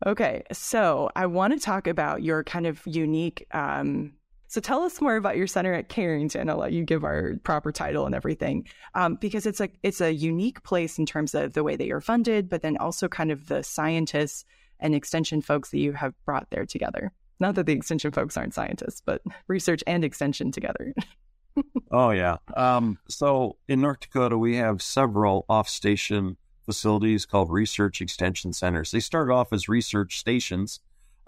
Okay. 0.05 0.43
So 0.53 1.09
I 1.15 1.25
want 1.25 1.53
to 1.53 1.59
talk 1.59 1.87
about 1.87 2.23
your 2.23 2.43
kind 2.43 2.65
of 2.65 2.81
unique 2.85 3.45
um, 3.51 4.13
So 4.47 4.61
tell 4.61 4.83
us 4.83 5.01
more 5.01 5.15
about 5.15 5.35
your 5.35 5.47
center 5.47 5.73
at 5.73 5.89
Carrington. 5.89 6.49
I'll 6.49 6.57
let 6.57 6.73
you 6.73 6.85
give 6.85 7.03
our 7.03 7.35
proper 7.43 7.71
title 7.71 8.05
and 8.05 8.15
everything, 8.15 8.67
um, 8.95 9.15
because 9.15 9.45
it's 9.45 9.59
a 9.59 9.69
it's 9.81 9.99
a 9.99 10.13
unique 10.13 10.61
place 10.63 10.99
in 10.99 11.05
terms 11.05 11.33
of 11.33 11.53
the 11.53 11.63
way 11.63 11.75
that 11.75 11.87
you're 11.87 12.01
funded, 12.01 12.49
but 12.49 12.61
then 12.61 12.77
also 12.77 13.07
kind 13.07 13.31
of 13.31 13.47
the 13.47 13.63
scientists 13.63 14.45
and 14.79 14.93
extension 14.93 15.41
folks 15.41 15.69
that 15.71 15.79
you 15.79 15.93
have 15.93 16.13
brought 16.25 16.47
there 16.49 16.65
together. 16.65 17.11
Not 17.39 17.55
that 17.55 17.65
the 17.65 17.73
extension 17.73 18.11
folks 18.11 18.37
aren't 18.37 18.53
scientists, 18.53 19.01
but 19.05 19.21
research 19.47 19.83
and 19.87 20.03
extension 20.03 20.51
together. 20.51 20.93
oh 21.91 22.11
yeah. 22.11 22.37
Um, 22.55 22.97
so 23.09 23.57
in 23.67 23.81
North 23.81 24.01
Dakota, 24.01 24.37
we 24.37 24.55
have 24.57 24.81
several 24.81 25.45
off-station 25.49 26.37
facilities 26.65 27.25
called 27.25 27.51
research 27.51 28.01
extension 28.01 28.53
centers. 28.53 28.91
They 28.91 28.99
started 28.99 29.33
off 29.33 29.51
as 29.51 29.67
research 29.67 30.17
stations. 30.17 30.79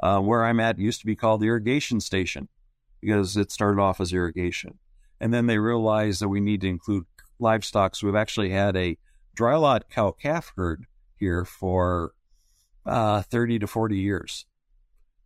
Uh, 0.04 0.20
where 0.20 0.44
I'm 0.44 0.60
at 0.60 0.78
used 0.78 1.00
to 1.00 1.06
be 1.06 1.16
called 1.16 1.40
the 1.40 1.48
irrigation 1.48 2.02
station 2.02 2.50
because 3.02 3.38
it 3.38 3.52
started 3.52 3.80
off 3.80 4.02
as 4.02 4.12
irrigation. 4.12 4.78
And 5.22 5.34
then 5.34 5.46
they 5.46 5.58
realized 5.58 6.22
that 6.22 6.28
we 6.28 6.42
need 6.42 6.62
to 6.62 6.68
include 6.68 7.06
livestock. 7.40 7.96
So 7.96 8.08
we've 8.08 8.16
actually 8.16 8.50
had 8.50 8.76
a 8.76 8.98
dry 9.36 9.56
lot 9.56 9.90
cow 9.90 10.12
calf 10.12 10.52
herd 10.56 10.86
here 11.18 11.46
for 11.46 12.14
uh, 12.86 13.22
30 13.24 13.60
to 13.60 13.68
40 13.68 13.98
years. 13.98 14.46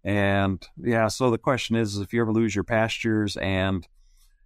And 0.04 0.66
yeah, 0.78 1.08
so 1.08 1.30
the 1.30 1.38
question 1.38 1.76
is, 1.76 1.98
if 1.98 2.14
you 2.14 2.22
ever 2.22 2.32
lose 2.32 2.56
your 2.56 2.64
pastures 2.64 3.38
and, 3.38 3.88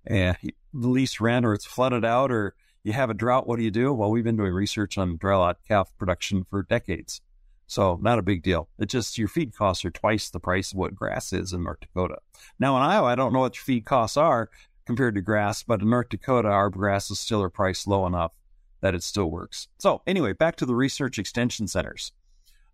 the 0.06 0.36
lease 0.74 1.22
rent 1.22 1.46
or 1.46 1.54
it's 1.54 1.66
flooded 1.66 2.04
out 2.04 2.30
or 2.30 2.56
you 2.84 2.92
have 2.92 3.10
a 3.10 3.14
drought, 3.14 3.48
what 3.48 3.58
do 3.58 3.64
you 3.64 3.72
do? 3.72 3.94
Well, 3.94 4.12
we've 4.12 4.24
been 4.24 4.36
doing 4.36 4.52
research 4.52 4.98
on 4.98 5.18
lot 5.24 5.60
calf 5.66 5.94
production 5.98 6.46
for 6.50 6.64
decades. 6.64 7.22
So 7.68 7.98
not 8.02 8.20
a 8.20 8.24
big 8.24 8.44
deal. 8.44 8.68
It's 8.78 8.92
just 8.92 9.18
your 9.18 9.30
feed 9.30 9.56
costs 9.56 9.86
are 9.86 9.92
twice 9.92 10.30
the 10.30 10.40
price 10.40 10.74
of 10.74 10.78
what 10.78 10.94
grass 10.94 11.32
is 11.32 11.54
in 11.54 11.64
North 11.64 11.80
Dakota. 11.80 12.18
Now 12.60 12.76
in 12.76 12.84
Iowa, 12.84 13.08
I 13.08 13.16
don't 13.16 13.34
know 13.34 13.40
what 13.40 13.56
your 13.56 13.64
feed 13.64 13.86
costs 13.86 14.18
are 14.18 14.50
compared 14.86 15.16
to 15.16 15.22
grass, 15.22 15.64
but 15.64 15.82
in 15.82 15.90
North 15.90 16.10
Dakota, 16.10 16.50
our 16.50 16.70
grass 16.70 17.10
is 17.10 17.20
still 17.20 17.42
are 17.42 17.50
priced 17.50 17.88
low 17.88 18.06
enough 18.06 18.34
that 18.82 18.94
it 18.94 19.04
still 19.04 19.32
works. 19.32 19.70
So 19.80 20.02
anyway, 20.06 20.34
back 20.34 20.58
to 20.58 20.66
the 20.66 20.76
research 20.76 21.18
extension 21.18 21.68
centers. 21.68 22.12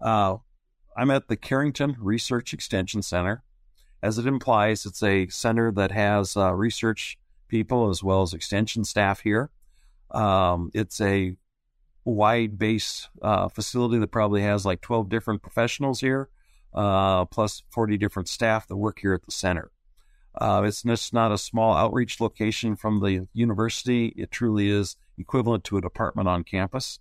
Uh, 0.01 0.38
I'm 0.95 1.12
at 1.12 1.27
the 1.27 1.38
Carrington 1.38 1.95
Research 1.99 2.53
Extension 2.53 3.01
Center. 3.01 3.43
As 4.01 4.17
it 4.17 4.25
implies, 4.25 4.85
it's 4.85 5.03
a 5.03 5.27
center 5.27 5.71
that 5.73 5.91
has 5.91 6.38
uh, 6.38 6.53
research 6.53 7.17
people 7.47 7.89
as 7.89 8.03
well 8.03 8.21
as 8.21 8.33
extension 8.33 8.83
staff 8.83 9.21
here. 9.21 9.49
Um, 10.12 10.71
it's 10.73 11.01
a 11.01 11.35
wide 12.05 12.57
base 12.57 13.09
uh, 13.21 13.49
facility 13.49 13.99
that 13.99 14.12
probably 14.12 14.41
has 14.41 14.65
like 14.65 14.81
12 14.81 15.09
different 15.09 15.41
professionals 15.41 15.99
here, 15.99 16.29
uh, 16.73 17.25
plus 17.25 17.63
40 17.71 17.97
different 17.97 18.29
staff 18.29 18.67
that 18.67 18.77
work 18.77 18.99
here 18.99 19.13
at 19.13 19.25
the 19.25 19.31
center. 19.31 19.71
Uh, 20.35 20.63
it's 20.65 20.83
just 20.83 21.13
not 21.13 21.31
a 21.31 21.38
small 21.38 21.73
outreach 21.73 22.21
location 22.21 22.75
from 22.75 22.99
the 22.99 23.27
university. 23.33 24.07
It 24.15 24.31
truly 24.31 24.69
is 24.69 24.95
equivalent 25.17 25.63
to 25.65 25.77
a 25.77 25.81
department 25.81 26.29
on 26.29 26.43
campus. 26.43 26.99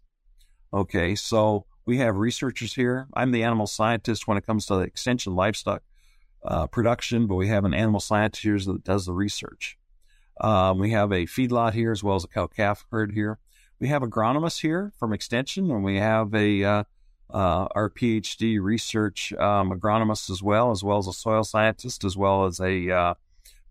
Okay, 0.73 1.15
so 1.15 1.67
we 1.89 1.99
have 1.99 2.17
researchers 2.17 2.75
here. 2.75 3.09
I'm 3.15 3.33
the 3.33 3.43
animal 3.43 3.67
scientist 3.67 4.29
when 4.29 4.39
it 4.39 4.47
comes 4.47 4.67
to 4.67 4.77
the 4.77 4.83
extension 4.83 5.35
livestock 5.35 5.83
uh, 6.45 6.67
production, 6.67 7.27
but 7.27 7.35
we 7.35 7.49
have 7.49 7.65
an 7.65 7.75
animal 7.75 8.01
scientist 8.01 8.43
here 8.43 8.59
that 8.59 8.85
does 8.85 9.07
the 9.07 9.13
research. 9.13 9.77
Um, 10.41 10.79
we 10.79 10.93
have 10.93 11.11
a 11.11 11.27
feedlot 11.27 11.73
here 11.73 11.91
as 11.91 12.05
well 12.05 12.15
as 12.15 12.25
a 12.25 12.29
cow 12.29 12.47
calf 12.47 12.87
herd 12.91 13.13
here 13.13 13.41
we 13.81 13.89
have 13.89 14.03
agronomists 14.03 14.61
here 14.61 14.93
from 14.99 15.13
Extension, 15.13 15.71
and 15.71 15.85
we 15.85 15.97
have 15.97 16.35
a 16.35 16.65
uh, 16.65 16.85
uh, 17.33 17.69
our 17.75 17.91
PhD 17.91 18.61
research 18.61 19.33
um, 19.35 19.71
agronomist 19.71 20.31
as 20.31 20.43
well, 20.43 20.71
as 20.71 20.83
well 20.83 20.99
as 20.99 21.07
a 21.07 21.13
soil 21.13 21.45
scientist, 21.45 22.05
as 22.05 22.17
well 22.17 22.47
as 22.47 22.59
a 22.61 22.91
uh, 22.91 23.15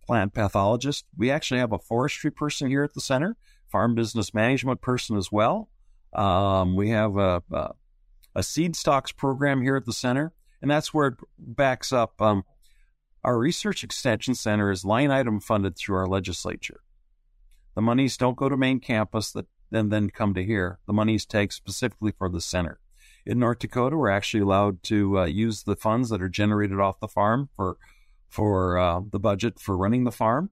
plant 0.06 0.34
pathologist. 0.34 1.06
We 1.18 1.32
actually 1.32 1.60
have 1.60 1.74
a 1.74 1.80
forestry 1.80 2.32
person 2.32 2.70
here 2.70 2.84
at 2.84 2.94
the 2.94 3.02
center, 3.02 3.36
farm 3.68 3.96
business 3.96 4.34
management 4.34 4.82
person 4.82 5.18
as 5.18 5.32
well. 5.32 5.70
Um, 6.14 6.76
we 6.76 6.90
have 6.90 7.18
a, 7.18 7.44
a, 7.52 7.72
a, 8.38 8.44
seed 8.44 8.76
stocks 8.76 9.12
program 9.12 9.62
here 9.62 9.76
at 9.76 9.86
the 9.86 9.94
center, 9.94 10.34
and 10.62 10.70
that's 10.72 10.94
where 10.94 11.08
it 11.08 11.16
backs 11.38 11.92
up. 11.92 12.22
Um, 12.22 12.44
our 13.24 13.38
research 13.38 13.84
extension 13.84 14.36
center 14.36 14.72
is 14.72 14.86
line 14.86 15.12
item 15.12 15.40
funded 15.40 15.78
through 15.78 15.98
our 15.98 16.08
legislature. 16.08 16.82
The 17.76 17.82
monies 17.82 18.18
don't 18.18 18.38
go 18.38 18.50
to 18.50 18.58
main 18.58 18.80
campus. 18.80 19.32
The 19.32 19.46
and 19.72 19.92
then 19.92 20.10
come 20.10 20.34
to 20.34 20.44
here. 20.44 20.80
The 20.88 20.94
monies 20.94 21.26
take 21.26 21.52
specifically 21.52 22.14
for 22.18 22.30
the 22.30 22.42
center. 22.42 22.80
In 23.26 23.40
North 23.40 23.60
Dakota, 23.60 23.98
we're 23.98 24.10
actually 24.10 24.42
allowed 24.42 24.84
to 24.84 25.20
uh, 25.20 25.26
use 25.26 25.64
the 25.64 25.76
funds 25.76 26.10
that 26.10 26.22
are 26.22 26.30
generated 26.30 26.80
off 26.80 27.00
the 27.00 27.08
farm 27.08 27.50
for 27.56 27.78
for 28.30 28.78
uh, 28.78 29.02
the 29.10 29.20
budget 29.20 29.60
for 29.60 29.78
running 29.78 30.04
the 30.04 30.12
farm. 30.12 30.52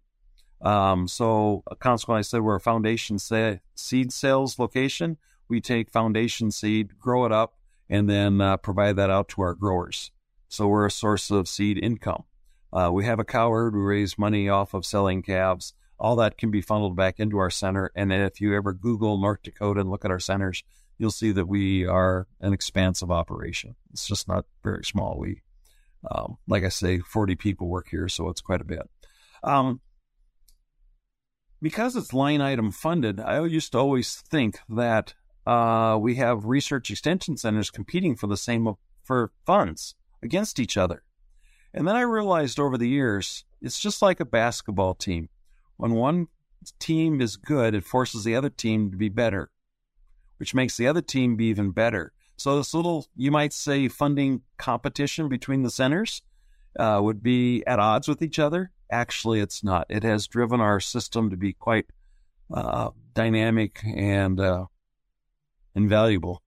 Um, 0.61 1.07
so, 1.07 1.63
consequently, 1.79 2.19
I 2.19 2.21
said 2.23 2.41
we're 2.41 2.55
a 2.55 2.61
foundation 2.61 3.19
sa- 3.19 3.55
seed 3.75 4.11
sales 4.11 4.57
location. 4.57 5.17
We 5.47 5.61
take 5.61 5.91
foundation 5.91 6.51
seed, 6.51 6.97
grow 6.99 7.25
it 7.25 7.31
up, 7.31 7.54
and 7.89 8.09
then 8.09 8.41
uh, 8.41 8.57
provide 8.57 8.95
that 8.95 9.09
out 9.09 9.29
to 9.29 9.41
our 9.41 9.53
growers. 9.53 10.11
So 10.47 10.67
we're 10.67 10.85
a 10.85 10.91
source 10.91 11.31
of 11.31 11.47
seed 11.47 11.77
income. 11.77 12.23
Uh, 12.71 12.91
we 12.91 13.05
have 13.05 13.19
a 13.19 13.25
cow 13.25 13.51
herd. 13.51 13.75
We 13.75 13.81
raise 13.81 14.17
money 14.17 14.49
off 14.49 14.73
of 14.73 14.85
selling 14.85 15.21
calves 15.21 15.73
all 15.97 16.15
that 16.17 16.37
can 16.37 16.51
be 16.51 16.61
funneled 16.61 16.95
back 16.95 17.19
into 17.19 17.37
our 17.37 17.49
center. 17.49 17.91
And 17.95 18.11
if 18.11 18.41
you 18.41 18.55
ever 18.55 18.73
Google 18.73 19.17
North 19.17 19.43
Dakota 19.43 19.81
and 19.81 19.89
look 19.89 20.05
at 20.05 20.11
our 20.11 20.19
centers, 20.19 20.63
you'll 20.97 21.11
see 21.11 21.31
that 21.31 21.47
we 21.47 21.85
are 21.85 22.27
an 22.41 22.53
expansive 22.53 23.11
operation. 23.11 23.75
It's 23.91 24.07
just 24.07 24.27
not 24.27 24.45
very 24.63 24.83
small. 24.83 25.17
We, 25.17 25.41
um, 26.09 26.37
like 26.47 26.63
I 26.63 26.69
say, 26.69 26.99
40 26.99 27.35
people 27.35 27.67
work 27.67 27.87
here, 27.89 28.07
so 28.09 28.29
it's 28.29 28.41
quite 28.41 28.61
a 28.61 28.65
bit. 28.65 28.89
Um, 29.43 29.81
because 31.61 31.95
it's 31.95 32.13
line 32.13 32.41
item 32.41 32.71
funded, 32.71 33.19
I 33.19 33.43
used 33.45 33.71
to 33.71 33.79
always 33.79 34.15
think 34.15 34.59
that 34.69 35.13
uh, 35.45 35.97
we 35.99 36.15
have 36.15 36.45
research 36.45 36.89
extension 36.89 37.37
centers 37.37 37.69
competing 37.69 38.15
for 38.15 38.27
the 38.27 38.37
same 38.37 38.73
for 39.03 39.31
funds 39.45 39.95
against 40.23 40.59
each 40.59 40.77
other. 40.77 41.03
And 41.73 41.87
then 41.87 41.95
I 41.95 42.01
realized 42.01 42.59
over 42.59 42.77
the 42.77 42.87
years, 42.87 43.43
it's 43.61 43.79
just 43.79 44.01
like 44.01 44.19
a 44.19 44.25
basketball 44.25 44.95
team. 44.95 45.29
When 45.77 45.91
one 45.91 46.27
team 46.79 47.21
is 47.21 47.35
good, 47.35 47.75
it 47.75 47.83
forces 47.83 48.23
the 48.23 48.35
other 48.35 48.49
team 48.49 48.91
to 48.91 48.97
be 48.97 49.09
better, 49.09 49.51
which 50.37 50.55
makes 50.55 50.77
the 50.77 50.87
other 50.87 51.01
team 51.01 51.35
be 51.35 51.45
even 51.45 51.71
better. 51.71 52.13
So 52.37 52.57
this 52.57 52.73
little, 52.73 53.07
you 53.15 53.31
might 53.31 53.53
say, 53.53 53.87
funding 53.87 54.41
competition 54.57 55.29
between 55.29 55.63
the 55.63 55.69
centers 55.69 56.21
uh, 56.79 56.99
would 57.01 57.21
be 57.21 57.63
at 57.65 57.79
odds 57.79 58.07
with 58.07 58.21
each 58.21 58.39
other. 58.39 58.71
Actually, 58.91 59.39
it's 59.39 59.63
not. 59.63 59.85
It 59.89 60.03
has 60.03 60.27
driven 60.27 60.61
our 60.61 60.79
system 60.79 61.29
to 61.29 61.37
be 61.37 61.53
quite 61.53 61.85
uh, 62.53 62.91
dynamic 63.13 63.81
and 63.83 64.39
uh, 64.39 64.65
invaluable 65.75 66.41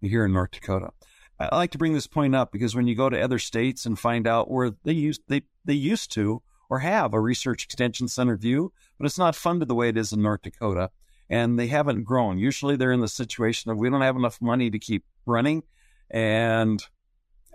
here 0.00 0.24
in 0.24 0.32
North 0.32 0.52
Dakota. 0.52 0.90
I 1.38 1.56
like 1.56 1.70
to 1.72 1.78
bring 1.78 1.92
this 1.92 2.06
point 2.06 2.34
up 2.34 2.52
because 2.52 2.74
when 2.74 2.86
you 2.86 2.94
go 2.94 3.08
to 3.08 3.20
other 3.20 3.38
states 3.38 3.84
and 3.84 3.98
find 3.98 4.26
out 4.26 4.50
where 4.50 4.70
they 4.84 4.92
used 4.92 5.22
they 5.28 5.42
they 5.64 5.74
used 5.74 6.12
to 6.12 6.42
or 6.70 6.78
have 6.78 7.12
a 7.12 7.20
research 7.20 7.64
extension 7.64 8.08
center 8.08 8.36
view, 8.36 8.72
but 8.98 9.06
it's 9.06 9.18
not 9.18 9.34
funded 9.34 9.68
the 9.68 9.74
way 9.74 9.88
it 9.88 9.96
is 9.96 10.12
in 10.12 10.22
North 10.22 10.42
Dakota. 10.42 10.90
And 11.28 11.58
they 11.58 11.66
haven't 11.66 12.04
grown. 12.04 12.38
Usually 12.38 12.76
they're 12.76 12.92
in 12.92 13.00
the 13.00 13.08
situation 13.08 13.70
of 13.70 13.78
we 13.78 13.90
don't 13.90 14.02
have 14.02 14.16
enough 14.16 14.40
money 14.40 14.70
to 14.70 14.78
keep 14.78 15.04
running. 15.26 15.62
And 16.10 16.82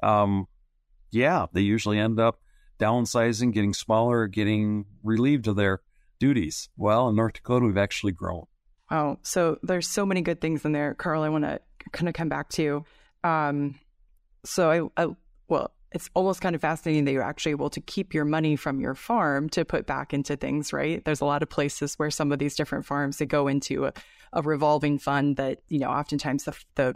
um, 0.01 0.47
yeah, 1.11 1.45
they 1.53 1.61
usually 1.61 1.99
end 1.99 2.19
up 2.19 2.39
downsizing, 2.79 3.53
getting 3.53 3.73
smaller, 3.73 4.27
getting 4.27 4.85
relieved 5.03 5.47
of 5.47 5.55
their 5.55 5.81
duties. 6.19 6.69
Well, 6.75 7.09
in 7.09 7.15
North 7.15 7.33
Dakota, 7.33 7.65
we've 7.65 7.77
actually 7.77 8.13
grown. 8.13 8.45
Wow. 8.89 9.19
So 9.21 9.59
there's 9.63 9.87
so 9.87 10.05
many 10.05 10.21
good 10.21 10.39
things 10.39 10.63
in 10.63 10.71
there. 10.71 10.93
Karl, 10.93 11.23
I 11.23 11.29
want 11.29 11.43
to 11.43 11.59
kind 11.91 12.07
of 12.07 12.13
come 12.13 12.29
back 12.29 12.49
to. 12.49 12.85
Um, 13.23 13.79
so 14.45 14.91
I, 14.97 15.03
I, 15.03 15.07
well, 15.49 15.71
it's 15.91 16.09
almost 16.13 16.41
kind 16.41 16.55
of 16.55 16.61
fascinating 16.61 17.05
that 17.05 17.11
you're 17.11 17.23
actually 17.23 17.51
able 17.51 17.69
to 17.69 17.81
keep 17.81 18.13
your 18.13 18.25
money 18.25 18.55
from 18.55 18.79
your 18.79 18.93
farm 18.93 19.49
to 19.49 19.65
put 19.65 19.85
back 19.85 20.13
into 20.13 20.35
things, 20.35 20.73
right? 20.73 21.03
There's 21.03 21.21
a 21.21 21.25
lot 21.25 21.43
of 21.43 21.49
places 21.49 21.95
where 21.95 22.11
some 22.11 22.31
of 22.31 22.39
these 22.39 22.55
different 22.55 22.85
farms 22.85 23.17
that 23.17 23.27
go 23.27 23.47
into 23.47 23.85
a, 23.85 23.93
a 24.33 24.41
revolving 24.41 24.99
fund 24.99 25.37
that, 25.37 25.59
you 25.69 25.79
know, 25.79 25.89
oftentimes 25.89 26.43
the, 26.43 26.57
the 26.75 26.95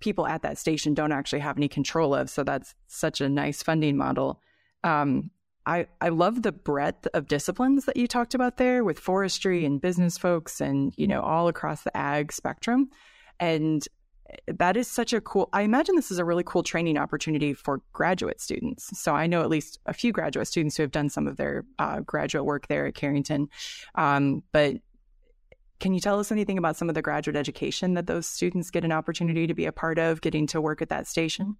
people 0.00 0.26
at 0.26 0.42
that 0.42 0.58
station 0.58 0.94
don't 0.94 1.12
actually 1.12 1.40
have 1.40 1.56
any 1.56 1.68
control 1.68 2.14
of. 2.14 2.30
So 2.30 2.42
that's 2.42 2.74
such 2.88 3.20
a 3.20 3.28
nice 3.28 3.62
funding 3.62 3.96
model. 3.96 4.40
Um, 4.82 5.30
I, 5.66 5.86
I 6.00 6.08
love 6.08 6.42
the 6.42 6.52
breadth 6.52 7.06
of 7.14 7.28
disciplines 7.28 7.84
that 7.84 7.96
you 7.96 8.08
talked 8.08 8.34
about 8.34 8.56
there 8.56 8.84
with 8.84 8.98
forestry 8.98 9.64
and 9.64 9.80
business 9.80 10.18
folks 10.18 10.60
and, 10.60 10.92
you 10.96 11.06
know, 11.06 11.20
all 11.20 11.48
across 11.48 11.82
the 11.82 11.96
ag 11.96 12.32
spectrum. 12.32 12.90
And 13.38 13.86
that 14.46 14.76
is 14.76 14.88
such 14.88 15.12
a 15.12 15.20
cool 15.20 15.48
i 15.52 15.62
imagine 15.62 15.94
this 15.94 16.10
is 16.10 16.18
a 16.18 16.24
really 16.24 16.44
cool 16.44 16.62
training 16.62 16.96
opportunity 16.96 17.52
for 17.52 17.82
graduate 17.92 18.40
students. 18.40 18.98
So 18.98 19.14
i 19.14 19.26
know 19.26 19.42
at 19.42 19.50
least 19.50 19.78
a 19.86 19.92
few 19.92 20.12
graduate 20.12 20.48
students 20.48 20.76
who 20.76 20.82
have 20.82 20.90
done 20.90 21.08
some 21.08 21.26
of 21.26 21.36
their 21.36 21.64
uh, 21.78 22.00
graduate 22.00 22.44
work 22.44 22.68
there 22.68 22.86
at 22.86 22.94
carrington. 22.94 23.48
Um, 23.94 24.42
but 24.52 24.76
can 25.80 25.92
you 25.92 26.00
tell 26.00 26.18
us 26.20 26.30
anything 26.30 26.58
about 26.58 26.76
some 26.76 26.88
of 26.88 26.94
the 26.94 27.02
graduate 27.02 27.36
education 27.36 27.94
that 27.94 28.06
those 28.06 28.26
students 28.26 28.70
get 28.70 28.84
an 28.84 28.92
opportunity 28.92 29.46
to 29.46 29.54
be 29.54 29.66
a 29.66 29.72
part 29.72 29.98
of 29.98 30.20
getting 30.20 30.46
to 30.48 30.60
work 30.60 30.80
at 30.80 30.88
that 30.90 31.06
station 31.06 31.56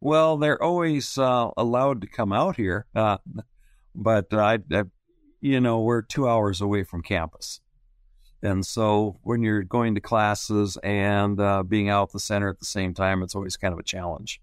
well 0.00 0.36
they're 0.36 0.62
always 0.62 1.18
uh, 1.18 1.50
allowed 1.56 2.00
to 2.00 2.06
come 2.06 2.32
out 2.32 2.56
here 2.56 2.86
uh, 2.94 3.18
but 3.94 4.32
I, 4.32 4.58
I, 4.72 4.84
you 5.40 5.60
know, 5.60 5.80
we're 5.80 6.02
two 6.02 6.28
hours 6.28 6.60
away 6.60 6.84
from 6.84 7.02
campus. 7.02 7.60
And 8.42 8.64
so 8.64 9.18
when 9.22 9.42
you're 9.42 9.62
going 9.62 9.94
to 9.94 10.00
classes 10.00 10.78
and 10.82 11.38
uh, 11.40 11.62
being 11.62 11.88
out 11.88 12.12
the 12.12 12.20
center 12.20 12.48
at 12.48 12.58
the 12.58 12.66
same 12.66 12.94
time, 12.94 13.22
it's 13.22 13.34
always 13.34 13.56
kind 13.56 13.72
of 13.72 13.78
a 13.78 13.84
challenge. 13.84 14.40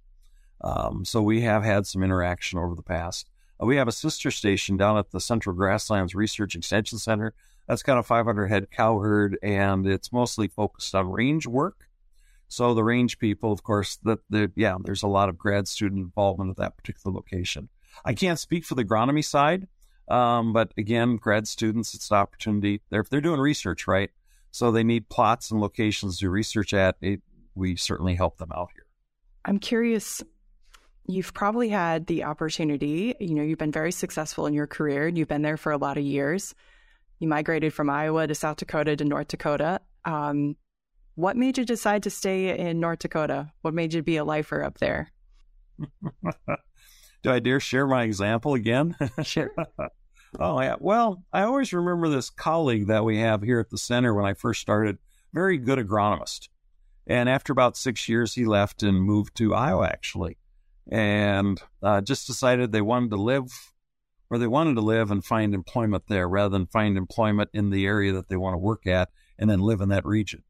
Um, 0.61 1.05
so 1.05 1.21
we 1.21 1.41
have 1.41 1.63
had 1.63 1.87
some 1.87 2.03
interaction 2.03 2.59
over 2.59 2.75
the 2.75 2.83
past. 2.83 3.29
We 3.59 3.77
have 3.77 3.87
a 3.87 3.91
sister 3.91 4.29
station 4.29 4.77
down 4.77 4.97
at 4.97 5.11
the 5.11 5.19
Central 5.19 5.55
Grasslands 5.55 6.13
Research 6.13 6.55
Extension 6.55 6.99
Center. 6.99 7.33
That's 7.67 7.83
got 7.83 7.97
a 7.97 8.03
500 8.03 8.47
head 8.47 8.69
cow 8.69 8.99
herd, 8.99 9.37
and 9.41 9.87
it's 9.87 10.13
mostly 10.13 10.47
focused 10.47 10.93
on 10.93 11.09
range 11.09 11.47
work. 11.47 11.86
So 12.47 12.73
the 12.73 12.83
range 12.83 13.19
people, 13.19 13.51
of 13.51 13.63
course, 13.63 13.97
that 14.03 14.19
the 14.29 14.51
yeah, 14.55 14.77
there's 14.83 15.03
a 15.03 15.07
lot 15.07 15.29
of 15.29 15.37
grad 15.37 15.67
student 15.67 16.01
involvement 16.01 16.51
at 16.51 16.57
that 16.57 16.77
particular 16.77 17.13
location. 17.13 17.69
I 18.05 18.13
can't 18.13 18.39
speak 18.39 18.65
for 18.65 18.75
the 18.75 18.85
agronomy 18.85 19.25
side, 19.25 19.67
um, 20.07 20.53
but 20.53 20.71
again, 20.77 21.17
grad 21.17 21.47
students, 21.47 21.93
it's 21.93 22.11
an 22.11 22.17
opportunity. 22.17 22.81
They're 22.89 23.05
they're 23.09 23.21
doing 23.21 23.39
research, 23.39 23.87
right? 23.87 24.11
So 24.51 24.71
they 24.71 24.83
need 24.83 25.09
plots 25.09 25.51
and 25.51 25.59
locations 25.59 26.19
to 26.19 26.29
research 26.29 26.73
at. 26.73 26.95
It, 27.01 27.21
we 27.53 27.75
certainly 27.75 28.15
help 28.15 28.37
them 28.37 28.51
out 28.55 28.69
here. 28.73 28.85
I'm 29.45 29.59
curious 29.59 30.23
you've 31.07 31.33
probably 31.33 31.69
had 31.69 32.05
the 32.05 32.25
opportunity, 32.25 33.15
you 33.19 33.33
know, 33.33 33.41
you've 33.41 33.57
been 33.57 33.71
very 33.71 33.91
successful 33.91 34.45
in 34.45 34.53
your 34.53 34.67
career 34.67 35.07
and 35.07 35.17
you've 35.17 35.27
been 35.27 35.41
there 35.41 35.57
for 35.57 35.71
a 35.71 35.77
lot 35.77 35.97
of 35.97 36.03
years. 36.03 36.53
You 37.19 37.27
migrated 37.27 37.73
from 37.73 37.89
Iowa 37.89 38.27
to 38.27 38.35
South 38.35 38.57
Dakota 38.57 38.95
to 38.95 39.05
North 39.05 39.29
Dakota. 39.29 39.79
Um, 40.05 40.55
what 41.17 41.35
made 41.35 41.57
you 41.57 41.65
decide 41.65 42.03
to 42.03 42.09
stay 42.09 42.57
in 42.57 42.79
North 42.79 42.99
Dakota? 42.99 43.51
What 43.61 43.73
made 43.73 43.93
you 43.93 44.01
be 44.01 44.17
a 44.17 44.23
lifer 44.23 44.63
up 44.63 44.77
there? 44.77 45.11
Do 47.23 47.31
I 47.31 47.39
dare 47.39 47.59
share 47.59 47.87
my 47.87 48.03
example 48.03 48.53
again? 48.53 48.95
Sure. 49.23 49.51
oh, 50.39 50.61
yeah. 50.61 50.75
Well, 50.79 51.23
I 51.33 51.41
always 51.41 51.73
remember 51.73 52.07
this 52.07 52.29
colleague 52.29 52.87
that 52.87 53.03
we 53.03 53.17
have 53.19 53.41
here 53.41 53.59
at 53.59 53.69
the 53.69 53.77
center 53.77 54.13
when 54.13 54.25
I 54.25 54.33
first 54.33 54.61
started, 54.61 54.97
very 55.33 55.57
good 55.57 55.79
agronomist. 55.79 56.49
And 57.05 57.27
after 57.27 57.51
about 57.51 57.75
six 57.75 58.07
years, 58.07 58.33
he 58.33 58.45
left 58.45 58.83
and 58.83 59.01
moved 59.01 59.35
to 59.37 59.53
Iowa, 59.53 59.87
actually 59.87 60.37
and 60.89 61.61
uh, 61.83 62.01
just 62.01 62.27
decided 62.27 62.71
they 62.71 62.81
wanted 62.81 63.11
to 63.11 63.17
live 63.17 63.73
where 64.27 64.39
they 64.39 64.47
wanted 64.47 64.75
to 64.75 64.81
live 64.81 65.09
and 65.09 65.23
find 65.23 65.53
employment 65.53 66.03
there 66.09 66.27
rather 66.27 66.49
than 66.49 66.67
find 66.67 66.97
employment 66.97 67.49
in 67.53 67.69
the 67.69 67.85
area 67.85 68.11
that 68.11 68.27
they 68.27 68.35
want 68.35 68.53
to 68.53 68.57
work 68.57 68.85
at 68.85 69.09
and 69.39 69.49
then 69.49 69.61
live 69.61 69.79
in 69.79 69.87
that 69.87 70.05
region. 70.05 70.43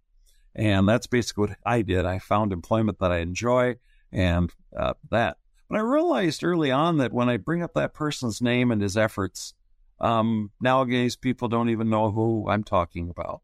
And 0.58 0.89
that's 0.89 1.08
basically 1.08 1.48
what 1.48 1.58
I 1.65 1.82
did. 1.84 2.06
I 2.06 2.20
found 2.20 2.52
employment 2.52 3.00
that 3.00 3.12
I 3.12 3.20
enjoy 3.20 3.76
and 4.12 4.52
uh, 4.76 4.93
that. 5.12 5.38
But 5.70 5.78
I 5.78 5.82
realized 5.82 6.43
early 6.43 6.72
on 6.72 6.98
that 6.98 7.13
when 7.13 7.30
I 7.30 7.38
bring 7.38 7.62
up 7.62 7.74
that 7.76 7.93
person's 7.93 8.41
name 8.41 8.72
and 8.72 8.82
his 8.82 8.98
efforts, 8.98 9.54
um, 10.00 10.52
nowadays 10.60 11.15
people 11.15 11.48
don't 11.48 11.70
even 11.70 11.89
know 11.89 12.12
who 12.12 12.50
I'm 12.50 12.63
talking 12.63 13.10
about. 13.10 13.41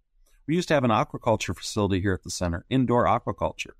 We 0.47 0.56
used 0.56 0.67
to 0.69 0.73
have 0.73 0.84
an 0.84 0.89
aquaculture 0.89 1.56
facility 1.56 2.02
here 2.02 2.13
at 2.13 2.23
the 2.23 2.32
center, 2.32 2.65
indoor 2.69 3.06
aquaculture. 3.06 3.73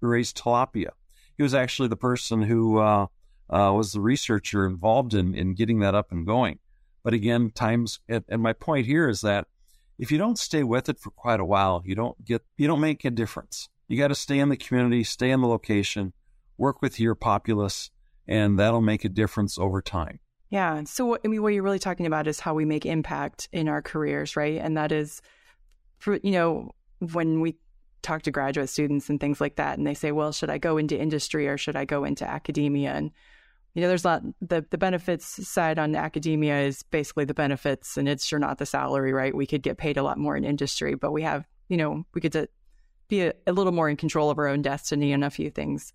We 0.00 0.08
raised 0.08 0.36
tilapia 0.36 0.90
he 1.38 1.44
was 1.44 1.54
actually 1.54 1.88
the 1.88 1.96
person 1.96 2.42
who 2.42 2.78
uh, 2.78 3.06
uh, 3.48 3.72
was 3.72 3.92
the 3.92 4.00
researcher 4.00 4.66
involved 4.66 5.14
in, 5.14 5.34
in 5.34 5.54
getting 5.54 5.78
that 5.78 5.94
up 5.94 6.10
and 6.10 6.26
going. 6.26 6.58
But 7.04 7.14
again, 7.14 7.52
times 7.52 8.00
and 8.08 8.42
my 8.42 8.52
point 8.52 8.86
here 8.86 9.08
is 9.08 9.20
that 9.20 9.46
if 9.98 10.12
you 10.12 10.18
don't 10.18 10.38
stay 10.38 10.62
with 10.62 10.88
it 10.88 10.98
for 10.98 11.10
quite 11.10 11.40
a 11.40 11.44
while, 11.44 11.82
you 11.84 11.94
don't 11.94 12.24
get 12.24 12.42
you 12.56 12.66
don't 12.66 12.80
make 12.80 13.04
a 13.04 13.10
difference. 13.10 13.68
You 13.88 13.98
got 13.98 14.08
to 14.08 14.14
stay 14.14 14.38
in 14.38 14.48
the 14.48 14.56
community, 14.56 15.02
stay 15.02 15.30
in 15.30 15.40
the 15.40 15.48
location, 15.48 16.12
work 16.56 16.82
with 16.82 17.00
your 17.00 17.14
populace, 17.14 17.90
and 18.26 18.58
that'll 18.58 18.80
make 18.80 19.04
a 19.04 19.08
difference 19.08 19.58
over 19.58 19.82
time. 19.82 20.20
Yeah. 20.50 20.82
So 20.84 21.18
I 21.24 21.28
mean, 21.28 21.42
what 21.42 21.52
you're 21.52 21.62
really 21.62 21.78
talking 21.78 22.06
about 22.06 22.26
is 22.26 22.40
how 22.40 22.54
we 22.54 22.64
make 22.64 22.86
impact 22.86 23.48
in 23.52 23.68
our 23.68 23.82
careers, 23.82 24.36
right? 24.36 24.58
And 24.58 24.76
that 24.76 24.92
is, 24.92 25.20
for 25.98 26.18
you 26.22 26.32
know, 26.32 26.70
when 27.00 27.40
we 27.40 27.56
talk 28.02 28.22
to 28.22 28.30
graduate 28.30 28.68
students 28.68 29.10
and 29.10 29.20
things 29.20 29.40
like 29.40 29.56
that, 29.56 29.78
and 29.78 29.86
they 29.86 29.94
say, 29.94 30.12
"Well, 30.12 30.32
should 30.32 30.50
I 30.50 30.58
go 30.58 30.78
into 30.78 30.98
industry 30.98 31.48
or 31.48 31.58
should 31.58 31.76
I 31.76 31.84
go 31.84 32.04
into 32.04 32.28
academia?" 32.28 32.92
And 32.92 33.10
you 33.78 33.82
know, 33.82 33.88
there's 33.88 34.04
a 34.04 34.08
lot. 34.08 34.22
The 34.42 34.66
the 34.70 34.76
benefits 34.76 35.46
side 35.48 35.78
on 35.78 35.94
academia 35.94 36.62
is 36.62 36.82
basically 36.82 37.24
the 37.26 37.32
benefits, 37.32 37.96
and 37.96 38.08
it's 38.08 38.26
sure 38.26 38.40
not 38.40 38.58
the 38.58 38.66
salary, 38.66 39.12
right? 39.12 39.32
We 39.32 39.46
could 39.46 39.62
get 39.62 39.78
paid 39.78 39.96
a 39.96 40.02
lot 40.02 40.18
more 40.18 40.36
in 40.36 40.42
industry, 40.42 40.96
but 40.96 41.12
we 41.12 41.22
have, 41.22 41.46
you 41.68 41.76
know, 41.76 42.04
we 42.12 42.20
get 42.20 42.32
to 42.32 42.48
be 43.06 43.20
a, 43.22 43.34
a 43.46 43.52
little 43.52 43.70
more 43.70 43.88
in 43.88 43.96
control 43.96 44.30
of 44.30 44.38
our 44.38 44.48
own 44.48 44.62
destiny 44.62 45.12
and 45.12 45.22
a 45.22 45.30
few 45.30 45.48
things. 45.48 45.92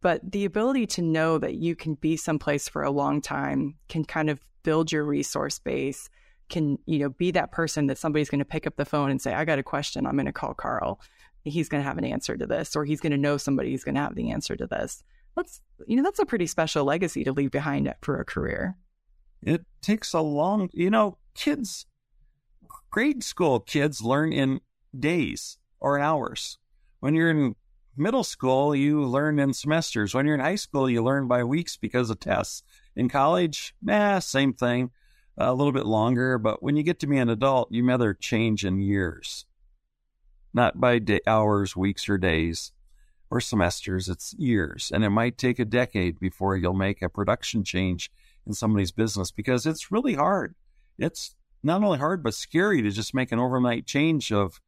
But 0.00 0.32
the 0.32 0.46
ability 0.46 0.86
to 0.86 1.02
know 1.02 1.36
that 1.36 1.56
you 1.56 1.76
can 1.76 1.92
be 1.96 2.16
someplace 2.16 2.70
for 2.70 2.82
a 2.82 2.90
long 2.90 3.20
time 3.20 3.74
can 3.90 4.06
kind 4.06 4.30
of 4.30 4.40
build 4.62 4.90
your 4.90 5.04
resource 5.04 5.58
base 5.58 6.08
can 6.48 6.78
you 6.86 7.00
know 7.00 7.10
be 7.10 7.32
that 7.32 7.52
person 7.52 7.86
that 7.88 7.98
somebody's 7.98 8.30
going 8.30 8.38
to 8.38 8.46
pick 8.46 8.66
up 8.66 8.76
the 8.76 8.84
phone 8.84 9.10
and 9.10 9.20
say 9.20 9.34
i 9.34 9.44
got 9.44 9.58
a 9.58 9.64
question 9.64 10.06
i'm 10.06 10.14
going 10.14 10.26
to 10.26 10.32
call 10.32 10.54
karl 10.54 11.00
he's 11.50 11.68
going 11.68 11.82
to 11.82 11.88
have 11.88 11.98
an 11.98 12.04
answer 12.04 12.36
to 12.36 12.46
this, 12.46 12.76
or 12.76 12.84
he's 12.84 13.00
going 13.00 13.12
to 13.12 13.18
know 13.18 13.36
somebody 13.36 13.70
who's 13.70 13.84
going 13.84 13.94
to 13.94 14.00
have 14.00 14.14
the 14.14 14.30
answer 14.30 14.56
to 14.56 14.66
this. 14.66 15.02
That's 15.36 15.60
you 15.86 15.96
know 15.96 16.02
that's 16.02 16.18
a 16.18 16.26
pretty 16.26 16.46
special 16.46 16.84
legacy 16.84 17.22
to 17.24 17.32
leave 17.32 17.50
behind 17.50 17.92
for 18.00 18.18
a 18.18 18.24
career. 18.24 18.76
It 19.42 19.64
takes 19.82 20.12
a 20.14 20.20
long, 20.20 20.70
you 20.72 20.90
know, 20.90 21.18
kids, 21.34 21.86
grade 22.90 23.22
school 23.22 23.60
kids 23.60 24.02
learn 24.02 24.32
in 24.32 24.60
days 24.98 25.58
or 25.78 25.98
hours. 25.98 26.58
When 27.00 27.14
you're 27.14 27.30
in 27.30 27.54
middle 27.96 28.24
school, 28.24 28.74
you 28.74 29.04
learn 29.04 29.38
in 29.38 29.52
semesters. 29.52 30.14
When 30.14 30.26
you're 30.26 30.34
in 30.34 30.40
high 30.40 30.56
school, 30.56 30.88
you 30.88 31.04
learn 31.04 31.28
by 31.28 31.44
weeks 31.44 31.76
because 31.76 32.08
of 32.08 32.18
tests. 32.18 32.62
In 32.96 33.10
college, 33.10 33.74
eh, 33.86 34.18
same 34.20 34.54
thing, 34.54 34.90
a 35.36 35.52
little 35.52 35.72
bit 35.72 35.86
longer. 35.86 36.38
But 36.38 36.62
when 36.62 36.76
you 36.76 36.82
get 36.82 36.98
to 37.00 37.06
be 37.06 37.18
an 37.18 37.28
adult, 37.28 37.70
you 37.70 37.84
rather 37.84 38.14
change 38.14 38.64
in 38.64 38.80
years 38.80 39.44
not 40.56 40.80
by 40.80 40.98
day, 40.98 41.20
hours, 41.26 41.76
weeks, 41.76 42.08
or 42.08 42.16
days 42.16 42.72
or 43.30 43.40
semesters. 43.40 44.08
It's 44.08 44.34
years. 44.34 44.90
And 44.94 45.04
it 45.04 45.10
might 45.10 45.38
take 45.38 45.58
a 45.58 45.64
decade 45.64 46.18
before 46.18 46.56
you'll 46.56 46.74
make 46.74 47.02
a 47.02 47.08
production 47.08 47.64
change 47.64 48.10
in 48.46 48.52
somebody's 48.52 48.92
business 48.92 49.30
because 49.30 49.66
it's 49.66 49.90
really 49.90 50.14
hard. 50.14 50.54
It's 50.98 51.34
not 51.62 51.82
only 51.82 51.98
hard, 51.98 52.22
but 52.22 52.34
scary 52.34 52.82
to 52.82 52.90
just 52.90 53.14
make 53.14 53.32
an 53.32 53.38
overnight 53.38 53.86
change 53.86 54.32
of, 54.32 54.60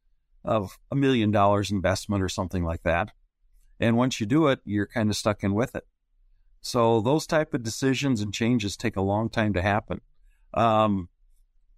of 0.43 0.77
a 0.91 0.95
million 0.95 1.31
dollars 1.31 1.71
investment 1.71 2.21
or 2.21 2.29
something 2.29 2.63
like 2.63 2.83
that. 2.83 3.11
And 3.79 3.95
once 3.95 4.19
you 4.19 4.25
do 4.25 4.47
it, 4.47 4.59
you're 4.65 4.87
kind 4.87 5.09
of 5.09 5.15
stuck 5.15 5.43
in 5.43 5.53
with 5.53 5.75
it. 5.75 5.85
So 6.61 6.99
those 6.99 7.25
type 7.25 7.53
of 7.53 7.63
decisions 7.63 8.21
and 8.21 8.33
changes 8.33 8.75
take 8.75 8.97
a 8.97 9.01
long 9.01 9.29
time 9.29 9.53
to 9.53 9.61
happen. 9.61 10.01
Um, 10.53 11.07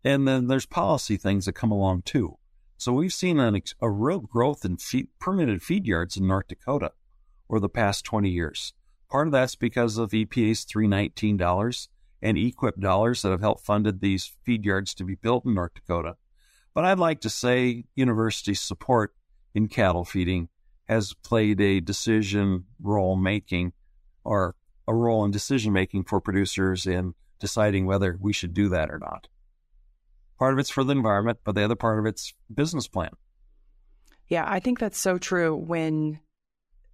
and 0.03 0.27
then 0.27 0.47
there's 0.47 0.65
policy 0.65 1.17
things 1.17 1.45
that 1.45 1.53
come 1.53 1.71
along 1.71 2.01
too. 2.03 2.37
So 2.81 2.93
we've 2.93 3.13
seen 3.13 3.39
an, 3.39 3.61
a 3.79 3.91
real 3.91 4.21
growth 4.21 4.65
in 4.65 4.77
feed, 4.77 5.09
permitted 5.19 5.61
feed 5.61 5.85
yards 5.85 6.17
in 6.17 6.25
North 6.25 6.47
Dakota 6.47 6.93
over 7.47 7.59
the 7.59 7.69
past 7.69 8.03
20 8.05 8.27
years. 8.27 8.73
Part 9.07 9.27
of 9.27 9.33
that's 9.33 9.53
because 9.53 9.99
of 9.99 10.09
EPA's 10.09 10.63
319 10.63 11.37
dollars 11.37 11.89
and 12.23 12.39
EQIP 12.39 12.79
dollars 12.79 13.21
that 13.21 13.29
have 13.29 13.41
helped 13.41 13.63
funded 13.63 14.01
these 14.01 14.35
feed 14.43 14.65
yards 14.65 14.95
to 14.95 15.03
be 15.03 15.13
built 15.13 15.45
in 15.45 15.53
North 15.53 15.75
Dakota. 15.75 16.15
But 16.73 16.85
I'd 16.85 16.97
like 16.97 17.21
to 17.21 17.29
say 17.29 17.83
university 17.93 18.55
support 18.55 19.13
in 19.53 19.67
cattle 19.67 20.03
feeding 20.03 20.49
has 20.85 21.13
played 21.13 21.61
a 21.61 21.81
decision 21.81 22.65
role 22.81 23.15
making 23.15 23.73
or 24.23 24.55
a 24.87 24.95
role 24.95 25.23
in 25.23 25.29
decision 25.29 25.71
making 25.71 26.05
for 26.05 26.19
producers 26.19 26.87
in 26.87 27.13
deciding 27.39 27.85
whether 27.85 28.17
we 28.19 28.33
should 28.33 28.55
do 28.55 28.69
that 28.69 28.89
or 28.89 28.97
not. 28.97 29.27
Part 30.41 30.53
of 30.53 30.59
it's 30.59 30.71
for 30.71 30.83
the 30.83 30.93
environment, 30.93 31.37
but 31.43 31.53
the 31.53 31.63
other 31.63 31.75
part 31.75 31.99
of 31.99 32.07
it's 32.07 32.33
business 32.51 32.87
plan. 32.87 33.11
Yeah, 34.27 34.43
I 34.47 34.59
think 34.59 34.79
that's 34.79 34.97
so 34.97 35.19
true 35.19 35.55
when 35.55 36.19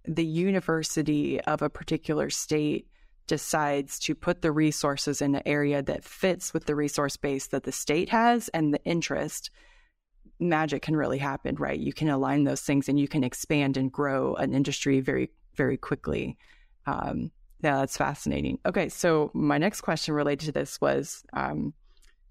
the 0.04 0.26
university 0.26 1.40
of 1.40 1.62
a 1.62 1.70
particular 1.70 2.28
state 2.28 2.88
decides 3.26 3.98
to 4.00 4.14
put 4.14 4.42
the 4.42 4.52
resources 4.52 5.22
in 5.22 5.34
an 5.34 5.40
area 5.46 5.82
that 5.82 6.04
fits 6.04 6.52
with 6.52 6.66
the 6.66 6.74
resource 6.74 7.16
base 7.16 7.46
that 7.46 7.62
the 7.62 7.72
state 7.72 8.10
has 8.10 8.48
and 8.48 8.74
the 8.74 8.84
interest, 8.84 9.50
magic 10.38 10.82
can 10.82 10.94
really 10.94 11.16
happen, 11.16 11.54
right? 11.54 11.80
You 11.80 11.94
can 11.94 12.10
align 12.10 12.44
those 12.44 12.60
things 12.60 12.86
and 12.86 13.00
you 13.00 13.08
can 13.08 13.24
expand 13.24 13.78
and 13.78 13.90
grow 13.90 14.34
an 14.34 14.52
industry 14.52 15.00
very, 15.00 15.30
very 15.54 15.78
quickly. 15.78 16.36
Um, 16.84 17.30
yeah, 17.62 17.78
that's 17.78 17.96
fascinating. 17.96 18.58
Okay, 18.66 18.90
so 18.90 19.30
my 19.32 19.56
next 19.56 19.80
question 19.80 20.12
related 20.12 20.44
to 20.44 20.52
this 20.52 20.78
was 20.82 21.24
um, 21.32 21.72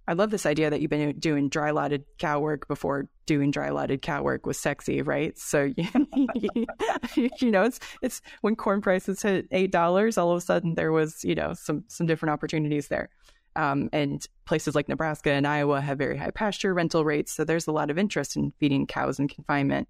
I 0.08 0.14
love 0.14 0.32
this 0.32 0.46
idea 0.46 0.70
that 0.70 0.80
you've 0.80 0.90
been 0.90 1.20
doing 1.20 1.50
dry 1.50 1.72
lotted 1.72 2.06
cow 2.18 2.40
work 2.40 2.68
before 2.70 3.10
doing 3.26 3.52
dry 3.52 3.70
lotted 3.70 4.02
cow 4.02 4.24
work 4.24 4.46
was 4.46 4.58
sexy, 4.58 5.02
right? 5.02 5.38
So 5.38 5.74
you 5.76 7.52
know, 7.52 7.64
it's 7.64 7.80
it's 8.02 8.22
when 8.42 8.56
corn 8.56 8.82
prices 8.82 9.22
hit 9.22 9.48
eight 9.52 9.72
dollars, 9.72 10.18
all 10.18 10.32
of 10.32 10.38
a 10.38 10.42
sudden 10.42 10.76
there 10.76 10.94
was 10.94 11.24
you 11.26 11.36
know 11.36 11.54
some 11.54 11.84
some 11.88 12.08
different 12.08 12.32
opportunities 12.32 12.88
there, 12.88 13.10
um, 13.58 13.90
and 13.92 14.26
places 14.46 14.76
like 14.76 14.88
Nebraska 14.88 15.32
and 15.32 15.46
Iowa 15.46 15.82
have 15.82 15.98
very 15.98 16.16
high 16.16 16.32
pasture 16.32 16.74
rental 16.74 17.04
rates, 17.04 17.34
so 17.34 17.44
there's 17.44 17.68
a 17.68 17.74
lot 17.74 17.92
of 17.92 17.98
interest 17.98 18.38
in 18.38 18.54
feeding 18.60 18.88
cows 18.88 19.20
in 19.20 19.28
confinement. 19.28 19.90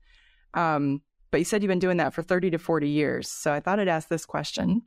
Um, 0.56 1.04
but 1.30 1.40
you 1.40 1.46
said 1.46 1.62
you've 1.62 1.70
been 1.70 1.78
doing 1.78 1.98
that 1.98 2.16
for 2.16 2.24
thirty 2.24 2.50
to 2.50 2.58
forty 2.58 2.90
years, 2.90 3.30
so 3.30 3.54
I 3.54 3.60
thought 3.60 3.80
I'd 3.80 3.88
ask 3.88 4.10
this 4.10 4.26
question: 4.26 4.82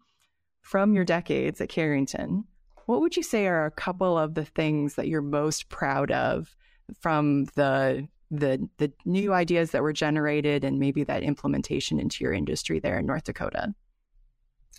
from 0.60 0.92
your 0.92 1.04
decades 1.04 1.60
at 1.60 1.68
Carrington 1.68 2.46
what 2.90 3.02
would 3.02 3.16
you 3.16 3.22
say 3.22 3.46
are 3.46 3.66
a 3.66 3.70
couple 3.70 4.18
of 4.18 4.34
the 4.34 4.44
things 4.44 4.96
that 4.96 5.06
you're 5.06 5.22
most 5.22 5.68
proud 5.68 6.10
of 6.10 6.56
from 6.98 7.44
the 7.54 8.08
the 8.32 8.68
the 8.78 8.92
new 9.04 9.32
ideas 9.32 9.70
that 9.70 9.82
were 9.82 9.92
generated 9.92 10.64
and 10.64 10.80
maybe 10.80 11.04
that 11.04 11.22
implementation 11.22 12.00
into 12.00 12.24
your 12.24 12.32
industry 12.32 12.80
there 12.80 12.98
in 12.98 13.06
North 13.06 13.22
Dakota? 13.22 13.74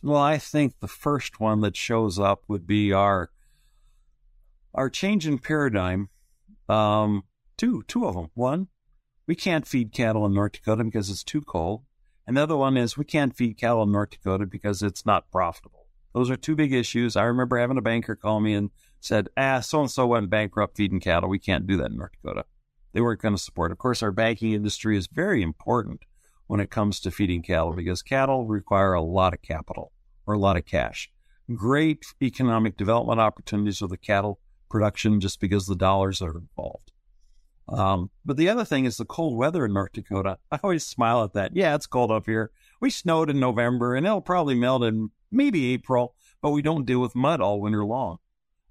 Well, 0.03 0.21
I 0.21 0.39
think 0.39 0.81
the 0.81 0.89
first 0.89 1.39
one 1.39 1.61
that 1.61 1.77
shows 1.77 2.19
up 2.19 2.43
would 2.49 2.67
be 2.67 2.91
our 2.91 3.29
our 4.73 4.89
change 4.89 5.25
in 5.25 5.39
paradigm. 5.39 6.09
Um, 6.67 7.23
two 7.55 7.81
two 7.87 8.05
of 8.05 8.15
them. 8.15 8.29
One, 8.33 8.67
we 9.25 9.35
can't 9.35 9.65
feed 9.65 9.93
cattle 9.93 10.25
in 10.25 10.33
North 10.33 10.51
Dakota 10.51 10.83
because 10.83 11.09
it's 11.09 11.23
too 11.23 11.43
cold. 11.43 11.83
And 12.27 12.35
the 12.35 12.43
other 12.43 12.57
one 12.57 12.75
is 12.75 12.97
we 12.97 13.05
can't 13.05 13.33
feed 13.33 13.57
cattle 13.57 13.83
in 13.83 13.93
North 13.93 14.09
Dakota 14.09 14.45
because 14.45 14.83
it's 14.83 15.05
not 15.05 15.31
profitable. 15.31 15.80
Those 16.13 16.29
are 16.29 16.35
two 16.35 16.55
big 16.55 16.73
issues. 16.73 17.15
I 17.15 17.23
remember 17.23 17.57
having 17.57 17.77
a 17.77 17.81
banker 17.81 18.15
call 18.15 18.39
me 18.39 18.53
and 18.53 18.69
said, 18.99 19.29
ah, 19.37 19.59
so 19.61 19.81
and 19.81 19.91
so 19.91 20.07
went 20.07 20.29
bankrupt 20.29 20.77
feeding 20.77 20.99
cattle. 20.99 21.29
We 21.29 21.39
can't 21.39 21.67
do 21.67 21.77
that 21.77 21.91
in 21.91 21.97
North 21.97 22.11
Dakota. 22.21 22.45
They 22.93 23.01
weren't 23.01 23.21
going 23.21 23.35
to 23.35 23.41
support. 23.41 23.71
Of 23.71 23.77
course, 23.77 24.03
our 24.03 24.11
banking 24.11 24.51
industry 24.51 24.97
is 24.97 25.07
very 25.07 25.41
important 25.41 26.01
when 26.47 26.59
it 26.59 26.69
comes 26.69 26.99
to 26.99 27.11
feeding 27.11 27.41
cattle 27.41 27.73
because 27.73 28.01
cattle 28.01 28.45
require 28.45 28.93
a 28.93 29.01
lot 29.01 29.33
of 29.33 29.41
capital 29.41 29.93
or 30.27 30.33
a 30.33 30.39
lot 30.39 30.57
of 30.57 30.65
cash. 30.65 31.09
Great 31.55 32.05
economic 32.21 32.77
development 32.77 33.19
opportunities 33.19 33.81
with 33.81 33.91
the 33.91 33.97
cattle 33.97 34.39
production 34.69 35.19
just 35.19 35.39
because 35.39 35.65
the 35.65 35.75
dollars 35.75 36.21
are 36.21 36.37
involved. 36.37 36.91
Um, 37.69 38.09
but 38.25 38.35
the 38.35 38.49
other 38.49 38.65
thing 38.65 38.85
is 38.85 38.97
the 38.97 39.05
cold 39.05 39.37
weather 39.37 39.65
in 39.65 39.73
North 39.73 39.93
Dakota. 39.93 40.37
I 40.51 40.59
always 40.61 40.85
smile 40.85 41.23
at 41.23 41.33
that. 41.33 41.55
Yeah, 41.55 41.75
it's 41.75 41.87
cold 41.87 42.11
up 42.11 42.25
here. 42.25 42.51
We 42.81 42.89
snowed 42.89 43.29
in 43.29 43.39
November 43.39 43.95
and 43.95 44.05
it'll 44.05 44.21
probably 44.21 44.55
melt 44.55 44.83
in 44.83 45.11
maybe 45.31 45.71
April, 45.73 46.15
but 46.41 46.49
we 46.49 46.61
don't 46.61 46.85
deal 46.85 46.99
with 46.99 47.15
mud 47.15 47.39
all 47.39 47.61
winter 47.61 47.85
long. 47.85 48.17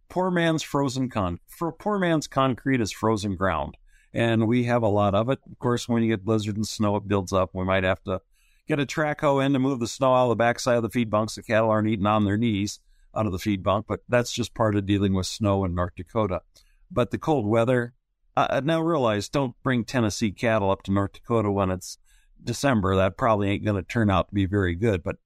Poor 0.08 0.30
man's 0.30 0.62
frozen 0.62 1.08
con 1.08 1.38
for 1.46 1.70
poor 1.72 1.98
man's 1.98 2.26
concrete 2.26 2.80
is 2.80 2.90
frozen 2.90 3.36
ground 3.36 3.76
and 4.12 4.48
we 4.48 4.64
have 4.64 4.82
a 4.82 4.88
lot 4.88 5.14
of 5.14 5.28
it. 5.30 5.38
Of 5.50 5.58
course, 5.58 5.88
when 5.88 6.02
you 6.02 6.08
get 6.08 6.24
blizzard 6.24 6.56
and 6.56 6.66
snow, 6.66 6.96
it 6.96 7.08
builds 7.08 7.32
up. 7.32 7.50
We 7.54 7.64
might 7.64 7.84
have 7.84 8.02
to 8.04 8.20
get 8.66 8.80
a 8.80 8.86
track 8.86 9.20
hoe 9.20 9.38
in 9.38 9.52
to 9.52 9.58
move 9.58 9.80
the 9.80 9.86
snow 9.86 10.14
out 10.14 10.24
of 10.24 10.30
the 10.30 10.36
backside 10.36 10.76
of 10.76 10.82
the 10.82 10.90
feed 10.90 11.10
bunks. 11.10 11.36
The 11.36 11.42
cattle 11.42 11.70
aren't 11.70 11.88
eating 11.88 12.06
on 12.06 12.24
their 12.24 12.36
knees 12.36 12.80
out 13.14 13.26
of 13.26 13.32
the 13.32 13.38
feed 13.38 13.62
bunk, 13.62 13.86
but 13.88 14.00
that's 14.08 14.32
just 14.32 14.54
part 14.54 14.76
of 14.76 14.86
dealing 14.86 15.14
with 15.14 15.26
snow 15.26 15.64
in 15.64 15.74
North 15.74 15.94
Dakota. 15.96 16.42
But 16.90 17.10
the 17.10 17.18
cold 17.18 17.46
weather, 17.46 17.94
uh, 18.36 18.60
now 18.64 18.80
realize 18.80 19.28
don't 19.28 19.54
bring 19.62 19.84
Tennessee 19.84 20.32
cattle 20.32 20.70
up 20.70 20.82
to 20.84 20.92
North 20.92 21.12
Dakota 21.12 21.50
when 21.50 21.70
it's 21.70 21.98
December. 22.44 22.96
That 22.96 23.16
probably 23.16 23.50
ain't 23.50 23.64
going 23.64 23.82
to 23.82 23.88
turn 23.88 24.10
out 24.10 24.28
to 24.28 24.34
be 24.34 24.46
very 24.46 24.74
good. 24.74 25.02
But 25.02 25.16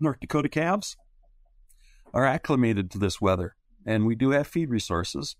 North 0.00 0.20
Dakota 0.20 0.48
calves 0.48 0.96
are 2.14 2.24
acclimated 2.24 2.90
to 2.90 2.98
this 2.98 3.20
weather, 3.20 3.54
and 3.86 4.06
we 4.06 4.14
do 4.14 4.30
have 4.30 4.46
feed 4.46 4.70
resources. 4.70 5.36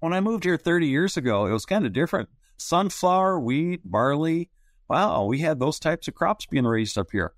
When 0.00 0.12
I 0.12 0.20
moved 0.20 0.44
here 0.44 0.56
30 0.56 0.86
years 0.86 1.16
ago, 1.16 1.46
it 1.46 1.52
was 1.52 1.66
kind 1.66 1.84
of 1.84 1.92
different. 1.92 2.28
Sunflower, 2.56 3.40
wheat, 3.40 3.80
barley. 3.84 4.50
Wow, 4.88 5.24
we 5.24 5.40
had 5.40 5.58
those 5.58 5.78
types 5.78 6.08
of 6.08 6.14
crops 6.14 6.46
being 6.46 6.64
raised 6.64 6.96
up 6.96 7.08
here. 7.12 7.32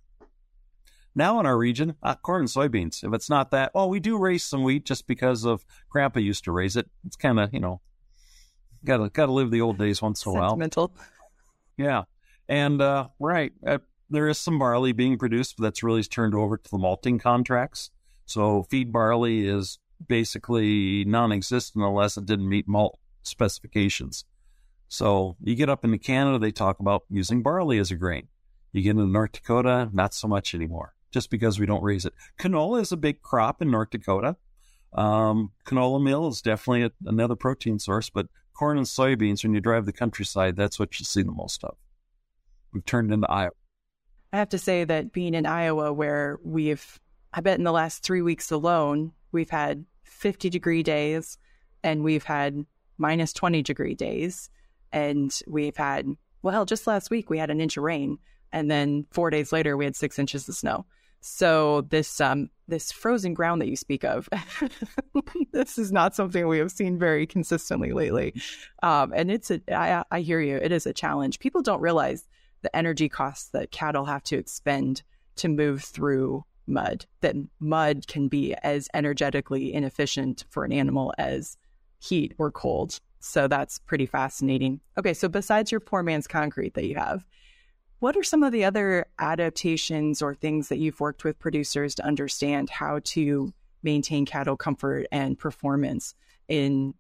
Now 1.15 1.41
in 1.41 1.47
our 1.47 1.59
region, 1.59 1.97
uh, 2.03 2.15
corn 2.15 2.43
and 2.43 2.49
soybeans. 2.49 3.03
If 3.03 3.13
it's 3.13 3.29
not 3.29 3.51
that, 3.51 3.75
well, 3.75 3.89
we 3.89 3.99
do 3.99 4.17
raise 4.17 4.45
some 4.45 4.63
wheat 4.63 4.85
just 4.85 5.07
because 5.07 5.45
of 5.45 5.65
Grandpa 5.89 6.21
used 6.21 6.45
to 6.45 6.53
raise 6.53 6.77
it. 6.77 6.89
It's 7.05 7.17
kind 7.17 7.41
of 7.41 7.53
you 7.53 7.61
know, 7.61 7.81
gotta 8.85 9.11
gotta 9.11 9.33
live 9.33 9.51
the 9.51 9.61
old 9.61 9.79
days 9.79 10.01
once 10.01 10.25
in 10.25 10.31
a 10.31 10.35
while. 10.35 10.51
Sentimental. 10.51 10.95
Yeah, 11.77 12.05
and 12.51 12.83
uh, 12.83 13.09
right, 13.21 13.53
uh, 13.65 13.79
there 14.11 14.29
is 14.29 14.37
some 14.37 14.59
barley 14.59 14.93
being 14.93 15.17
produced, 15.17 15.57
but 15.57 15.63
that's 15.63 15.85
really 15.85 16.03
turned 16.03 16.35
over 16.35 16.57
to 16.57 16.71
the 16.71 16.79
malting 16.79 17.21
contracts. 17.21 17.91
So 18.27 18.65
feed 18.65 18.93
barley 18.93 19.47
is 19.47 19.79
basically 20.09 21.05
non-existent 21.05 21.85
unless 21.85 22.17
it 22.17 22.27
didn't 22.27 22.49
meet 22.49 22.67
malt 22.67 22.99
specifications. 23.23 24.25
So 24.89 25.37
you 25.41 25.55
get 25.55 25.69
up 25.69 25.85
into 25.85 25.99
Canada, 25.99 26.41
they 26.41 26.51
talk 26.51 26.81
about 26.81 27.05
using 27.09 27.43
barley 27.43 27.79
as 27.79 27.93
a 27.93 27.97
grain. 27.97 28.27
You 28.73 28.83
get 28.83 28.91
into 28.91 29.07
North 29.07 29.33
Dakota, 29.33 29.89
not 29.93 30.13
so 30.13 30.27
much 30.27 30.53
anymore, 30.53 30.95
just 31.13 31.31
because 31.31 31.61
we 31.61 31.67
don't 31.67 31.85
raise 31.85 32.05
it. 32.05 32.15
Canola 32.37 32.81
is 32.81 32.91
a 32.91 32.97
big 32.97 33.23
crop 33.23 33.63
in 33.63 33.71
North 33.71 33.91
Dakota. 33.91 34.37
Um, 34.93 35.53
canola 35.65 36.03
meal 36.03 36.27
is 36.27 36.43
definitely 36.43 36.83
a, 36.83 36.91
another 37.07 37.37
protein 37.37 37.79
source, 37.79 38.11
but 38.11 38.27
corn 38.55 38.77
and 38.77 38.89
soybeans, 38.89 39.45
when 39.45 39.55
you 39.55 39.61
drive 39.61 39.87
the 39.87 39.93
countryside, 39.93 40.57
that's 40.57 40.81
what 40.81 40.99
you 40.99 41.05
see 41.05 41.23
the 41.23 41.31
most 41.31 41.63
of. 41.63 41.77
We've 42.73 42.85
turned 42.85 43.13
into 43.13 43.31
Iowa. 43.31 43.53
I 44.33 44.39
have 44.39 44.51
to 44.51 44.59
say 44.59 44.85
that 44.85 45.13
being 45.13 45.35
in 45.35 45.47
Iowa, 45.47 45.93
where 45.93 46.39
we've, 46.45 47.01
I 47.33 47.41
bet 47.41 47.59
in 47.59 47.65
the 47.65 47.73
last 47.73 48.03
three 48.03 48.23
weeks 48.23 48.51
alone, 48.51 49.13
we've 49.33 49.51
had 49.51 49.85
50 50.05 50.51
degree 50.51 50.83
days 50.83 51.39
and 51.83 52.05
we've 52.05 52.25
had 52.25 52.65
minus 52.99 53.33
20 53.33 53.63
degree 53.63 53.95
days. 53.95 54.51
And 54.93 55.37
we've 55.47 55.77
had, 55.77 56.07
well, 56.43 56.65
just 56.65 56.87
last 56.87 57.11
week 57.11 57.31
we 57.31 57.39
had 57.39 57.51
an 57.51 57.61
inch 57.61 57.77
of 57.77 57.83
rain. 57.83 58.19
And 58.53 58.71
then 58.71 59.07
four 59.11 59.31
days 59.31 59.53
later 59.53 59.77
we 59.77 59.85
had 59.85 59.97
six 59.97 60.19
inches 60.19 60.49
of 60.49 60.55
snow. 60.55 60.87
So 61.21 61.83
this 61.83 62.21
um 62.21 62.49
this 62.67 62.93
frozen 62.93 63.35
ground 63.35 63.61
that 63.61 63.69
you 63.69 63.77
speak 63.77 64.05
of, 64.05 64.29
this 65.53 65.77
is 65.77 65.93
not 65.93 66.15
something 66.15 66.47
we 66.47 66.59
have 66.59 66.71
seen 66.71 66.99
very 66.99 67.27
consistently 67.27 67.93
lately, 67.93 68.35
um, 68.83 69.13
and 69.15 69.31
it's 69.31 69.51
a 69.51 69.61
I, 69.71 70.03
I 70.11 70.21
hear 70.21 70.41
you. 70.41 70.57
It 70.57 70.73
is 70.73 70.87
a 70.87 70.95
challenge. 70.95 71.39
People 71.39 71.61
don't 71.63 71.83
realize 71.83 72.27
the 72.63 72.75
energy 72.77 73.09
costs 73.09 73.49
that 73.51 73.71
cattle 73.71 74.05
have 74.05 74.23
to 74.25 74.37
expend 74.37 75.03
to 75.37 75.49
move 75.49 75.83
through 75.83 76.45
mud, 76.67 77.07
that 77.21 77.35
mud 77.59 78.07
can 78.07 78.29
be 78.29 78.55
as 78.63 78.89
energetically 78.95 79.73
inefficient 79.73 80.45
for 80.51 80.65
an 80.65 80.73
animal 80.73 81.13
as 81.19 81.57
heat 81.99 82.35
or 82.39 82.51
cold. 82.51 83.01
So 83.21 83.49
that's 83.49 83.79
pretty 83.79 84.07
fascinating. 84.07 84.81
Okay, 84.99 85.15
so 85.15 85.29
besides 85.29 85.71
your 85.71 85.81
poor 85.81 86.03
man's 86.03 86.27
concrete 86.27 86.75
that 86.75 86.87
you 86.87 86.97
have, 86.97 87.25
what 87.99 88.17
are 88.17 88.23
some 88.23 88.43
of 88.43 88.53
the 88.53 88.65
other 88.65 89.07
adaptations 89.19 90.23
or 90.23 90.35
things 90.35 90.69
that 90.69 90.79
you've 90.79 91.01
worked 91.01 91.23
with 91.23 91.39
producers 91.39 91.95
to 91.97 92.07
understand 92.07 92.71
how 92.71 93.01
to 93.05 93.53
maintain 93.83 94.25
cattle 94.25 94.57
comfort 94.57 95.07
and 95.13 95.39
performance 95.39 96.15
in 96.49 96.95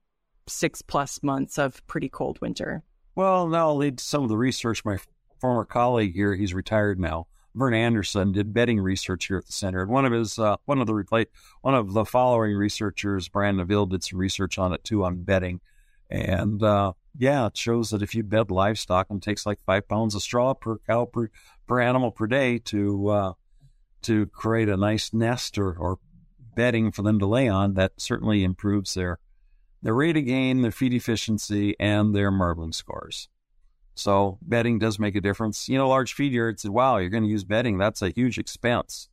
six 0.47 0.83
plus 0.83 1.23
months 1.23 1.59
of 1.59 1.87
pretty 1.87 2.11
cold 2.11 2.39
winter? 2.43 2.83
Well, 3.15 3.49
now 3.49 3.69
I'll 3.69 3.77
lead 3.77 3.99
to 3.99 4.05
some 4.05 4.23
of 4.23 4.29
the 4.29 4.37
research 4.37 4.85
my 4.85 4.99
former 5.41 5.65
colleague 5.65 6.15
here, 6.15 6.35
he's 6.35 6.55
retired 6.55 7.01
now, 7.01 7.27
Vern 7.55 7.75
Anderson 7.75 8.33
did 8.33 8.55
bedding 8.55 8.81
research 8.81 9.27
here 9.27 9.39
at 9.39 9.47
the 9.47 9.53
center, 9.53 9.83
and 9.83 9.91
one 9.91 10.05
of 10.05 10.13
his 10.13 10.39
uh, 10.39 10.57
one 10.67 10.81
of 10.81 10.87
the 10.87 11.27
one 11.63 11.75
of 11.75 11.93
the 11.93 12.05
following 12.05 12.55
researchers, 12.55 13.29
Brian 13.29 13.57
Neville, 13.57 13.87
did 13.87 14.05
some 14.05 14.19
research 14.19 14.59
on 14.59 14.73
it 14.73 14.85
too 14.85 15.05
on 15.05 15.23
bedding, 15.25 15.61
and 16.09 16.63
uh, 16.63 16.93
yeah, 17.19 17.47
it 17.47 17.57
shows 17.57 17.91
that 17.91 18.03
if 18.03 18.15
you 18.15 18.23
bed 18.23 18.51
livestock, 18.51 19.09
it 19.11 19.23
takes 19.23 19.47
like 19.47 19.59
five 19.67 19.89
pounds 19.89 20.15
of 20.15 20.23
straw 20.23 20.55
per 20.55 20.79
cow 20.79 21.07
per 21.07 21.31
per 21.67 21.81
animal 21.81 22.13
per 22.13 22.29
day 22.29 22.59
to 22.59 23.09
uh, 23.09 23.33
to 24.03 24.27
create 24.27 24.69
a 24.69 24.77
nice 24.77 25.13
nest 25.13 25.59
or, 25.59 25.73
or 25.77 25.99
bedding 26.55 26.93
for 26.93 27.03
them 27.03 27.19
to 27.19 27.27
lay 27.27 27.49
on. 27.49 27.75
That 27.75 27.93
certainly 27.97 28.45
improves 28.45 28.95
their 28.95 29.19
their 29.83 29.95
rate 29.95 30.17
of 30.17 30.25
gain, 30.25 30.63
their 30.63 30.71
feed 30.71 30.95
efficiency, 30.95 31.75
and 31.81 32.15
their 32.15 32.31
marbling 32.31 32.73
scores. 32.73 33.29
So 33.95 34.39
bedding 34.43 34.79
does 34.79 34.99
make 34.99 35.15
a 35.15 35.21
difference. 35.21 35.69
You 35.69 35.79
know, 35.79 35.89
large 35.89 36.15
feed 36.15 36.33
yards, 36.33 36.69
wow, 36.69 36.97
you're 36.97 37.11
going 37.11 37.25
to 37.25 37.29
use 37.29 37.45
bedding. 37.45 37.79
That's 37.79 38.03
a 38.03 38.11
huge 38.11 38.39
expense. 38.39 39.09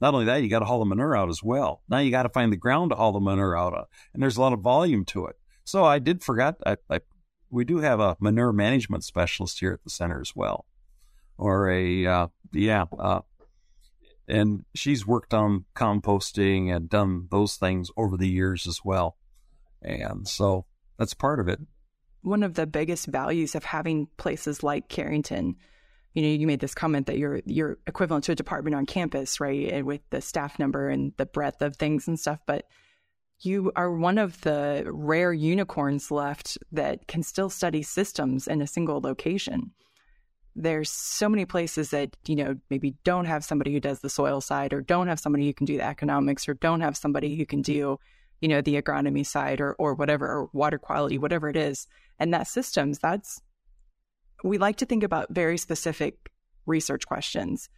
Not 0.00 0.14
only 0.14 0.26
that, 0.26 0.42
you 0.42 0.48
got 0.48 0.60
to 0.60 0.64
haul 0.64 0.78
the 0.78 0.84
manure 0.84 1.16
out 1.16 1.28
as 1.28 1.42
well. 1.42 1.82
Now 1.88 1.98
you 1.98 2.10
got 2.10 2.22
to 2.22 2.28
find 2.28 2.52
the 2.52 2.56
ground 2.56 2.90
to 2.90 2.96
haul 2.96 3.12
the 3.12 3.20
manure 3.20 3.56
out 3.56 3.74
of, 3.74 3.86
and 4.14 4.22
there's 4.22 4.36
a 4.36 4.40
lot 4.40 4.52
of 4.52 4.60
volume 4.60 5.04
to 5.06 5.26
it. 5.26 5.36
So 5.64 5.84
I 5.84 5.98
did 5.98 6.22
forget, 6.22 6.54
I, 6.64 6.76
I, 6.88 7.00
we 7.50 7.64
do 7.64 7.78
have 7.78 7.98
a 8.00 8.16
manure 8.20 8.52
management 8.52 9.04
specialist 9.04 9.58
here 9.58 9.72
at 9.72 9.82
the 9.82 9.90
center 9.90 10.20
as 10.20 10.36
well, 10.36 10.66
or 11.36 11.68
a 11.68 12.06
uh, 12.06 12.28
yeah, 12.52 12.84
uh, 12.96 13.20
and 14.28 14.64
she's 14.74 15.06
worked 15.06 15.34
on 15.34 15.64
composting 15.74 16.74
and 16.74 16.88
done 16.88 17.26
those 17.30 17.56
things 17.56 17.90
over 17.96 18.16
the 18.16 18.28
years 18.28 18.66
as 18.68 18.80
well, 18.84 19.16
and 19.82 20.28
so 20.28 20.66
that's 20.96 21.14
part 21.14 21.40
of 21.40 21.48
it 21.48 21.60
one 22.28 22.42
of 22.42 22.54
the 22.54 22.66
biggest 22.66 23.06
values 23.06 23.54
of 23.54 23.64
having 23.64 24.08
places 24.16 24.62
like 24.62 24.88
Carrington. 24.88 25.56
You 26.14 26.22
know, 26.22 26.28
you 26.28 26.46
made 26.46 26.60
this 26.60 26.74
comment 26.74 27.06
that 27.06 27.18
you're 27.18 27.40
you're 27.44 27.78
equivalent 27.86 28.24
to 28.24 28.32
a 28.32 28.36
department 28.36 28.76
on 28.76 28.86
campus, 28.86 29.40
right? 29.40 29.70
And 29.70 29.86
with 29.86 30.00
the 30.10 30.20
staff 30.20 30.58
number 30.58 30.88
and 30.88 31.12
the 31.16 31.26
breadth 31.26 31.62
of 31.62 31.76
things 31.76 32.08
and 32.08 32.18
stuff, 32.18 32.40
but 32.46 32.66
you 33.40 33.70
are 33.76 33.92
one 33.92 34.18
of 34.18 34.40
the 34.40 34.84
rare 34.86 35.32
unicorns 35.32 36.10
left 36.10 36.58
that 36.72 37.06
can 37.06 37.22
still 37.22 37.50
study 37.50 37.82
systems 37.82 38.48
in 38.48 38.60
a 38.60 38.66
single 38.66 39.00
location. 39.00 39.72
There's 40.56 40.90
so 40.90 41.28
many 41.28 41.44
places 41.44 41.90
that, 41.90 42.16
you 42.26 42.34
know, 42.34 42.56
maybe 42.68 42.96
don't 43.04 43.26
have 43.26 43.44
somebody 43.44 43.72
who 43.72 43.78
does 43.78 44.00
the 44.00 44.10
soil 44.10 44.40
side 44.40 44.72
or 44.72 44.80
don't 44.80 45.06
have 45.06 45.20
somebody 45.20 45.46
who 45.46 45.54
can 45.54 45.66
do 45.66 45.76
the 45.76 45.86
economics 45.86 46.48
or 46.48 46.54
don't 46.54 46.80
have 46.80 46.96
somebody 46.96 47.36
who 47.36 47.46
can 47.46 47.62
do, 47.62 48.00
you 48.40 48.48
know, 48.48 48.60
the 48.60 48.80
agronomy 48.80 49.26
side 49.26 49.60
or 49.60 49.74
or 49.74 49.94
whatever, 49.94 50.26
or 50.26 50.50
water 50.52 50.78
quality, 50.78 51.18
whatever 51.18 51.48
it 51.48 51.56
is. 51.56 51.86
And 52.18 52.32
that 52.34 52.46
systems, 52.48 52.98
that's, 52.98 53.40
we 54.44 54.58
like 54.58 54.76
to 54.76 54.86
think 54.86 55.02
about 55.02 55.28
very 55.30 55.58
specific 55.58 56.30
research 56.66 57.06
questions. 57.06 57.68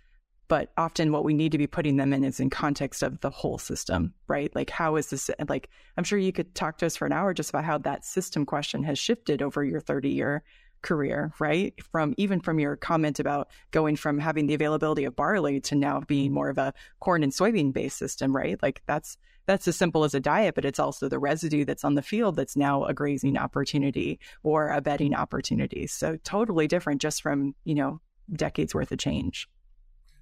but 0.51 0.73
often 0.77 1.13
what 1.13 1.23
we 1.23 1.33
need 1.33 1.53
to 1.53 1.59
be 1.59 1.69
putting 1.69 1.97
them 1.97 2.13
in 2.13 2.25
is 2.25 2.41
in 2.41 2.51
context 2.51 3.05
of 3.05 3.21
the 3.21 3.31
whole 3.31 3.57
system, 3.57 4.13
right? 4.27 4.53
Like, 4.53 4.69
how 4.69 4.97
is 4.97 5.09
this? 5.11 5.31
Like, 5.49 5.71
I'm 5.97 6.03
sure 6.03 6.19
you 6.19 6.33
could 6.33 6.57
talk 6.57 6.79
to 6.79 6.87
us 6.87 6.97
for 6.97 7.07
an 7.07 7.13
hour 7.13 7.33
just 7.33 7.51
about 7.51 7.65
how 7.65 7.79
that 7.79 8.05
system 8.05 8.45
question 8.45 8.83
has 8.83 8.99
shifted 8.99 9.43
over 9.43 9.63
your 9.63 9.79
30 9.81 10.09
year 10.09 10.43
career, 10.83 11.33
right? 11.39 11.73
From 11.93 12.15
even 12.17 12.41
from 12.41 12.59
your 12.59 12.75
comment 12.75 13.21
about 13.21 13.49
going 13.71 13.95
from 13.95 14.19
having 14.19 14.49
the 14.49 14.55
availability 14.55 15.05
of 15.05 15.15
barley 15.15 15.61
to 15.61 15.77
now 15.77 16.01
being 16.01 16.33
more 16.33 16.49
of 16.49 16.59
a 16.59 16.75
corn 16.99 17.23
and 17.23 17.33
soybean 17.33 17.73
based 17.73 17.99
system, 17.99 18.35
right? 18.35 18.61
Like, 18.61 18.83
that's 18.87 19.17
that's 19.51 19.67
as 19.67 19.77
simple 19.77 20.05
as 20.05 20.15
a 20.15 20.21
diet, 20.21 20.55
but 20.55 20.65
it's 20.65 20.79
also 20.79 21.09
the 21.09 21.19
residue 21.19 21.65
that's 21.65 21.83
on 21.83 21.97
the 21.97 22.03
field 22.03 22.37
that's 22.37 22.57
now 22.57 22.85
a 22.85 22.95
grazing 22.95 23.37
opportunity 23.37 24.21
or 24.45 24.69
a 24.71 24.81
bedding 24.81 25.13
opportunity. 25.13 25.89
So 25.89 26.17
totally 26.23 26.69
different 26.69 27.03
just 27.03 27.21
from, 27.21 27.57
you 27.65 27.75
know, 27.75 28.01
decades 28.33 28.77
worth 28.77 28.93
of 28.93 28.99
change. 28.99 29.49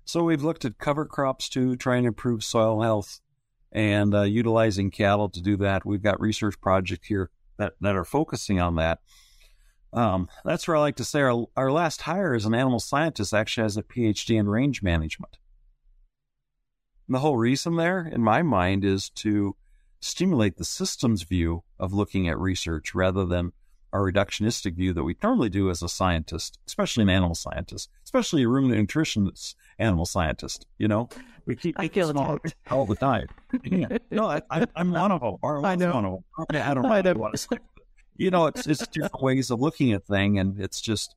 So 0.07 0.25
we've 0.25 0.43
looked 0.43 0.65
at 0.65 0.79
cover 0.79 1.05
crops 1.05 1.51
too, 1.51 1.77
trying 1.77 2.05
to 2.05 2.09
improve 2.09 2.43
soil 2.43 2.81
health 2.81 3.21
and 3.71 4.15
uh, 4.15 4.23
utilizing 4.23 4.91
cattle 4.91 5.29
to 5.29 5.43
do 5.43 5.59
that. 5.59 5.85
We've 5.85 6.03
got 6.03 6.19
research 6.19 6.59
projects 6.63 7.07
here 7.09 7.29
that, 7.59 7.75
that 7.83 7.97
are 7.97 8.07
focusing 8.07 8.61
on 8.61 8.77
that. 8.77 9.01
Um, 9.93 10.31
that's 10.43 10.67
where 10.67 10.79
I 10.79 10.81
like 10.81 10.97
to 10.97 11.05
say 11.05 11.21
our, 11.21 11.47
our 11.55 11.71
last 11.71 12.01
hire 12.01 12.33
as 12.33 12.47
an 12.47 12.55
animal 12.55 12.81
scientist 12.81 13.35
actually 13.35 13.65
has 13.65 13.77
a 13.77 13.83
PhD 13.83 14.39
in 14.39 14.49
range 14.49 14.83
management. 14.83 15.37
And 17.09 17.15
the 17.15 17.21
whole 17.21 17.39
reason 17.39 17.77
there, 17.77 18.07
in 18.07 18.23
my 18.23 18.43
mind, 18.43 18.85
is 18.85 19.09
to 19.11 19.57
stimulate 20.01 20.59
the 20.59 20.65
systems 20.65 21.23
view 21.23 21.65
of 21.81 21.95
looking 21.95 22.29
at 22.29 22.39
research 22.39 22.95
rather 22.95 23.25
than 23.25 23.53
our 23.95 24.13
reductionistic 24.13 24.75
view 24.75 24.93
that 24.93 25.03
we 25.03 25.17
normally 25.23 25.49
do 25.49 25.71
as 25.71 25.83
a 25.83 25.89
scientist, 25.89 26.59
especially 26.67 27.03
an 27.03 27.09
animal 27.09 27.35
scientist, 27.35 27.89
especially 28.05 28.43
a 28.43 28.49
ruminant 28.49 28.87
nutritionist 28.87 29.55
animal 29.79 30.05
scientist. 30.05 30.67
You 30.77 30.89
know, 30.89 31.09
we 31.47 31.57
keep 31.57 31.81
I 31.81 31.89
feel 31.89 32.11
small 32.11 32.39
all 32.71 32.85
the 32.85 32.95
time. 32.95 33.27
yeah. 33.65 33.97
No, 34.11 34.27
I, 34.29 34.67
am 34.77 34.93
one 34.93 35.11
of 35.11 35.23
them. 35.23 35.37
I 35.65 35.77
know. 35.77 35.93
One 35.93 36.05
of 36.05 36.13
them. 36.51 36.63
I 36.63 36.75
don't 36.75 36.83
know. 36.83 36.93
I 36.93 37.03
don't. 37.03 37.49
You 38.21 38.33
know, 38.33 38.47
it's 38.47 38.67
it's 38.67 38.85
different 38.89 39.23
ways 39.23 39.49
of 39.49 39.61
looking 39.61 39.93
at 39.93 40.05
thing, 40.05 40.41
and 40.41 40.59
it's 40.61 40.81
just, 40.81 41.15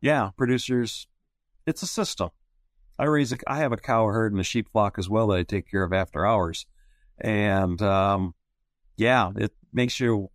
yeah, 0.00 0.30
producers. 0.36 1.06
It's 1.64 1.80
a 1.84 1.86
system. 1.86 2.30
I 3.00 3.04
raise 3.04 3.32
a, 3.32 3.38
I 3.46 3.56
have 3.60 3.72
a 3.72 3.78
cow 3.78 4.06
herd 4.06 4.32
and 4.32 4.40
a 4.40 4.44
sheep 4.44 4.68
flock 4.70 4.98
as 4.98 5.08
well 5.08 5.28
that 5.28 5.38
I 5.38 5.42
take 5.42 5.70
care 5.70 5.82
of 5.82 5.92
after 5.94 6.26
hours, 6.26 6.66
and 7.18 7.80
um, 7.80 8.34
yeah, 8.96 9.30
it 9.36 9.52
makes 9.72 9.98
you 9.98 10.30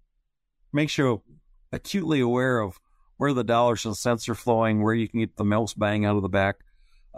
makes 0.74 0.98
you 0.98 1.22
acutely 1.72 2.20
aware 2.20 2.60
of 2.60 2.80
where 3.18 3.34
the 3.34 3.44
dollars 3.44 3.86
and 3.86 3.96
cents 3.96 4.28
are 4.28 4.34
flowing, 4.34 4.82
where 4.82 4.96
you 4.96 5.08
can 5.08 5.20
get 5.20 5.38
the 5.38 5.46
most 5.46 5.78
bang 5.78 6.06
out 6.06 6.16
of 6.16 6.24
the 6.24 6.28
back, 6.28 6.56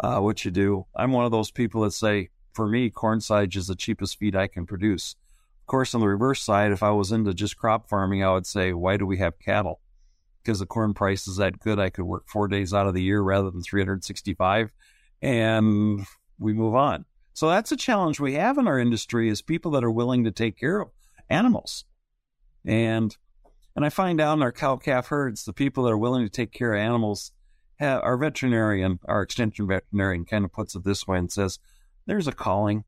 uh, 0.01 0.19
what 0.19 0.43
you 0.43 0.51
do. 0.51 0.85
I'm 0.93 1.13
one 1.13 1.23
of 1.23 1.31
those 1.31 1.49
people 1.49 1.81
that 1.83 1.91
say, 1.91 2.29
for 2.51 2.67
me, 2.67 2.89
corn 2.89 3.21
silage 3.21 3.55
is 3.55 3.67
the 3.67 3.75
cheapest 3.75 4.19
feed 4.19 4.35
I 4.35 4.47
can 4.47 4.65
produce. 4.65 5.15
Of 5.61 5.67
course, 5.67 5.95
on 5.95 6.01
the 6.01 6.09
reverse 6.09 6.41
side, 6.41 6.73
if 6.73 6.83
I 6.83 6.91
was 6.91 7.13
into 7.13 7.33
just 7.33 7.57
crop 7.57 7.87
farming, 7.87 8.21
I 8.21 8.33
would 8.33 8.45
say, 8.45 8.73
why 8.73 8.97
do 8.97 9.05
we 9.05 9.17
have 9.19 9.39
cattle? 9.39 9.79
Because 10.43 10.59
the 10.59 10.65
corn 10.65 10.93
price 10.93 11.25
is 11.25 11.37
that 11.37 11.59
good, 11.59 11.79
I 11.79 11.89
could 11.89 12.05
work 12.05 12.25
four 12.27 12.49
days 12.49 12.73
out 12.73 12.87
of 12.87 12.93
the 12.93 13.01
year 13.01 13.21
rather 13.21 13.49
than 13.49 13.61
365, 13.61 14.73
and 15.21 16.05
we 16.39 16.53
move 16.53 16.75
on. 16.75 17.05
So 17.33 17.49
that's 17.49 17.71
a 17.71 17.77
challenge 17.77 18.19
we 18.19 18.33
have 18.33 18.57
in 18.57 18.67
our 18.67 18.79
industry 18.79 19.29
is 19.29 19.41
people 19.41 19.71
that 19.71 19.83
are 19.83 19.91
willing 19.91 20.23
to 20.23 20.31
take 20.31 20.57
care 20.57 20.81
of 20.81 20.89
animals. 21.29 21.85
And 22.65 23.15
and 23.75 23.85
I 23.85 23.89
find 23.89 24.19
out 24.19 24.33
in 24.33 24.41
our 24.41 24.51
cow 24.51 24.77
calf 24.77 25.07
herds, 25.09 25.45
the 25.45 25.53
people 25.53 25.83
that 25.83 25.91
are 25.91 25.97
willing 25.97 26.25
to 26.25 26.31
take 26.31 26.51
care 26.51 26.73
of 26.73 26.79
animals, 26.79 27.31
have, 27.75 28.01
our 28.01 28.17
veterinarian, 28.17 28.97
our 29.05 29.21
extension 29.21 29.67
veterinarian, 29.67 30.25
kind 30.25 30.43
of 30.45 30.51
puts 30.51 30.73
it 30.73 30.83
this 30.83 31.05
way 31.05 31.19
and 31.19 31.31
says, 31.31 31.59
"There's 32.07 32.27
a 32.27 32.31
calling. 32.31 32.85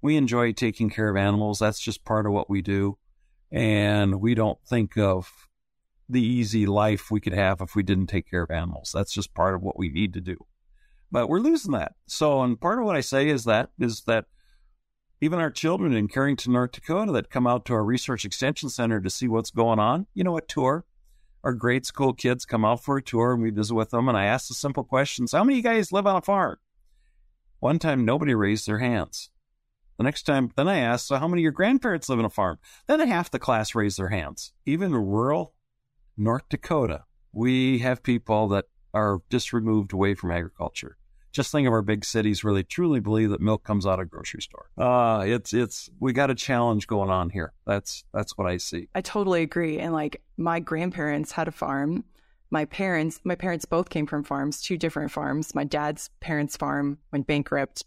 We 0.00 0.16
enjoy 0.16 0.52
taking 0.52 0.90
care 0.90 1.10
of 1.10 1.16
animals. 1.16 1.58
That's 1.58 1.80
just 1.80 2.04
part 2.04 2.24
of 2.24 2.32
what 2.32 2.48
we 2.48 2.62
do, 2.62 2.98
and 3.50 4.20
we 4.20 4.34
don't 4.36 4.60
think 4.64 4.96
of 4.96 5.48
the 6.08 6.22
easy 6.22 6.66
life 6.66 7.10
we 7.10 7.20
could 7.20 7.32
have 7.32 7.60
if 7.60 7.74
we 7.74 7.82
didn't 7.82 8.06
take 8.06 8.30
care 8.30 8.44
of 8.44 8.50
animals. 8.52 8.92
That's 8.94 9.12
just 9.12 9.34
part 9.34 9.56
of 9.56 9.62
what 9.62 9.76
we 9.76 9.88
need 9.88 10.14
to 10.14 10.20
do." 10.20 10.46
But 11.10 11.28
we're 11.28 11.40
losing 11.40 11.72
that. 11.72 11.94
So, 12.06 12.42
and 12.42 12.60
part 12.60 12.78
of 12.78 12.84
what 12.84 12.96
I 12.96 13.00
say 13.00 13.28
is 13.28 13.44
that 13.44 13.70
is 13.78 14.02
that 14.02 14.26
even 15.20 15.38
our 15.38 15.50
children 15.50 15.94
in 15.94 16.08
Carrington, 16.08 16.52
North 16.52 16.72
Dakota, 16.72 17.12
that 17.12 17.30
come 17.30 17.46
out 17.46 17.64
to 17.66 17.74
our 17.74 17.84
research 17.84 18.24
extension 18.24 18.68
center 18.68 19.00
to 19.00 19.10
see 19.10 19.28
what's 19.28 19.50
going 19.50 19.78
on, 19.78 20.06
you 20.14 20.24
know, 20.24 20.36
a 20.36 20.42
tour. 20.42 20.84
Our 21.42 21.54
grade 21.54 21.86
school 21.86 22.12
kids 22.12 22.44
come 22.44 22.64
out 22.64 22.82
for 22.82 22.96
a 22.96 23.02
tour 23.02 23.32
and 23.32 23.42
we 23.42 23.50
visit 23.50 23.74
with 23.74 23.90
them. 23.90 24.08
And 24.08 24.18
I 24.18 24.24
ask 24.24 24.48
the 24.48 24.54
simple 24.54 24.84
questions 24.84 25.32
How 25.32 25.44
many 25.44 25.54
of 25.54 25.56
you 25.58 25.62
guys 25.62 25.92
live 25.92 26.06
on 26.06 26.16
a 26.16 26.22
farm? 26.22 26.56
One 27.60 27.78
time, 27.78 28.04
nobody 28.04 28.34
raised 28.34 28.66
their 28.66 28.80
hands. 28.80 29.30
The 29.96 30.04
next 30.04 30.24
time, 30.24 30.50
then 30.56 30.68
I 30.68 30.78
asked, 30.78 31.06
So 31.06 31.16
how 31.16 31.28
many 31.28 31.40
of 31.40 31.44
your 31.44 31.52
grandparents 31.52 32.08
live 32.08 32.18
on 32.18 32.24
a 32.24 32.30
farm? 32.30 32.58
Then 32.86 33.00
half 33.00 33.30
the 33.30 33.38
class 33.38 33.74
raised 33.74 33.98
their 33.98 34.08
hands. 34.08 34.52
Even 34.66 34.92
rural 34.92 35.54
North 36.16 36.48
Dakota, 36.50 37.04
we 37.32 37.78
have 37.78 38.02
people 38.02 38.48
that 38.48 38.66
are 38.96 39.20
just 39.30 39.52
removed 39.52 39.92
away 39.92 40.14
from 40.14 40.30
agriculture 40.30 40.96
just 41.36 41.52
think 41.52 41.66
of 41.66 41.72
our 41.74 41.82
big 41.82 42.02
cities 42.02 42.42
where 42.42 42.54
they 42.54 42.62
truly 42.62 42.98
believe 42.98 43.28
that 43.28 43.42
milk 43.42 43.62
comes 43.62 43.86
out 43.86 44.00
of 44.00 44.10
grocery 44.10 44.40
store. 44.40 44.70
Uh, 44.78 45.22
it's 45.26 45.52
it's 45.52 45.90
we 46.00 46.14
got 46.14 46.30
a 46.30 46.34
challenge 46.34 46.86
going 46.86 47.10
on 47.10 47.28
here. 47.28 47.52
That's 47.66 48.04
that's 48.12 48.38
what 48.38 48.46
I 48.46 48.56
see. 48.56 48.88
I 48.94 49.02
totally 49.02 49.42
agree. 49.42 49.78
And 49.78 49.92
like 49.92 50.22
my 50.38 50.60
grandparents 50.60 51.32
had 51.32 51.46
a 51.46 51.52
farm. 51.52 52.04
My 52.50 52.64
parents, 52.64 53.20
my 53.22 53.34
parents 53.34 53.66
both 53.66 53.90
came 53.90 54.06
from 54.06 54.24
farms, 54.24 54.62
two 54.62 54.78
different 54.78 55.10
farms. 55.10 55.54
My 55.54 55.64
dad's 55.64 56.08
parents' 56.20 56.56
farm 56.56 56.98
went 57.12 57.26
bankrupt 57.26 57.84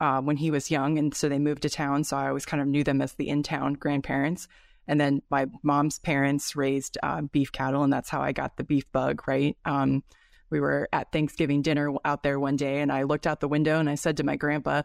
uh, 0.00 0.20
when 0.20 0.36
he 0.36 0.50
was 0.50 0.70
young, 0.70 0.98
and 0.98 1.14
so 1.14 1.28
they 1.28 1.38
moved 1.38 1.62
to 1.62 1.70
town. 1.70 2.04
So 2.04 2.16
I 2.18 2.28
always 2.28 2.44
kind 2.44 2.60
of 2.60 2.68
knew 2.68 2.84
them 2.84 3.00
as 3.00 3.14
the 3.14 3.28
in-town 3.28 3.74
grandparents. 3.74 4.46
And 4.88 5.00
then 5.00 5.22
my 5.30 5.46
mom's 5.62 6.00
parents 6.00 6.56
raised 6.56 6.98
uh, 7.02 7.22
beef 7.22 7.52
cattle, 7.52 7.84
and 7.84 7.92
that's 7.92 8.10
how 8.10 8.20
I 8.20 8.32
got 8.32 8.56
the 8.56 8.64
beef 8.64 8.90
bug. 8.92 9.22
Right. 9.28 9.56
Um, 9.64 10.02
we 10.50 10.60
were 10.60 10.88
at 10.92 11.12
Thanksgiving 11.12 11.62
dinner 11.62 11.92
out 12.04 12.22
there 12.22 12.38
one 12.38 12.56
day, 12.56 12.80
and 12.80 12.92
I 12.92 13.04
looked 13.04 13.26
out 13.26 13.40
the 13.40 13.48
window 13.48 13.78
and 13.78 13.88
I 13.88 13.94
said 13.94 14.16
to 14.18 14.24
my 14.24 14.36
grandpa, 14.36 14.82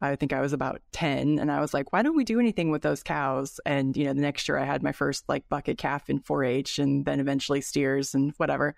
I 0.00 0.14
think 0.16 0.32
I 0.32 0.40
was 0.42 0.52
about 0.52 0.82
10, 0.92 1.38
and 1.38 1.50
I 1.50 1.60
was 1.60 1.72
like, 1.72 1.92
why 1.92 2.02
don't 2.02 2.16
we 2.16 2.24
do 2.24 2.38
anything 2.38 2.70
with 2.70 2.82
those 2.82 3.02
cows? 3.02 3.60
And, 3.64 3.96
you 3.96 4.04
know, 4.04 4.12
the 4.12 4.20
next 4.20 4.46
year 4.46 4.58
I 4.58 4.64
had 4.64 4.82
my 4.82 4.92
first 4.92 5.24
like 5.28 5.48
bucket 5.48 5.78
calf 5.78 6.10
in 6.10 6.20
4 6.20 6.44
H 6.44 6.78
and 6.78 7.04
then 7.06 7.18
eventually 7.18 7.62
steers 7.62 8.14
and 8.14 8.32
whatever. 8.36 8.74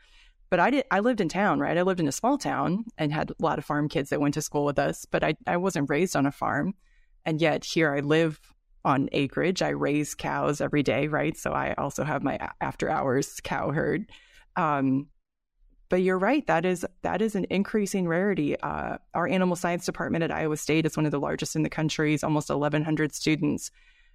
But 0.50 0.60
I 0.60 0.70
did, 0.70 0.84
I 0.90 1.00
lived 1.00 1.20
in 1.20 1.28
town, 1.28 1.60
right? 1.60 1.76
I 1.76 1.82
lived 1.82 2.00
in 2.00 2.08
a 2.08 2.12
small 2.12 2.38
town 2.38 2.84
and 2.96 3.12
had 3.12 3.30
a 3.30 3.34
lot 3.40 3.58
of 3.58 3.64
farm 3.64 3.88
kids 3.88 4.10
that 4.10 4.20
went 4.20 4.34
to 4.34 4.42
school 4.42 4.64
with 4.64 4.78
us, 4.78 5.04
but 5.04 5.22
I, 5.22 5.34
I 5.46 5.56
wasn't 5.56 5.90
raised 5.90 6.16
on 6.16 6.24
a 6.24 6.32
farm. 6.32 6.74
And 7.26 7.40
yet 7.40 7.64
here 7.64 7.94
I 7.94 8.00
live 8.00 8.40
on 8.84 9.08
acreage. 9.12 9.60
I 9.60 9.70
raise 9.70 10.14
cows 10.14 10.60
every 10.60 10.82
day, 10.82 11.08
right? 11.08 11.36
So 11.36 11.52
I 11.52 11.74
also 11.74 12.04
have 12.04 12.22
my 12.22 12.38
after 12.60 12.88
hours 12.88 13.40
cow 13.42 13.70
herd. 13.72 14.10
Um, 14.56 15.08
but 15.88 16.02
you're 16.02 16.18
right 16.18 16.46
that 16.46 16.64
is 16.64 16.86
that 17.02 17.22
is 17.22 17.34
an 17.34 17.46
increasing 17.50 18.06
rarity. 18.08 18.58
Uh, 18.60 18.98
our 19.14 19.28
animal 19.28 19.56
science 19.56 19.86
department 19.86 20.24
at 20.24 20.30
iowa 20.30 20.56
state 20.56 20.86
is 20.86 20.96
one 20.96 21.06
of 21.06 21.12
the 21.12 21.20
largest 21.20 21.56
in 21.56 21.62
the 21.62 21.70
country 21.70 22.14
it's 22.14 22.24
almost 22.24 22.50
1100 22.50 23.14
students 23.14 23.70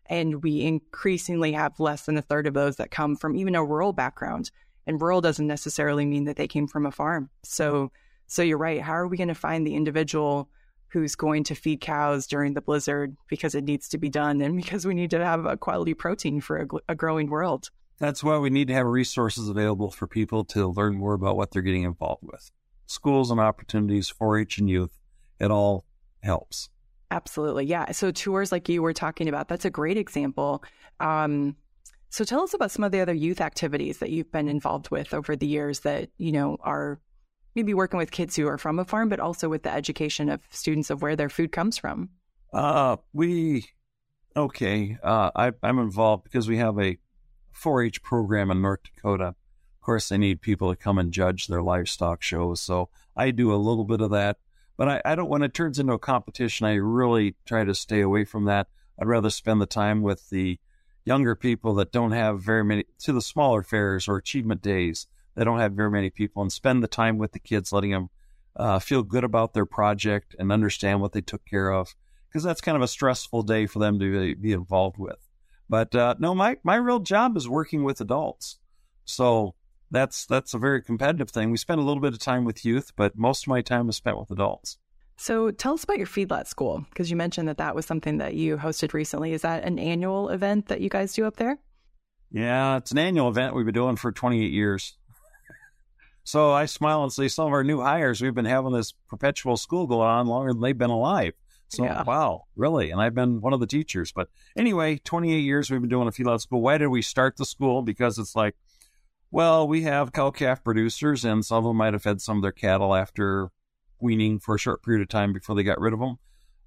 and 0.07 0.43
we 0.43 0.61
increasingly 0.61 1.53
have 1.53 1.79
less 1.79 2.05
than 2.05 2.17
a 2.17 2.21
third 2.21 2.47
of 2.47 2.53
those 2.53 2.75
that 2.77 2.91
come 2.91 3.15
from 3.15 3.35
even 3.37 3.55
a 3.55 3.63
rural 3.63 3.93
background. 3.93 4.51
And 4.85 5.01
rural 5.01 5.21
doesn't 5.21 5.47
necessarily 5.47 6.05
mean 6.05 6.25
that 6.25 6.35
they 6.35 6.47
came 6.47 6.67
from 6.67 6.85
a 6.85 6.91
farm. 6.91 7.29
So 7.43 7.91
so 8.27 8.41
you're 8.41 8.57
right 8.57 8.81
how 8.81 8.93
are 8.93 9.07
we 9.07 9.17
going 9.17 9.27
to 9.27 9.35
find 9.35 9.67
the 9.67 9.75
individual 9.75 10.49
who's 10.87 11.15
going 11.15 11.43
to 11.43 11.55
feed 11.55 11.81
cows 11.81 12.27
during 12.27 12.53
the 12.53 12.61
blizzard 12.61 13.15
because 13.27 13.55
it 13.55 13.63
needs 13.63 13.89
to 13.89 13.97
be 13.97 14.09
done 14.09 14.41
and 14.41 14.55
because 14.55 14.85
we 14.85 14.93
need 14.93 15.11
to 15.11 15.23
have 15.23 15.45
a 15.45 15.57
quality 15.57 15.93
protein 15.93 16.39
for 16.39 16.61
a, 16.61 16.67
a 16.89 16.95
growing 16.95 17.29
world 17.29 17.69
that's 17.99 18.23
why 18.23 18.37
we 18.37 18.49
need 18.49 18.67
to 18.67 18.73
have 18.73 18.85
resources 18.85 19.49
available 19.49 19.91
for 19.91 20.07
people 20.07 20.43
to 20.45 20.67
learn 20.67 20.95
more 20.95 21.13
about 21.13 21.37
what 21.37 21.51
they're 21.51 21.61
getting 21.61 21.83
involved 21.83 22.23
with. 22.23 22.51
Schools 22.85 23.31
and 23.31 23.39
opportunities, 23.39 24.09
4 24.09 24.39
H 24.39 24.57
and 24.57 24.69
youth, 24.69 24.99
it 25.39 25.51
all 25.51 25.85
helps. 26.21 26.69
Absolutely. 27.11 27.65
Yeah. 27.65 27.91
So, 27.91 28.11
tours 28.11 28.51
like 28.51 28.67
you 28.67 28.81
were 28.81 28.93
talking 28.93 29.29
about, 29.29 29.47
that's 29.47 29.65
a 29.65 29.69
great 29.69 29.97
example. 29.97 30.63
Um, 30.99 31.55
so, 32.09 32.23
tell 32.23 32.41
us 32.41 32.53
about 32.53 32.71
some 32.71 32.83
of 32.83 32.91
the 32.91 32.99
other 32.99 33.13
youth 33.13 33.39
activities 33.39 33.99
that 33.99 34.09
you've 34.09 34.31
been 34.31 34.47
involved 34.47 34.89
with 34.89 35.13
over 35.13 35.35
the 35.35 35.45
years 35.45 35.81
that, 35.81 36.09
you 36.17 36.31
know, 36.31 36.57
are 36.61 36.99
maybe 37.55 37.73
working 37.73 37.97
with 37.97 38.11
kids 38.11 38.35
who 38.35 38.47
are 38.47 38.57
from 38.57 38.79
a 38.79 38.85
farm, 38.85 39.09
but 39.09 39.19
also 39.19 39.47
with 39.47 39.63
the 39.63 39.71
education 39.71 40.29
of 40.29 40.41
students 40.49 40.89
of 40.89 41.01
where 41.01 41.15
their 41.15 41.29
food 41.29 41.51
comes 41.51 41.77
from. 41.77 42.09
Uh, 42.51 42.97
we, 43.13 43.65
okay. 44.35 44.97
Uh, 45.03 45.29
I, 45.35 45.51
I'm 45.61 45.79
involved 45.79 46.23
because 46.23 46.47
we 46.47 46.57
have 46.57 46.79
a 46.79 46.97
4 47.53 47.83
H 47.83 48.03
program 48.03 48.51
in 48.51 48.61
North 48.61 48.81
Dakota. 48.83 49.27
Of 49.27 49.81
course, 49.81 50.09
they 50.09 50.17
need 50.17 50.41
people 50.41 50.69
to 50.69 50.75
come 50.75 50.97
and 50.97 51.11
judge 51.11 51.47
their 51.47 51.61
livestock 51.61 52.21
shows. 52.21 52.61
So 52.61 52.89
I 53.15 53.31
do 53.31 53.53
a 53.53 53.55
little 53.55 53.83
bit 53.83 54.01
of 54.01 54.11
that. 54.11 54.37
But 54.77 54.89
I, 54.89 55.01
I 55.05 55.15
don't, 55.15 55.29
when 55.29 55.43
it 55.43 55.53
turns 55.53 55.79
into 55.79 55.93
a 55.93 55.99
competition, 55.99 56.65
I 56.65 56.75
really 56.75 57.35
try 57.45 57.63
to 57.63 57.75
stay 57.75 58.01
away 58.01 58.25
from 58.25 58.45
that. 58.45 58.67
I'd 58.99 59.07
rather 59.07 59.29
spend 59.29 59.61
the 59.61 59.65
time 59.65 60.01
with 60.01 60.29
the 60.29 60.59
younger 61.05 61.35
people 61.35 61.73
that 61.75 61.91
don't 61.91 62.11
have 62.11 62.41
very 62.41 62.63
many, 62.63 62.85
to 62.99 63.13
the 63.13 63.21
smaller 63.21 63.61
fairs 63.61 64.07
or 64.07 64.17
achievement 64.17 64.61
days 64.61 65.07
that 65.35 65.43
don't 65.43 65.59
have 65.59 65.73
very 65.73 65.91
many 65.91 66.09
people 66.09 66.41
and 66.41 66.51
spend 66.51 66.81
the 66.81 66.87
time 66.87 67.17
with 67.17 67.33
the 67.33 67.39
kids, 67.39 67.71
letting 67.71 67.91
them 67.91 68.09
uh, 68.55 68.79
feel 68.79 69.03
good 69.03 69.23
about 69.23 69.53
their 69.53 69.65
project 69.65 70.35
and 70.39 70.51
understand 70.51 71.01
what 71.01 71.11
they 71.11 71.21
took 71.21 71.45
care 71.45 71.71
of 71.71 71.95
because 72.27 72.43
that's 72.43 72.61
kind 72.61 72.75
of 72.75 72.81
a 72.81 72.87
stressful 72.87 73.43
day 73.43 73.67
for 73.67 73.79
them 73.79 73.99
to 73.99 74.35
be 74.35 74.53
involved 74.53 74.97
with. 74.97 75.22
But 75.69 75.95
uh, 75.95 76.15
no, 76.19 76.35
my 76.35 76.57
my 76.63 76.75
real 76.75 76.99
job 76.99 77.37
is 77.37 77.47
working 77.47 77.83
with 77.83 78.01
adults. 78.01 78.59
So 79.05 79.55
that's 79.91 80.25
that's 80.25 80.53
a 80.53 80.57
very 80.57 80.81
competitive 80.81 81.29
thing. 81.29 81.51
We 81.51 81.57
spend 81.57 81.79
a 81.79 81.83
little 81.83 82.01
bit 82.01 82.13
of 82.13 82.19
time 82.19 82.45
with 82.45 82.65
youth, 82.65 82.91
but 82.95 83.17
most 83.17 83.43
of 83.43 83.47
my 83.47 83.61
time 83.61 83.89
is 83.89 83.95
spent 83.95 84.19
with 84.19 84.31
adults. 84.31 84.77
So 85.15 85.51
tell 85.51 85.75
us 85.75 85.83
about 85.83 85.99
your 85.99 86.07
feedlot 86.07 86.47
school 86.47 86.85
because 86.89 87.11
you 87.11 87.15
mentioned 87.15 87.47
that 87.47 87.57
that 87.57 87.75
was 87.75 87.85
something 87.85 88.17
that 88.17 88.33
you 88.33 88.57
hosted 88.57 88.93
recently. 88.93 89.33
Is 89.33 89.43
that 89.43 89.63
an 89.63 89.77
annual 89.79 90.29
event 90.29 90.67
that 90.67 90.81
you 90.81 90.89
guys 90.89 91.13
do 91.13 91.25
up 91.25 91.37
there? 91.37 91.59
Yeah, 92.31 92.77
it's 92.77 92.91
an 92.91 92.97
annual 92.97 93.29
event 93.29 93.53
we've 93.53 93.65
been 93.65 93.75
doing 93.75 93.95
for 93.95 94.11
28 94.11 94.51
years. 94.51 94.97
so 96.23 96.51
I 96.51 96.65
smile 96.65 97.03
and 97.03 97.13
say 97.13 97.27
some 97.27 97.45
of 97.45 97.53
our 97.53 97.63
new 97.63 97.79
hires, 97.79 98.21
we've 98.21 98.33
been 98.33 98.45
having 98.45 98.71
this 98.71 98.93
perpetual 99.07 99.55
school 99.55 99.85
going 99.85 100.07
on 100.07 100.25
longer 100.25 100.51
than 100.51 100.61
they've 100.61 100.77
been 100.77 100.89
alive. 100.89 101.33
So, 101.73 101.83
yeah. 101.85 102.03
wow, 102.03 102.43
really? 102.55 102.91
And 102.91 103.01
I've 103.01 103.15
been 103.15 103.41
one 103.41 103.53
of 103.53 103.59
the 103.59 103.67
teachers. 103.67 104.11
But 104.11 104.29
anyway, 104.55 104.97
28 105.03 105.39
years 105.39 105.71
we've 105.71 105.81
been 105.81 105.89
doing 105.89 106.07
a 106.07 106.11
feedlot 106.11 106.41
school. 106.41 106.61
Why 106.61 106.77
did 106.77 106.87
we 106.87 107.01
start 107.01 107.37
the 107.37 107.45
school? 107.45 107.81
Because 107.81 108.19
it's 108.19 108.35
like, 108.35 108.55
well, 109.31 109.67
we 109.67 109.81
have 109.81 110.13
cow 110.13 110.29
calf 110.29 110.63
producers, 110.63 111.25
and 111.25 111.43
some 111.43 111.57
of 111.57 111.63
them 111.63 111.77
might 111.77 111.93
have 111.93 112.03
fed 112.03 112.21
some 112.21 112.37
of 112.37 112.43
their 112.43 112.51
cattle 112.51 112.93
after 112.93 113.49
weaning 113.99 114.37
for 114.37 114.55
a 114.55 114.59
short 114.59 114.83
period 114.83 115.01
of 115.01 115.09
time 115.09 115.33
before 115.33 115.55
they 115.55 115.63
got 115.63 115.81
rid 115.81 115.93
of 115.93 115.99
them. 115.99 116.19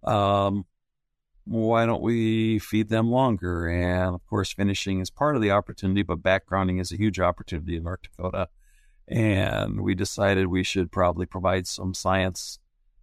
Um, 0.03 0.65
why 1.45 1.87
don't 1.87 2.03
we 2.03 2.59
feed 2.59 2.89
them 2.89 3.09
longer? 3.09 3.69
And 3.69 4.17
of 4.17 4.27
course, 4.27 4.53
finishing 4.53 4.99
is 5.01 5.11
part 5.11 5.37
of 5.37 5.43
the 5.43 5.53
opportunity, 5.53 6.03
but 6.03 6.23
backgrounding 6.23 6.81
is 6.81 6.91
a 6.91 6.97
huge 6.97 7.21
opportunity 7.21 7.77
in 7.77 7.85
North 7.85 8.01
Dakota. 8.03 8.49
And 9.07 9.83
we 9.83 9.95
decided 9.95 10.49
we 10.49 10.65
should 10.65 10.91
probably 10.91 11.27
provide 11.27 11.69
some 11.69 11.95
science 11.95 12.59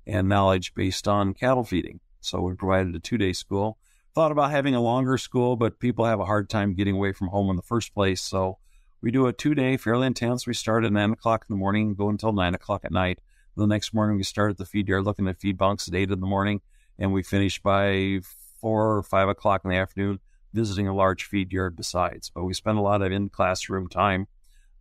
and 0.05 0.27
knowledge 0.27 0.73
based 0.73 1.07
on 1.07 1.33
cattle 1.33 1.63
feeding. 1.63 1.99
So 2.19 2.41
we 2.41 2.53
provided 2.53 2.95
a 2.95 2.99
two 2.99 3.17
day 3.17 3.33
school. 3.33 3.77
Thought 4.13 4.31
about 4.31 4.51
having 4.51 4.75
a 4.75 4.81
longer 4.81 5.17
school, 5.17 5.55
but 5.55 5.79
people 5.79 6.05
have 6.05 6.19
a 6.19 6.25
hard 6.25 6.49
time 6.49 6.75
getting 6.75 6.95
away 6.95 7.13
from 7.13 7.29
home 7.29 7.49
in 7.49 7.55
the 7.55 7.63
first 7.63 7.93
place. 7.93 8.21
So 8.21 8.59
we 9.01 9.11
do 9.11 9.27
a 9.27 9.33
two 9.33 9.55
day, 9.55 9.75
fairly 9.77 10.07
intense. 10.07 10.45
We 10.45 10.53
start 10.53 10.85
at 10.85 10.93
nine 10.93 11.11
o'clock 11.11 11.45
in 11.49 11.53
the 11.53 11.59
morning, 11.59 11.95
go 11.95 12.09
until 12.09 12.31
nine 12.31 12.53
o'clock 12.53 12.85
at 12.85 12.91
night. 12.91 13.19
The 13.55 13.67
next 13.67 13.93
morning, 13.93 14.17
we 14.17 14.23
start 14.23 14.51
at 14.51 14.57
the 14.57 14.65
feed 14.65 14.87
yard 14.87 15.03
looking 15.03 15.27
at 15.27 15.39
feed 15.39 15.57
bunks 15.57 15.87
at 15.87 15.93
eight 15.93 16.09
in 16.09 16.19
the 16.19 16.25
morning, 16.25 16.61
and 16.97 17.13
we 17.13 17.21
finish 17.21 17.61
by 17.61 18.21
four 18.59 18.97
or 18.97 19.03
five 19.03 19.29
o'clock 19.29 19.61
in 19.63 19.69
the 19.69 19.77
afternoon 19.77 20.19
visiting 20.53 20.87
a 20.87 20.95
large 20.95 21.25
feed 21.25 21.51
yard 21.51 21.75
besides. 21.75 22.31
But 22.33 22.45
we 22.45 22.53
spend 22.53 22.77
a 22.77 22.81
lot 22.81 23.01
of 23.01 23.11
in 23.11 23.29
classroom 23.29 23.89
time 23.89 24.27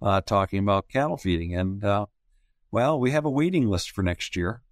uh, 0.01 0.21
talking 0.21 0.59
about 0.59 0.89
cattle 0.89 1.17
feeding. 1.17 1.55
And, 1.55 1.83
uh, 1.85 2.07
well, 2.71 3.01
we 3.01 3.11
have 3.11 3.25
a 3.25 3.31
waiting 3.31 3.69
list 3.69 3.91
for 3.91 4.03
next 4.03 4.37
year. 4.37 4.63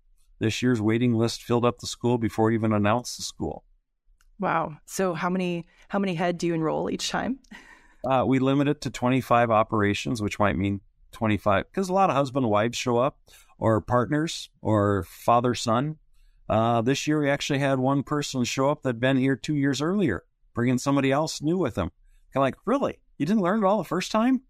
This 0.40 0.62
year's 0.62 0.80
waiting 0.80 1.14
list 1.14 1.42
filled 1.42 1.66
up 1.66 1.78
the 1.78 1.86
school 1.86 2.18
before 2.18 2.50
even 2.50 2.72
announced 2.72 3.18
the 3.18 3.22
school. 3.22 3.64
Wow. 4.40 4.78
So 4.86 5.12
how 5.12 5.28
many 5.28 5.66
how 5.88 5.98
many 5.98 6.14
head 6.14 6.38
do 6.38 6.46
you 6.46 6.54
enroll 6.54 6.90
each 6.90 7.10
time? 7.10 7.38
Uh, 8.02 8.24
we 8.26 8.38
limit 8.38 8.66
it 8.66 8.80
to 8.80 8.90
25 8.90 9.50
operations, 9.50 10.22
which 10.22 10.38
might 10.38 10.56
mean 10.56 10.80
25 11.12 11.66
because 11.70 11.90
a 11.90 11.92
lot 11.92 12.08
of 12.08 12.16
husband 12.16 12.44
and 12.44 12.50
wives 12.50 12.78
show 12.78 12.96
up 12.96 13.18
or 13.58 13.82
partners 13.82 14.48
or 14.62 15.04
father 15.04 15.54
son. 15.54 15.98
Uh, 16.48 16.80
this 16.80 17.06
year 17.06 17.20
we 17.20 17.28
actually 17.28 17.58
had 17.58 17.78
one 17.78 18.02
person 18.02 18.42
show 18.44 18.70
up 18.70 18.82
that'd 18.82 18.98
been 18.98 19.18
here 19.18 19.36
two 19.36 19.54
years 19.54 19.82
earlier, 19.82 20.24
bringing 20.54 20.78
somebody 20.78 21.12
else 21.12 21.42
new 21.42 21.58
with 21.58 21.74
them. 21.74 21.90
Kind 22.32 22.40
of 22.40 22.46
like, 22.46 22.56
really? 22.64 22.98
You 23.18 23.26
didn't 23.26 23.42
learn 23.42 23.62
it 23.62 23.66
all 23.66 23.78
the 23.78 23.84
first 23.84 24.10
time? 24.10 24.40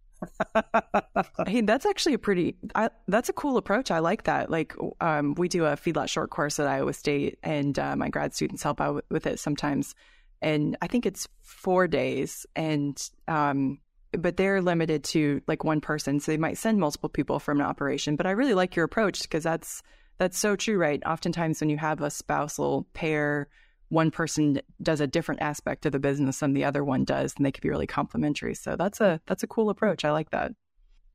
Hey, 1.47 1.61
that's 1.62 1.87
actually 1.87 2.14
a 2.14 2.18
pretty. 2.18 2.57
I, 2.75 2.91
that's 3.09 3.29
a 3.29 3.33
cool 3.33 3.57
approach. 3.57 3.91
I 3.91 3.99
like 4.01 4.25
that. 4.25 4.51
Like, 4.51 4.75
um, 5.01 5.35
we 5.35 5.49
do 5.49 5.64
a 5.64 5.77
feedlot 5.77 6.09
short 6.09 6.31
course 6.31 6.59
at 6.59 6.66
Iowa 6.66 6.93
State, 6.93 7.39
and 7.43 7.79
uh, 7.79 7.97
my 7.97 8.09
grad 8.09 8.35
students 8.35 8.62
help 8.62 8.81
out 8.81 9.05
with 9.11 9.27
it 9.27 9.39
sometimes. 9.39 9.95
And 10.43 10.77
I 10.81 10.87
think 10.87 11.07
it's 11.07 11.29
four 11.43 11.87
days, 11.87 12.47
and 12.57 13.01
um, 13.29 13.79
but 14.12 14.37
they're 14.37 14.62
limited 14.62 15.05
to 15.05 15.43
like 15.47 15.64
one 15.64 15.81
person, 15.81 16.21
so 16.21 16.33
they 16.33 16.39
might 16.39 16.59
send 16.59 16.79
multiple 16.79 17.09
people 17.09 17.39
from 17.39 17.61
an 17.61 17.66
operation. 17.66 18.16
But 18.16 18.27
I 18.27 18.33
really 18.33 18.55
like 18.55 18.77
your 18.77 18.85
approach 18.85 19.23
because 19.23 19.45
that's 19.45 19.83
that's 20.18 20.39
so 20.39 20.57
true, 20.57 20.79
right? 20.79 21.03
Oftentimes, 21.05 21.61
when 21.61 21.71
you 21.71 21.79
have 21.79 22.01
a 22.01 22.11
spousal 22.11 22.87
pair 22.95 23.49
one 23.91 24.11
person 24.11 24.61
does 24.80 25.01
a 25.01 25.07
different 25.07 25.43
aspect 25.43 25.84
of 25.84 25.93
the 25.93 25.99
business 25.99 26.38
than 26.38 26.55
the 26.55 26.64
other 26.64 26.82
one 26.82 27.05
does, 27.05 27.34
and 27.36 27.45
they 27.45 27.53
could 27.53 27.62
be 27.62 27.68
really 27.68 27.86
complementary. 27.86 28.55
So 28.55 28.76
that's 28.76 29.01
a 29.01 29.20
that's 29.26 29.43
a 29.43 29.49
cool 29.49 29.68
approach. 29.68 30.05
I 30.05 30.12
like 30.12 30.30
that. 30.30 30.53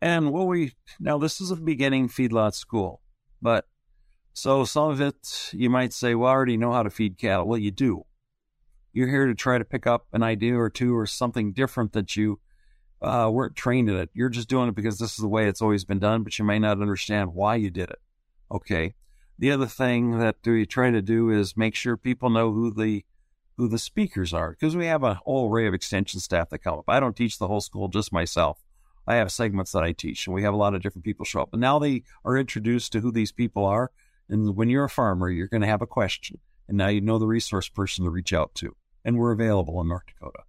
And 0.01 0.32
what 0.32 0.47
we 0.47 0.73
now 0.99 1.17
this 1.17 1.41
is 1.41 1.49
a 1.49 1.55
beginning 1.55 2.09
feedlot 2.09 2.53
school, 2.53 3.01
but 3.41 3.65
so 4.34 4.65
some 4.65 4.91
of 4.91 5.01
it 5.01 5.49
you 5.53 5.69
might 5.69 5.93
say, 5.93 6.13
well, 6.13 6.30
I 6.30 6.34
already 6.34 6.57
know 6.57 6.73
how 6.73 6.84
to 6.84 6.89
feed 6.89 7.17
cattle. 7.17 7.47
Well, 7.47 7.57
you 7.57 7.71
do. 7.71 8.05
You're 8.91 9.09
here 9.09 9.26
to 9.26 9.36
try 9.36 9.57
to 9.57 9.65
pick 9.65 9.88
up 9.88 10.07
an 10.13 10.23
idea 10.23 10.57
or 10.57 10.69
two 10.69 10.95
or 10.95 11.05
something 11.05 11.53
different 11.53 11.93
that 11.93 12.15
you 12.15 12.39
uh, 13.01 13.30
weren't 13.32 13.55
trained 13.55 13.89
in 13.89 13.95
it. 13.95 14.09
You're 14.13 14.30
just 14.30 14.49
doing 14.49 14.69
it 14.69 14.76
because 14.76 14.99
this 14.99 15.11
is 15.11 15.17
the 15.17 15.28
way 15.28 15.47
it's 15.47 15.61
always 15.61 15.86
been 15.86 15.99
done, 15.99 16.23
but 16.23 16.38
you 16.39 16.45
may 16.45 16.59
not 16.59 16.82
understand 16.82 17.34
why 17.34 17.55
you 17.55 17.69
did 17.69 17.89
it. 17.89 17.99
Okay. 18.51 18.95
The 19.38 19.51
other 19.51 19.65
thing 19.65 20.17
that 20.19 20.38
we 20.45 20.65
try 20.65 20.91
to 20.91 21.01
do 21.01 21.29
is 21.29 21.57
make 21.57 21.75
sure 21.75 21.97
people 21.97 22.29
know 22.29 22.51
who 22.53 22.71
the 22.71 23.03
who 23.57 23.67
the 23.67 23.79
speakers 23.79 24.33
are 24.33 24.51
because 24.51 24.75
we 24.75 24.86
have 24.86 25.03
a 25.03 25.21
whole 25.25 25.49
array 25.49 25.65
of 25.65 25.73
extension 25.73 26.19
staff 26.19 26.49
that 26.49 26.59
come 26.59 26.77
up. 26.79 26.86
I 26.89 26.99
don't 26.99 27.15
teach 27.15 27.38
the 27.38 27.47
whole 27.47 27.61
school 27.61 27.88
just 27.88 28.11
myself. 28.11 28.61
I 29.07 29.15
have 29.15 29.31
segments 29.31 29.71
that 29.71 29.83
I 29.83 29.91
teach, 29.91 30.25
and 30.25 30.33
we 30.33 30.43
have 30.43 30.53
a 30.53 30.57
lot 30.57 30.73
of 30.73 30.81
different 30.81 31.05
people 31.05 31.25
show 31.25 31.41
up. 31.41 31.49
And 31.53 31.61
now 31.61 31.79
they 31.79 32.03
are 32.23 32.38
introduced 32.38 32.91
to 32.93 33.01
who 33.01 33.11
these 33.11 33.31
people 33.31 33.65
are. 33.65 33.91
And 34.27 34.55
when 34.55 34.69
you're 34.69 34.86
a 34.86 34.89
farmer, 34.89 35.29
you're 35.29 35.47
going 35.47 35.61
to 35.61 35.67
have 35.67 35.81
a 35.81 35.88
question, 35.88 36.39
and 36.67 36.77
now 36.77 36.88
you 36.88 37.01
know 37.01 37.19
the 37.19 37.27
resource 37.27 37.69
person 37.69 38.03
to 38.05 38.09
reach 38.11 38.33
out 38.33 38.55
to. 38.55 38.75
And 39.03 39.17
we're 39.17 39.31
available 39.31 39.79
in 39.81 39.88
North 39.88 40.07
Dakota. 40.07 40.39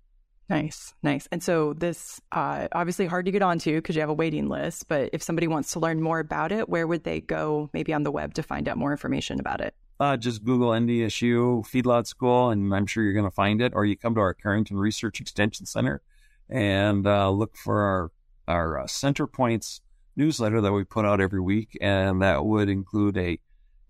Nice, 0.49 0.95
nice. 1.03 1.27
And 1.33 1.43
so 1.43 1.73
this 1.73 2.21
uh, 2.31 2.69
obviously 2.71 3.07
hard 3.07 3.27
to 3.27 3.33
get 3.33 3.43
onto 3.43 3.75
because 3.77 3.97
you 3.97 4.01
have 4.01 4.11
a 4.11 4.15
waiting 4.15 4.49
list. 4.49 4.87
But 4.87 5.11
if 5.13 5.23
somebody 5.23 5.49
wants 5.49 5.73
to 5.73 5.81
learn 5.81 6.01
more 6.01 6.21
about 6.21 6.53
it, 6.53 6.69
where 6.69 6.87
would 6.87 7.03
they 7.03 7.21
go? 7.21 7.69
Maybe 7.73 7.93
on 7.93 8.05
the 8.05 8.13
web 8.13 8.35
to 8.35 8.43
find 8.45 8.69
out 8.69 8.79
more 8.79 8.93
information 8.93 9.41
about 9.41 9.61
it. 9.61 9.75
Uh, 9.99 10.17
just 10.17 10.45
Google 10.45 10.71
NDSU 10.71 11.67
Feedlot 11.67 12.07
School, 12.07 12.51
and 12.51 12.73
I'm 12.75 12.87
sure 12.87 13.03
you're 13.03 13.15
going 13.15 13.25
to 13.25 13.31
find 13.35 13.61
it. 13.61 13.73
Or 13.75 13.85
you 13.85 13.97
come 13.97 14.15
to 14.15 14.21
our 14.21 14.35
Carrington 14.35 14.77
Research 14.77 15.21
Extension 15.21 15.67
Center 15.67 16.03
and 16.49 17.07
uh, 17.07 17.31
look 17.31 17.57
for 17.57 17.81
our 17.81 18.13
our 18.47 18.79
uh, 18.81 18.87
Center 18.87 19.27
Points 19.27 19.81
newsletter 20.15 20.61
that 20.61 20.73
we 20.73 20.85
put 20.85 21.05
out 21.05 21.21
every 21.21 21.41
week, 21.41 21.77
and 21.81 22.23
that 22.23 22.45
would 22.45 22.69
include 22.69 23.17
a 23.17 23.41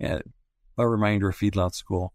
a, 0.01 0.23
a 0.79 0.89
reminder 0.89 1.29
of 1.29 1.37
Feedlot 1.37 1.75
School. 1.75 2.15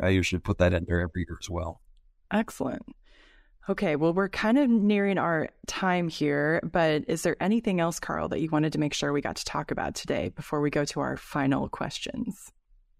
I 0.00 0.08
usually 0.08 0.40
put 0.40 0.58
that 0.58 0.72
in 0.72 0.86
there 0.86 1.00
every 1.00 1.26
year 1.28 1.36
as 1.40 1.50
well. 1.50 1.82
Excellent. 2.30 2.82
Okay, 3.68 3.96
well, 3.96 4.12
we're 4.12 4.28
kind 4.28 4.58
of 4.58 4.68
nearing 4.68 5.16
our 5.16 5.48
time 5.66 6.08
here, 6.08 6.60
but 6.70 7.04
is 7.08 7.22
there 7.22 7.36
anything 7.40 7.80
else, 7.80 7.98
Karl, 7.98 8.28
that 8.28 8.40
you 8.40 8.50
wanted 8.50 8.74
to 8.74 8.78
make 8.78 8.92
sure 8.92 9.10
we 9.10 9.22
got 9.22 9.36
to 9.36 9.44
talk 9.44 9.70
about 9.70 9.94
today 9.94 10.28
before 10.36 10.60
we 10.60 10.68
go 10.68 10.84
to 10.84 11.00
our 11.00 11.16
final 11.16 11.70
questions? 11.70 12.52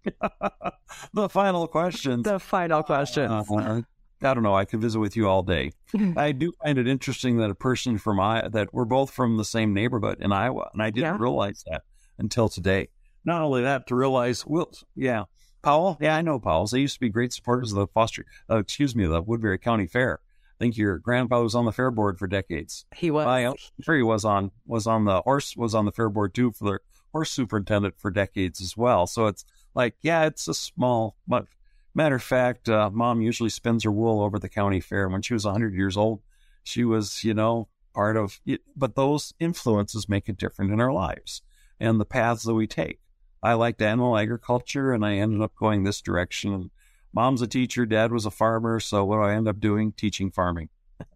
the 1.12 1.28
final 1.28 1.66
questions. 1.66 2.24
The 2.24 2.38
final 2.38 2.82
questions. 2.82 3.50
Uh, 3.50 3.82
I 4.22 4.32
don't 4.32 4.42
know. 4.42 4.54
I 4.54 4.64
could 4.64 4.80
visit 4.80 4.98
with 4.98 5.16
you 5.16 5.28
all 5.28 5.42
day. 5.42 5.72
I 6.16 6.32
do 6.32 6.50
find 6.62 6.78
it 6.78 6.88
interesting 6.88 7.36
that 7.38 7.50
a 7.50 7.54
person 7.54 7.98
from 7.98 8.18
I 8.18 8.48
that 8.48 8.72
we're 8.72 8.86
both 8.86 9.10
from 9.10 9.36
the 9.36 9.44
same 9.44 9.74
neighborhood 9.74 10.18
in 10.20 10.32
Iowa, 10.32 10.70
and 10.72 10.82
I 10.82 10.88
didn't 10.90 11.16
yeah. 11.16 11.18
realize 11.20 11.62
that 11.66 11.82
until 12.18 12.48
today. 12.48 12.88
Not 13.26 13.42
only 13.42 13.62
that, 13.62 13.86
to 13.88 13.94
realize, 13.94 14.46
well, 14.46 14.70
yeah, 14.94 15.24
Powell. 15.62 15.98
Yeah, 16.00 16.16
I 16.16 16.22
know 16.22 16.38
Powell's. 16.38 16.70
They 16.70 16.80
used 16.80 16.94
to 16.94 17.00
be 17.00 17.08
great 17.08 17.32
supporters 17.34 17.72
of 17.72 17.78
the 17.78 17.86
Foster, 17.88 18.24
uh, 18.50 18.58
excuse 18.58 18.94
me, 18.94 19.06
the 19.06 19.20
Woodbury 19.20 19.58
County 19.58 19.86
Fair. 19.86 20.20
I 20.64 20.66
think 20.66 20.78
your 20.78 20.96
grandpa 20.96 21.42
was 21.42 21.54
on 21.54 21.66
the 21.66 21.72
fair 21.72 21.90
board 21.90 22.18
for 22.18 22.26
decades. 22.26 22.86
He 22.96 23.10
was. 23.10 23.26
I'm 23.26 23.82
sure 23.82 23.96
he 23.96 24.02
was 24.02 24.24
on 24.24 24.50
was 24.64 24.86
on 24.86 25.04
the 25.04 25.20
horse 25.20 25.54
was 25.58 25.74
on 25.74 25.84
the 25.84 25.92
fair 25.92 26.08
board 26.08 26.32
too 26.32 26.52
for 26.52 26.64
the 26.64 26.78
horse 27.12 27.30
superintendent 27.30 27.98
for 27.98 28.10
decades 28.10 28.62
as 28.62 28.74
well. 28.74 29.06
So 29.06 29.26
it's 29.26 29.44
like, 29.74 29.96
yeah, 30.00 30.24
it's 30.24 30.48
a 30.48 30.54
small. 30.54 31.16
But 31.28 31.48
matter 31.94 32.14
of 32.14 32.22
fact, 32.22 32.70
uh, 32.70 32.88
mom 32.88 33.20
usually 33.20 33.50
spins 33.50 33.84
her 33.84 33.92
wool 33.92 34.22
over 34.22 34.38
the 34.38 34.48
county 34.48 34.80
fair. 34.80 35.06
When 35.06 35.20
she 35.20 35.34
was 35.34 35.44
100 35.44 35.74
years 35.74 35.98
old, 35.98 36.22
she 36.62 36.82
was, 36.82 37.22
you 37.24 37.34
know, 37.34 37.68
part 37.92 38.16
of. 38.16 38.40
It. 38.46 38.62
But 38.74 38.94
those 38.94 39.34
influences 39.38 40.08
make 40.08 40.30
it 40.30 40.38
different 40.38 40.72
in 40.72 40.80
our 40.80 40.94
lives 40.94 41.42
and 41.78 42.00
the 42.00 42.06
paths 42.06 42.44
that 42.44 42.54
we 42.54 42.66
take. 42.66 43.00
I 43.42 43.52
liked 43.52 43.82
animal 43.82 44.16
agriculture, 44.16 44.94
and 44.94 45.04
I 45.04 45.16
ended 45.16 45.42
up 45.42 45.54
going 45.56 45.84
this 45.84 46.00
direction 46.00 46.70
mom's 47.14 47.42
a 47.42 47.46
teacher, 47.46 47.86
dad 47.86 48.12
was 48.12 48.26
a 48.26 48.30
farmer. 48.30 48.80
So 48.80 49.04
what 49.04 49.16
do 49.16 49.22
I 49.22 49.34
end 49.34 49.48
up 49.48 49.60
doing? 49.60 49.92
Teaching 49.92 50.30
farming. 50.30 50.68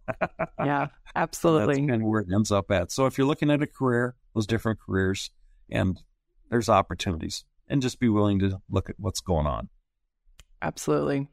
yeah, 0.59 0.87
absolutely. 1.15 1.75
That's 1.75 1.87
kind 1.87 2.01
of 2.01 2.07
where 2.07 2.21
it 2.21 2.27
ends 2.33 2.51
up 2.51 2.71
at. 2.71 2.91
So 2.91 3.05
if 3.05 3.17
you're 3.17 3.27
looking 3.27 3.51
at 3.51 3.61
a 3.61 3.67
career, 3.67 4.15
those 4.33 4.47
different 4.47 4.79
careers, 4.79 5.31
and 5.69 5.99
there's 6.49 6.69
opportunities, 6.69 7.43
and 7.67 7.81
just 7.81 7.99
be 7.99 8.09
willing 8.09 8.39
to 8.39 8.61
look 8.69 8.89
at 8.89 8.95
what's 8.99 9.21
going 9.21 9.45
on. 9.45 9.69
Absolutely, 10.61 11.27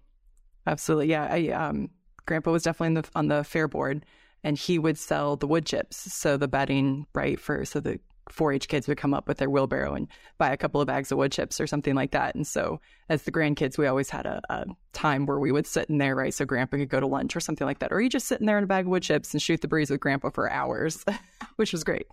absolutely. 0.67 1.09
Yeah, 1.09 1.29
I, 1.31 1.49
um, 1.49 1.91
Grandpa 2.27 2.53
was 2.53 2.63
definitely 2.63 3.01
the, 3.01 3.09
on 3.15 3.29
the 3.29 3.45
fair 3.45 3.69
board, 3.69 4.05
and 4.45 4.57
he 4.57 4.79
would 4.79 4.99
sell 4.99 5.37
the 5.37 5.47
wood 5.47 5.67
chips, 5.67 6.13
so 6.13 6.37
the 6.37 6.49
bedding, 6.49 7.07
right? 7.15 7.41
For 7.41 7.65
so 7.65 7.81
the 7.81 7.99
4-H 8.31 8.69
kids 8.69 8.89
would 8.89 8.99
come 8.99 9.15
up 9.15 9.29
with 9.29 9.39
their 9.39 9.51
wheelbarrow 9.51 9.95
and 9.95 10.09
buy 10.39 10.51
a 10.53 10.57
couple 10.57 10.81
of 10.81 10.87
bags 10.87 11.13
of 11.13 11.19
wood 11.19 11.33
chips 11.33 11.61
or 11.61 11.67
something 11.67 11.95
like 11.95 12.11
that. 12.11 12.35
And 12.35 12.47
so, 12.47 12.81
as 13.09 13.23
the 13.23 13.33
grandkids, 13.33 13.79
we 13.79 13.87
always 13.87 14.11
had 14.11 14.27
a, 14.27 14.41
a 14.49 14.67
time 14.93 15.27
where 15.27 15.39
we 15.39 15.53
would 15.53 15.67
sit 15.67 15.89
in 15.89 15.99
there, 15.99 16.17
right? 16.17 16.35
So 16.35 16.45
Grandpa 16.45 16.79
could 16.79 16.89
go 16.89 17.01
to 17.01 17.07
lunch 17.07 17.37
or 17.37 17.41
something 17.41 17.67
like 17.67 17.79
that, 17.81 17.93
or 17.93 18.01
you 18.01 18.09
just 18.09 18.27
sit 18.27 18.41
in 18.41 18.47
there 18.47 18.59
in 18.59 18.65
a 18.65 18.67
bag 18.67 18.87
of 18.87 18.91
wood 18.91 19.03
chips 19.03 19.33
and 19.33 19.41
shoot 19.41 19.61
the 19.61 19.69
breeze 19.69 19.91
with 19.91 20.01
Grandpa 20.01 20.31
for 20.31 20.51
hours, 20.51 21.05
which 21.57 21.73
was 21.73 21.85
great. 21.85 22.07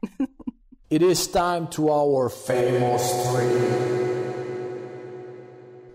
it 0.89 1.01
is 1.01 1.27
time 1.27 1.67
to 1.69 1.89
our 1.89 2.29
famous 2.29 3.31
three. 3.31 3.93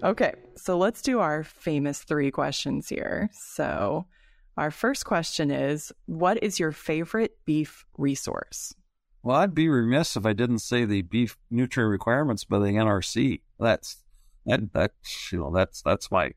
Okay, 0.03 0.35
so 0.57 0.79
let's 0.79 1.03
do 1.03 1.19
our 1.19 1.43
famous 1.43 2.01
three 2.01 2.31
questions 2.31 2.89
here. 2.89 3.29
So, 3.33 4.07
our 4.57 4.71
first 4.71 5.05
question 5.05 5.51
is 5.51 5.93
What 6.07 6.43
is 6.43 6.59
your 6.59 6.73
favorite 6.73 7.37
beef 7.45 7.85
resource? 7.97 8.75
Well, 9.23 9.37
I'd 9.37 9.55
be 9.55 9.69
remiss 9.69 10.17
if 10.17 10.25
I 10.25 10.33
didn't 10.33 10.61
say 10.61 10.85
the 10.85 11.03
beef 11.03 11.37
nutrient 11.51 11.91
requirements 11.91 12.45
by 12.45 12.59
the 12.59 12.67
NRC. 12.67 13.43
That's 13.59 14.05
that 14.47 14.73
that 14.73 14.93
you 15.33 15.39
know 15.39 15.53
that's 15.53 15.83
that's 15.83 16.11
my 16.11 16.33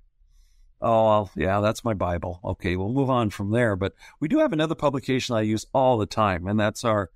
oh 0.82 1.30
yeah 1.36 1.62
that's 1.62 1.86
my 1.86 1.94
Bible. 1.94 2.40
Okay, 2.44 2.76
we'll 2.76 2.92
move 2.92 3.10
on 3.10 3.30
from 3.30 3.52
there. 3.52 3.76
But 3.76 3.94
we 4.20 4.28
do 4.28 4.40
have 4.40 4.54
another 4.54 4.76
publication 4.76 5.36
I 5.36 5.42
use 5.42 5.66
all 5.74 5.98
the 5.98 6.06
time, 6.06 6.48
and 6.48 6.60
that's 6.60 6.84
our 6.84 7.12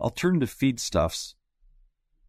alternative 0.00 0.50
feedstuffs 0.50 1.34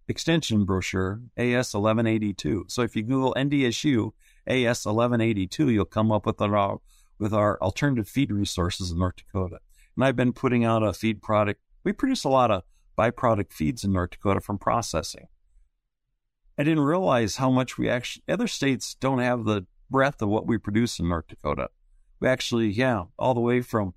extension 0.10 0.66
brochure, 0.66 1.22
AS 1.38 1.74
1182. 1.74 2.66
So 2.68 2.82
if 2.82 2.96
you 2.96 3.04
Google 3.04 3.34
NDSU 3.36 4.12
AS 4.48 4.86
1182, 4.86 5.70
you'll 5.70 5.86
come 5.86 6.12
up 6.12 6.26
with 6.26 6.42
our, 6.42 6.58
uh, 6.58 6.78
with 7.20 7.34
our 7.34 7.62
alternative 7.62 8.10
feed 8.10 8.32
resources 8.32 8.92
in 8.92 8.98
North 8.98 9.18
Dakota. 9.18 9.60
And 9.96 10.04
I've 10.04 10.16
been 10.16 10.34
putting 10.34 10.66
out 10.66 10.84
a 10.84 10.94
feed 10.94 11.22
product. 11.22 11.62
We 11.84 11.94
produce 11.94 12.24
a 12.24 12.30
lot 12.30 12.52
of 12.52 12.64
byproduct 13.00 13.54
feeds 13.54 13.84
in 13.84 13.94
North 13.94 14.12
Dakota 14.12 14.42
from 14.42 14.58
processing. 14.58 15.28
I 16.58 16.64
didn't 16.64 16.84
realize 16.84 17.38
how 17.38 17.50
much 17.50 17.78
we 17.78 17.90
actually, 17.90 18.24
other 18.28 18.48
states 18.48 18.96
don't 18.96 19.20
have 19.20 19.46
the 19.46 19.66
breadth 19.90 20.22
of 20.22 20.30
what 20.30 20.46
we 20.46 20.58
produce 20.58 21.00
in 21.00 21.08
North 21.08 21.28
Dakota. 21.28 21.70
We 22.20 22.28
actually, 22.28 22.68
yeah, 22.68 23.04
all 23.18 23.34
the 23.34 23.40
way 23.40 23.62
from, 23.62 23.94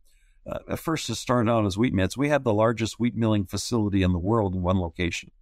uh, 0.47 0.61
at 0.69 0.79
first 0.79 1.11
it 1.11 1.17
started 1.17 1.51
out 1.51 1.67
as 1.67 1.77
wheat 1.77 1.93
midds. 1.93 2.17
We 2.17 2.29
have 2.29 2.45
the 2.45 2.55
largest 2.55 3.01
wheat 3.01 3.17
milling 3.17 3.47
facility 3.47 4.05
in 4.05 4.13
the 4.13 4.19
world 4.19 4.55
in 4.55 4.63
one 4.63 4.79
location 4.79 5.33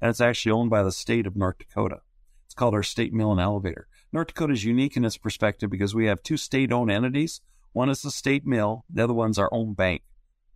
and 0.00 0.10
it's 0.10 0.20
actually 0.20 0.52
owned 0.52 0.70
by 0.70 0.82
the 0.82 0.92
state 0.92 1.26
of 1.26 1.36
North 1.36 1.58
Dakota. 1.58 2.00
It's 2.46 2.54
called 2.54 2.74
our 2.74 2.82
state 2.82 3.12
mill 3.12 3.32
and 3.32 3.40
elevator. 3.40 3.88
North 4.12 4.28
Dakota 4.28 4.52
is 4.52 4.64
unique 4.64 4.96
in 4.96 5.04
its 5.04 5.18
perspective 5.18 5.70
because 5.70 5.94
we 5.94 6.06
have 6.06 6.22
two 6.22 6.36
state 6.36 6.72
owned 6.72 6.90
entities. 6.90 7.40
One 7.72 7.90
is 7.90 8.02
the 8.02 8.10
state 8.10 8.46
mill, 8.46 8.84
the 8.88 9.04
other 9.04 9.14
one's 9.14 9.38
our 9.38 9.52
own 9.52 9.74
bank, 9.74 10.02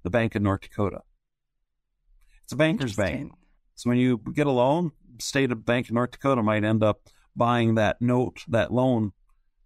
the 0.02 0.10
Bank 0.10 0.34
of 0.34 0.42
North 0.42 0.62
Dakota. 0.62 1.02
It's 2.52 2.54
a 2.54 2.58
banker's 2.58 2.96
bank. 2.96 3.32
So 3.76 3.88
when 3.88 3.96
you 3.96 4.18
get 4.18 4.46
a 4.46 4.50
loan, 4.50 4.92
state 5.18 5.50
of 5.50 5.64
Bank 5.64 5.86
of 5.86 5.94
North 5.94 6.10
Dakota 6.10 6.42
might 6.42 6.64
end 6.64 6.82
up 6.82 7.08
buying 7.34 7.76
that 7.76 8.02
note, 8.02 8.44
that 8.46 8.70
loan 8.70 9.12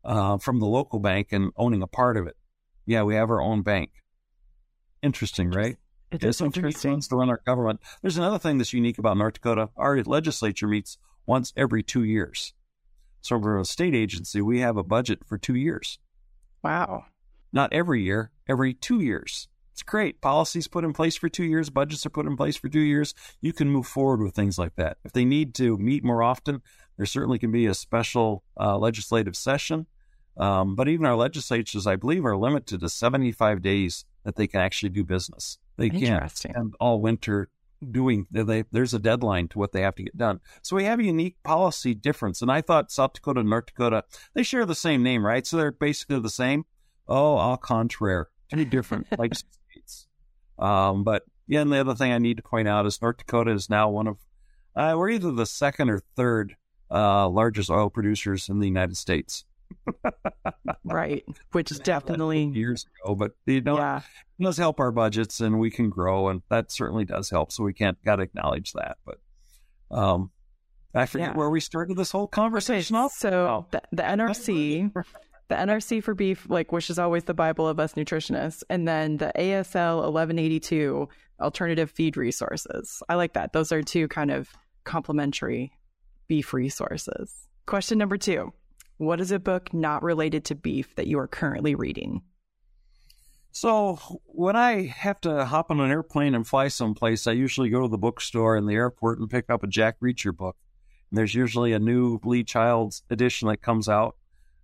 uh, 0.04 0.38
from 0.38 0.60
the 0.60 0.66
local 0.66 1.00
bank 1.00 1.32
and 1.32 1.50
owning 1.56 1.82
a 1.82 1.88
part 1.88 2.16
of 2.16 2.28
it. 2.28 2.36
Yeah, 2.86 3.02
we 3.02 3.16
have 3.16 3.28
our 3.28 3.40
own 3.40 3.62
bank. 3.62 3.90
Interesting, 5.02 5.50
right? 5.50 5.78
It 6.12 6.22
is 6.22 6.40
interesting. 6.40 7.00
to 7.00 7.16
run 7.16 7.28
our 7.28 7.42
government. 7.44 7.80
There's 8.02 8.18
another 8.18 8.38
thing 8.38 8.58
that's 8.58 8.72
unique 8.72 8.98
about 8.98 9.16
North 9.16 9.34
Dakota. 9.34 9.70
Our 9.76 10.00
legislature 10.04 10.68
meets 10.68 10.96
once 11.26 11.52
every 11.56 11.82
two 11.82 12.04
years. 12.04 12.54
So 13.20 13.40
for 13.40 13.58
a 13.58 13.64
state 13.64 13.96
agency, 13.96 14.40
we 14.40 14.60
have 14.60 14.76
a 14.76 14.84
budget 14.84 15.26
for 15.26 15.38
two 15.38 15.56
years. 15.56 15.98
Wow. 16.62 17.06
Not 17.52 17.72
every 17.72 18.04
year, 18.04 18.30
every 18.48 18.74
two 18.74 19.00
years. 19.00 19.48
It's 19.76 19.82
great. 19.82 20.22
Policies 20.22 20.68
put 20.68 20.84
in 20.84 20.94
place 20.94 21.16
for 21.16 21.28
two 21.28 21.44
years, 21.44 21.68
budgets 21.68 22.06
are 22.06 22.10
put 22.10 22.24
in 22.24 22.34
place 22.34 22.56
for 22.56 22.70
two 22.70 22.80
years. 22.80 23.12
You 23.42 23.52
can 23.52 23.68
move 23.68 23.86
forward 23.86 24.22
with 24.22 24.34
things 24.34 24.58
like 24.58 24.74
that. 24.76 24.96
If 25.04 25.12
they 25.12 25.26
need 25.26 25.54
to 25.56 25.76
meet 25.76 26.02
more 26.02 26.22
often, 26.22 26.62
there 26.96 27.04
certainly 27.04 27.38
can 27.38 27.52
be 27.52 27.66
a 27.66 27.74
special 27.74 28.42
uh, 28.58 28.78
legislative 28.78 29.36
session. 29.36 29.84
Um, 30.38 30.76
but 30.76 30.88
even 30.88 31.04
our 31.04 31.14
legislatures, 31.14 31.86
I 31.86 31.96
believe, 31.96 32.24
are 32.24 32.38
limited 32.38 32.80
to 32.80 32.88
75 32.88 33.60
days 33.60 34.06
that 34.24 34.36
they 34.36 34.46
can 34.46 34.62
actually 34.62 34.88
do 34.88 35.04
business. 35.04 35.58
They 35.76 35.90
can't 35.90 36.34
spend 36.34 36.72
all 36.80 37.02
winter 37.02 37.50
doing. 37.90 38.26
They, 38.30 38.64
there's 38.72 38.94
a 38.94 38.98
deadline 38.98 39.48
to 39.48 39.58
what 39.58 39.72
they 39.72 39.82
have 39.82 39.96
to 39.96 40.04
get 40.04 40.16
done. 40.16 40.40
So 40.62 40.76
we 40.76 40.84
have 40.84 41.00
a 41.00 41.04
unique 41.04 41.36
policy 41.42 41.94
difference. 41.94 42.40
And 42.40 42.50
I 42.50 42.62
thought 42.62 42.90
South 42.90 43.12
Dakota 43.12 43.40
and 43.40 43.50
North 43.50 43.66
Dakota 43.66 44.04
they 44.32 44.42
share 44.42 44.64
the 44.64 44.74
same 44.74 45.02
name, 45.02 45.24
right? 45.24 45.46
So 45.46 45.58
they're 45.58 45.70
basically 45.70 46.18
the 46.20 46.30
same. 46.30 46.64
Oh, 47.06 47.36
au 47.36 47.58
contraire, 47.58 48.30
two 48.50 48.64
different 48.64 49.06
like. 49.18 49.34
Um, 50.58 51.04
but 51.04 51.22
yeah, 51.46 51.60
and 51.60 51.72
the 51.72 51.78
other 51.78 51.94
thing 51.94 52.12
I 52.12 52.18
need 52.18 52.38
to 52.38 52.42
point 52.42 52.68
out 52.68 52.86
is 52.86 53.00
North 53.00 53.18
Dakota 53.18 53.52
is 53.52 53.70
now 53.70 53.88
one 53.88 54.06
of 54.06 54.18
uh, 54.74 54.94
we're 54.96 55.10
either 55.10 55.32
the 55.32 55.46
second 55.46 55.90
or 55.90 56.00
third 56.16 56.56
uh, 56.90 57.28
largest 57.28 57.70
oil 57.70 57.90
producers 57.90 58.48
in 58.48 58.60
the 58.60 58.66
United 58.66 58.96
States 58.96 59.44
right. 60.84 61.24
Which 61.52 61.70
is 61.70 61.78
definitely 61.78 62.44
years 62.44 62.86
ago, 63.02 63.14
but 63.14 63.32
you 63.46 63.60
know, 63.60 63.76
yeah. 63.78 63.98
it 64.38 64.42
does 64.42 64.56
help 64.56 64.80
our 64.80 64.92
budgets 64.92 65.40
and 65.40 65.58
we 65.58 65.70
can 65.70 65.90
grow, 65.90 66.28
and 66.28 66.42
that 66.48 66.70
certainly 66.70 67.04
does 67.04 67.30
help. 67.30 67.52
So 67.52 67.64
we 67.64 67.72
can't 67.72 68.02
got 68.04 68.16
to 68.16 68.22
acknowledge 68.22 68.72
that. 68.72 68.98
But 69.04 69.18
um, 69.90 70.30
I 70.94 71.06
forget 71.06 71.30
yeah. 71.30 71.36
where 71.36 71.50
we 71.50 71.60
started 71.60 71.96
this 71.96 72.10
whole 72.10 72.26
conversation 72.26 72.96
off. 72.96 73.12
So 73.12 73.30
oh. 73.30 73.66
the, 73.70 73.82
the 73.92 74.02
NRC, 74.02 74.92
the 75.48 75.54
NRC 75.54 76.02
for 76.02 76.14
beef, 76.14 76.46
like 76.48 76.72
which 76.72 76.90
is 76.90 76.98
always 76.98 77.24
the 77.24 77.34
Bible 77.34 77.68
of 77.68 77.78
us 77.78 77.94
nutritionists, 77.94 78.62
and 78.68 78.86
then 78.86 79.18
the 79.18 79.32
ASL 79.36 79.96
1182 79.96 81.08
alternative 81.40 81.90
feed 81.90 82.16
resources. 82.16 83.02
I 83.08 83.14
like 83.14 83.34
that. 83.34 83.52
Those 83.52 83.72
are 83.72 83.82
two 83.82 84.08
kind 84.08 84.30
of 84.30 84.50
complementary 84.84 85.72
beef 86.28 86.52
resources. 86.52 87.48
Question 87.66 87.98
number 87.98 88.16
two. 88.16 88.52
What 88.98 89.20
is 89.20 89.30
a 89.30 89.38
book 89.38 89.74
not 89.74 90.02
related 90.02 90.44
to 90.46 90.54
beef 90.54 90.94
that 90.96 91.06
you 91.06 91.18
are 91.18 91.28
currently 91.28 91.74
reading? 91.74 92.22
So, 93.52 93.98
when 94.26 94.54
I 94.54 94.86
have 94.86 95.20
to 95.22 95.46
hop 95.46 95.70
on 95.70 95.80
an 95.80 95.90
airplane 95.90 96.34
and 96.34 96.46
fly 96.46 96.68
someplace, 96.68 97.26
I 97.26 97.32
usually 97.32 97.70
go 97.70 97.82
to 97.82 97.88
the 97.88 97.98
bookstore 97.98 98.56
in 98.56 98.66
the 98.66 98.74
airport 98.74 99.18
and 99.18 99.30
pick 99.30 99.48
up 99.48 99.62
a 99.62 99.66
Jack 99.66 99.96
Reacher 100.00 100.34
book. 100.34 100.56
And 101.10 101.18
there's 101.18 101.34
usually 101.34 101.72
a 101.72 101.78
new 101.78 102.20
Lee 102.24 102.44
Childs 102.44 103.02
edition 103.08 103.48
that 103.48 103.62
comes 103.62 103.88
out 103.88 104.16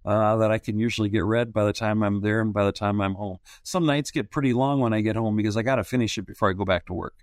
uh, 0.05 0.37
that 0.37 0.51
I 0.51 0.59
can 0.59 0.79
usually 0.79 1.09
get 1.09 1.25
read 1.25 1.53
by 1.53 1.65
the 1.65 1.73
time 1.73 2.03
I'm 2.03 2.21
there 2.21 2.41
and 2.41 2.53
by 2.53 2.65
the 2.65 2.73
time 2.73 3.01
I'm 3.01 3.15
home. 3.15 3.39
Some 3.63 3.87
nights 3.87 4.11
get 4.11 4.31
pretty 4.31 4.53
long 4.53 4.81
when 4.81 4.93
I 4.93 5.01
get 5.01 5.17
home 5.17 5.37
because 5.37 5.57
I 5.57 5.63
got 5.63 5.77
to 5.77 5.85
finish 5.85 6.19
it 6.19 6.27
before 6.27 6.51
I 6.51 6.53
go 6.53 6.65
back 6.65 6.87
to 6.87 6.93
work. 6.93 7.15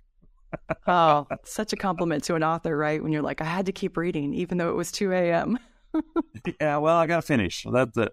oh, 0.86 1.26
such 1.44 1.72
a 1.72 1.76
compliment 1.76 2.24
to 2.24 2.34
an 2.34 2.42
author, 2.42 2.76
right? 2.76 3.02
When 3.02 3.12
you're 3.12 3.22
like, 3.22 3.40
I 3.40 3.44
had 3.44 3.66
to 3.66 3.72
keep 3.72 3.96
reading, 3.96 4.34
even 4.34 4.58
though 4.58 4.70
it 4.70 4.76
was 4.76 4.90
2 4.92 5.12
a.m. 5.12 5.58
yeah, 6.60 6.76
well, 6.76 6.96
I 6.96 7.06
got 7.06 7.16
to 7.16 7.22
finish. 7.22 7.66
That's 7.70 7.96
it. 7.96 8.12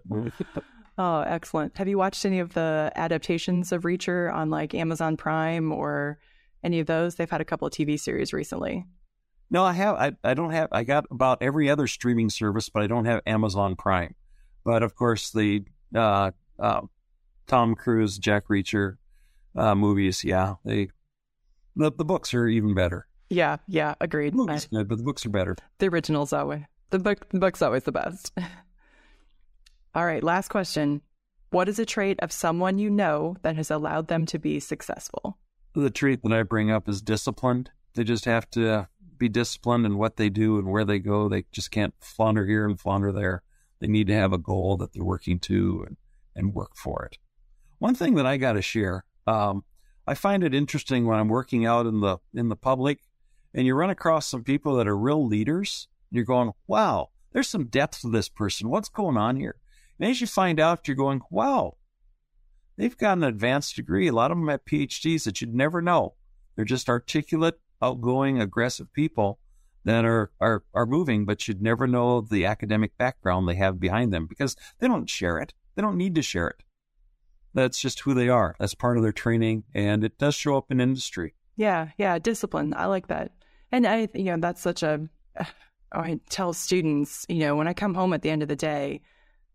oh, 0.98 1.20
excellent. 1.20 1.76
Have 1.78 1.88
you 1.88 1.98
watched 1.98 2.24
any 2.24 2.40
of 2.40 2.54
the 2.54 2.92
adaptations 2.96 3.72
of 3.72 3.82
Reacher 3.82 4.32
on 4.32 4.50
like 4.50 4.74
Amazon 4.74 5.16
Prime 5.16 5.72
or 5.72 6.18
any 6.62 6.80
of 6.80 6.86
those? 6.86 7.14
They've 7.14 7.30
had 7.30 7.40
a 7.40 7.44
couple 7.44 7.66
of 7.66 7.72
TV 7.72 7.98
series 7.98 8.32
recently. 8.32 8.84
No, 9.50 9.64
I 9.64 9.72
have. 9.72 9.94
I, 9.94 10.12
I 10.24 10.34
don't 10.34 10.50
have. 10.50 10.68
I 10.72 10.84
got 10.84 11.06
about 11.10 11.38
every 11.40 11.70
other 11.70 11.86
streaming 11.86 12.28
service, 12.30 12.68
but 12.68 12.82
I 12.82 12.86
don't 12.86 13.06
have 13.06 13.22
Amazon 13.26 13.76
Prime. 13.76 14.14
But 14.68 14.82
of 14.82 14.94
course, 14.94 15.30
the 15.30 15.64
uh, 15.94 16.32
uh, 16.58 16.82
Tom 17.46 17.74
Cruise, 17.74 18.18
Jack 18.18 18.48
Reacher 18.48 18.98
uh, 19.56 19.74
movies, 19.74 20.24
yeah, 20.24 20.56
they 20.62 20.90
the 21.74 21.90
the 21.90 22.04
books 22.04 22.34
are 22.34 22.46
even 22.46 22.74
better. 22.74 23.06
Yeah, 23.30 23.56
yeah, 23.66 23.94
agreed. 23.98 24.34
The 24.34 24.36
movies 24.36 24.68
good, 24.70 24.86
but 24.86 24.98
the 24.98 25.04
books 25.04 25.24
are 25.24 25.30
better. 25.30 25.56
The 25.78 25.88
originals 25.88 26.32
way. 26.32 26.66
The 26.90 26.98
book 26.98 27.30
the 27.30 27.38
book's 27.38 27.62
always 27.62 27.84
the 27.84 27.92
best. 27.92 28.30
All 29.94 30.04
right, 30.04 30.22
last 30.22 30.48
question. 30.48 31.00
What 31.48 31.70
is 31.70 31.78
a 31.78 31.86
trait 31.86 32.20
of 32.20 32.30
someone 32.30 32.76
you 32.76 32.90
know 32.90 33.36
that 33.40 33.56
has 33.56 33.70
allowed 33.70 34.08
them 34.08 34.26
to 34.26 34.38
be 34.38 34.60
successful? 34.60 35.38
The 35.72 35.88
trait 35.88 36.22
that 36.24 36.32
I 36.34 36.42
bring 36.42 36.70
up 36.70 36.90
is 36.90 37.00
disciplined. 37.00 37.70
They 37.94 38.04
just 38.04 38.26
have 38.26 38.50
to 38.50 38.86
be 39.16 39.30
disciplined 39.30 39.86
in 39.86 39.96
what 39.96 40.16
they 40.16 40.28
do 40.28 40.58
and 40.58 40.68
where 40.68 40.84
they 40.84 40.98
go. 40.98 41.26
They 41.30 41.46
just 41.52 41.70
can't 41.70 41.94
flounder 42.00 42.44
here 42.44 42.66
and 42.66 42.78
flounder 42.78 43.12
there. 43.12 43.42
They 43.80 43.86
need 43.86 44.06
to 44.08 44.14
have 44.14 44.32
a 44.32 44.38
goal 44.38 44.76
that 44.78 44.92
they're 44.92 45.04
working 45.04 45.38
to 45.40 45.84
and, 45.86 45.96
and 46.34 46.54
work 46.54 46.76
for 46.76 47.04
it. 47.04 47.18
One 47.78 47.94
thing 47.94 48.14
that 48.16 48.26
I 48.26 48.36
got 48.36 48.54
to 48.54 48.62
share, 48.62 49.04
um, 49.26 49.64
I 50.06 50.14
find 50.14 50.42
it 50.42 50.54
interesting 50.54 51.06
when 51.06 51.18
I'm 51.18 51.28
working 51.28 51.64
out 51.64 51.86
in 51.86 52.00
the 52.00 52.18
in 52.34 52.48
the 52.48 52.56
public, 52.56 53.00
and 53.54 53.66
you 53.66 53.74
run 53.74 53.90
across 53.90 54.26
some 54.26 54.42
people 54.42 54.76
that 54.76 54.88
are 54.88 54.96
real 54.96 55.24
leaders 55.24 55.88
you're 56.10 56.24
going, 56.24 56.52
wow, 56.66 57.10
there's 57.32 57.48
some 57.48 57.66
depth 57.66 58.00
to 58.00 58.10
this 58.10 58.28
person. 58.28 58.70
What's 58.70 58.88
going 58.88 59.16
on 59.16 59.36
here? 59.36 59.56
And 59.98 60.10
as 60.10 60.20
you 60.20 60.26
find 60.26 60.60
out, 60.60 60.86
you're 60.86 60.96
going, 60.96 61.20
wow, 61.30 61.76
they've 62.76 62.96
got 62.96 63.18
an 63.18 63.24
advanced 63.24 63.76
degree. 63.76 64.08
A 64.08 64.12
lot 64.12 64.30
of 64.30 64.38
them 64.38 64.48
have 64.48 64.64
PhDs 64.64 65.24
that 65.24 65.40
you'd 65.40 65.54
never 65.54 65.82
know. 65.82 66.14
They're 66.56 66.64
just 66.64 66.88
articulate, 66.88 67.58
outgoing, 67.82 68.40
aggressive 68.40 68.92
people 68.92 69.38
that 69.88 70.04
are, 70.04 70.30
are, 70.38 70.62
are 70.74 70.84
moving, 70.84 71.24
but 71.24 71.48
you'd 71.48 71.62
never 71.62 71.86
know 71.86 72.20
the 72.20 72.44
academic 72.44 72.96
background 72.98 73.48
they 73.48 73.54
have 73.54 73.80
behind 73.80 74.12
them 74.12 74.26
because 74.26 74.54
they 74.80 74.86
don't 74.86 75.08
share 75.08 75.38
it. 75.38 75.54
They 75.74 75.82
don't 75.82 75.96
need 75.96 76.14
to 76.16 76.22
share 76.22 76.48
it. 76.48 76.62
That's 77.54 77.80
just 77.80 78.00
who 78.00 78.12
they 78.12 78.28
are. 78.28 78.54
That's 78.58 78.74
part 78.74 78.98
of 78.98 79.02
their 79.02 79.12
training, 79.12 79.64
and 79.74 80.04
it 80.04 80.18
does 80.18 80.34
show 80.34 80.58
up 80.58 80.70
in 80.70 80.80
industry. 80.80 81.34
Yeah, 81.56 81.88
yeah, 81.96 82.18
discipline. 82.18 82.74
I 82.76 82.84
like 82.84 83.06
that. 83.08 83.32
And 83.72 83.86
I, 83.86 84.08
you 84.14 84.24
know, 84.24 84.36
that's 84.36 84.60
such 84.60 84.82
a, 84.82 85.08
oh, 85.40 85.44
I 85.92 86.20
tell 86.28 86.52
students, 86.52 87.24
you 87.30 87.38
know, 87.38 87.56
when 87.56 87.66
I 87.66 87.72
come 87.72 87.94
home 87.94 88.12
at 88.12 88.20
the 88.20 88.30
end 88.30 88.42
of 88.42 88.48
the 88.48 88.56
day, 88.56 89.00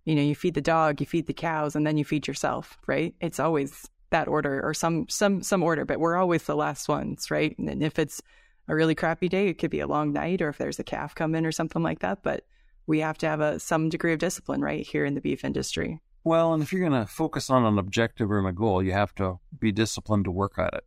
you 0.06 0.16
know, 0.16 0.24
you 0.24 0.34
feed 0.34 0.56
the 0.56 0.62
dog, 0.62 1.00
you 1.00 1.06
feed 1.06 1.28
the 1.28 1.34
cows, 1.34 1.76
and 1.76 1.86
then 1.86 1.96
you 1.96 2.04
feed 2.04 2.28
yourself, 2.28 2.78
right? 2.88 3.14
It's 3.22 3.40
always 3.40 3.88
that 4.10 4.28
order 4.28 4.62
or 4.66 4.74
some 4.74 5.08
some 5.10 5.44
some 5.44 5.62
order, 5.62 5.86
but 5.86 6.00
we're 6.00 6.18
always 6.18 6.44
the 6.44 6.56
last 6.56 6.90
ones, 6.90 7.30
right? 7.30 7.56
And 7.60 7.84
if 7.84 8.00
it's 8.00 8.22
a 8.68 8.76
really 8.76 8.96
crappy 8.96 9.30
day, 9.30 9.48
it 9.48 9.58
could 9.58 9.72
be 9.72 9.80
a 9.80 9.88
long 9.88 10.14
night, 10.14 10.42
or 10.42 10.50
if 10.50 10.58
there's 10.58 10.80
a 10.80 10.84
calf 10.84 11.16
come 11.16 11.36
in 11.36 11.46
or 11.46 11.52
something 11.52 11.84
like 11.84 12.00
that. 12.00 12.24
But 12.24 12.46
we 12.88 13.00
have 13.00 13.18
to 13.20 13.28
have 13.28 13.42
a 13.42 13.60
some 13.60 13.90
degree 13.90 14.14
of 14.14 14.20
discipline, 14.20 14.62
right, 14.62 14.86
here 14.86 15.06
in 15.06 15.16
the 15.16 15.22
beef 15.22 15.44
industry. 15.44 16.00
Well, 16.24 16.54
and 16.54 16.64
if 16.64 16.72
you're 16.72 16.88
going 16.88 17.00
to 17.02 17.12
focus 17.12 17.50
on 17.50 17.66
an 17.66 17.78
objective 17.78 18.32
or 18.32 18.48
a 18.48 18.54
goal, 18.54 18.82
you 18.82 18.94
have 18.94 19.14
to 19.16 19.40
be 19.60 19.72
disciplined 19.72 20.26
to 20.26 20.32
work 20.32 20.54
at 20.58 20.74
it. 20.74 20.86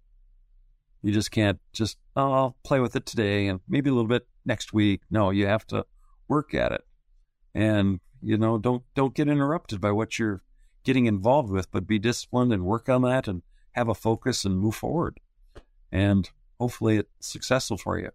You 1.02 1.12
just 1.12 1.30
can't 1.30 1.60
just, 1.72 1.98
oh, 2.16 2.32
I'll 2.32 2.56
play 2.64 2.80
with 2.80 2.96
it 2.96 3.04
today 3.04 3.46
and 3.46 3.60
maybe 3.68 3.90
a 3.90 3.92
little 3.92 4.08
bit 4.08 4.26
next 4.46 4.72
week. 4.72 5.02
No, 5.10 5.30
you 5.30 5.46
have 5.46 5.66
to 5.68 5.84
work 6.26 6.54
at 6.54 6.72
it. 6.72 6.80
And, 7.54 8.00
you 8.22 8.38
know, 8.38 8.58
don't 8.58 8.82
don't 8.94 9.14
get 9.14 9.28
interrupted 9.28 9.80
by 9.80 9.92
what 9.92 10.18
you're 10.18 10.42
getting 10.84 11.06
involved 11.06 11.50
with, 11.50 11.70
but 11.70 11.86
be 11.86 11.98
disciplined 11.98 12.52
and 12.52 12.64
work 12.64 12.88
on 12.88 13.02
that 13.02 13.28
and 13.28 13.42
have 13.72 13.88
a 13.88 13.94
focus 13.94 14.44
and 14.44 14.58
move 14.58 14.74
forward. 14.74 15.20
And 15.92 16.30
hopefully 16.58 16.98
it's 16.98 17.28
successful 17.28 17.76
for 17.76 17.98
you. 17.98 18.10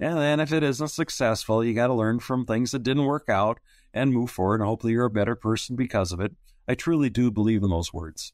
And 0.00 0.18
then 0.18 0.40
if 0.40 0.52
it 0.52 0.62
isn't 0.62 0.88
successful, 0.88 1.64
you 1.64 1.74
got 1.74 1.86
to 1.86 1.94
learn 1.94 2.18
from 2.18 2.44
things 2.44 2.72
that 2.72 2.82
didn't 2.82 3.04
work 3.04 3.28
out 3.28 3.60
and 3.92 4.12
move 4.12 4.30
forward. 4.30 4.60
And 4.60 4.68
hopefully 4.68 4.92
you're 4.92 5.04
a 5.04 5.10
better 5.10 5.36
person 5.36 5.76
because 5.76 6.12
of 6.12 6.20
it. 6.20 6.32
I 6.66 6.74
truly 6.74 7.10
do 7.10 7.30
believe 7.30 7.62
in 7.62 7.70
those 7.70 7.92
words. 7.92 8.32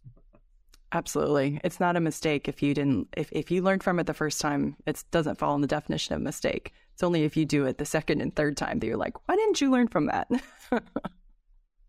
Absolutely. 0.93 1.61
It's 1.63 1.79
not 1.79 1.97
a 1.97 2.01
mistake 2.01 2.49
if 2.49 2.63
you 2.63 2.75
didn't 2.75 3.09
if, 3.17 3.31
if 3.31 3.51
you 3.51 3.63
learned 3.63 3.85
from 3.85 4.01
it 4.01 4.07
the 4.07 4.15
first 4.15 4.41
time, 4.41 4.77
it 4.87 5.03
doesn't 5.13 5.39
fall 5.39 5.55
in 5.55 5.61
the 5.61 5.69
definition 5.69 6.15
of 6.15 6.23
mistake. 6.23 6.73
It's 6.95 7.03
only 7.03 7.23
if 7.23 7.37
you 7.37 7.45
do 7.45 7.65
it 7.67 7.79
the 7.79 7.85
second 7.85 8.21
and 8.21 8.35
third 8.35 8.57
time 8.57 8.81
that 8.81 8.87
you're 8.87 8.97
like, 8.97 9.29
why 9.29 9.37
didn't 9.37 9.61
you 9.61 9.71
learn 9.71 9.87
from 9.87 10.07
that? 10.07 10.29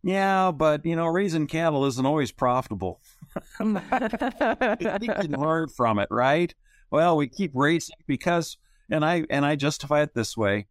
yeah, 0.03 0.51
but 0.51 0.85
you 0.85 0.95
know, 0.95 1.07
raising 1.07 1.47
cattle 1.47 1.85
isn't 1.85 2.05
always 2.05 2.31
profitable. 2.31 3.01
you 3.59 3.79
can 3.79 5.31
learn 5.31 5.67
from 5.69 5.97
it, 5.97 6.07
right? 6.11 6.53
Well, 6.91 7.17
we 7.17 7.27
keep 7.27 7.51
raising 7.55 7.95
because 8.05 8.57
and 8.89 9.05
I 9.05 9.23
and 9.29 9.45
I 9.45 9.55
justify 9.55 10.01
it 10.01 10.13
this 10.13 10.37
way. 10.37 10.67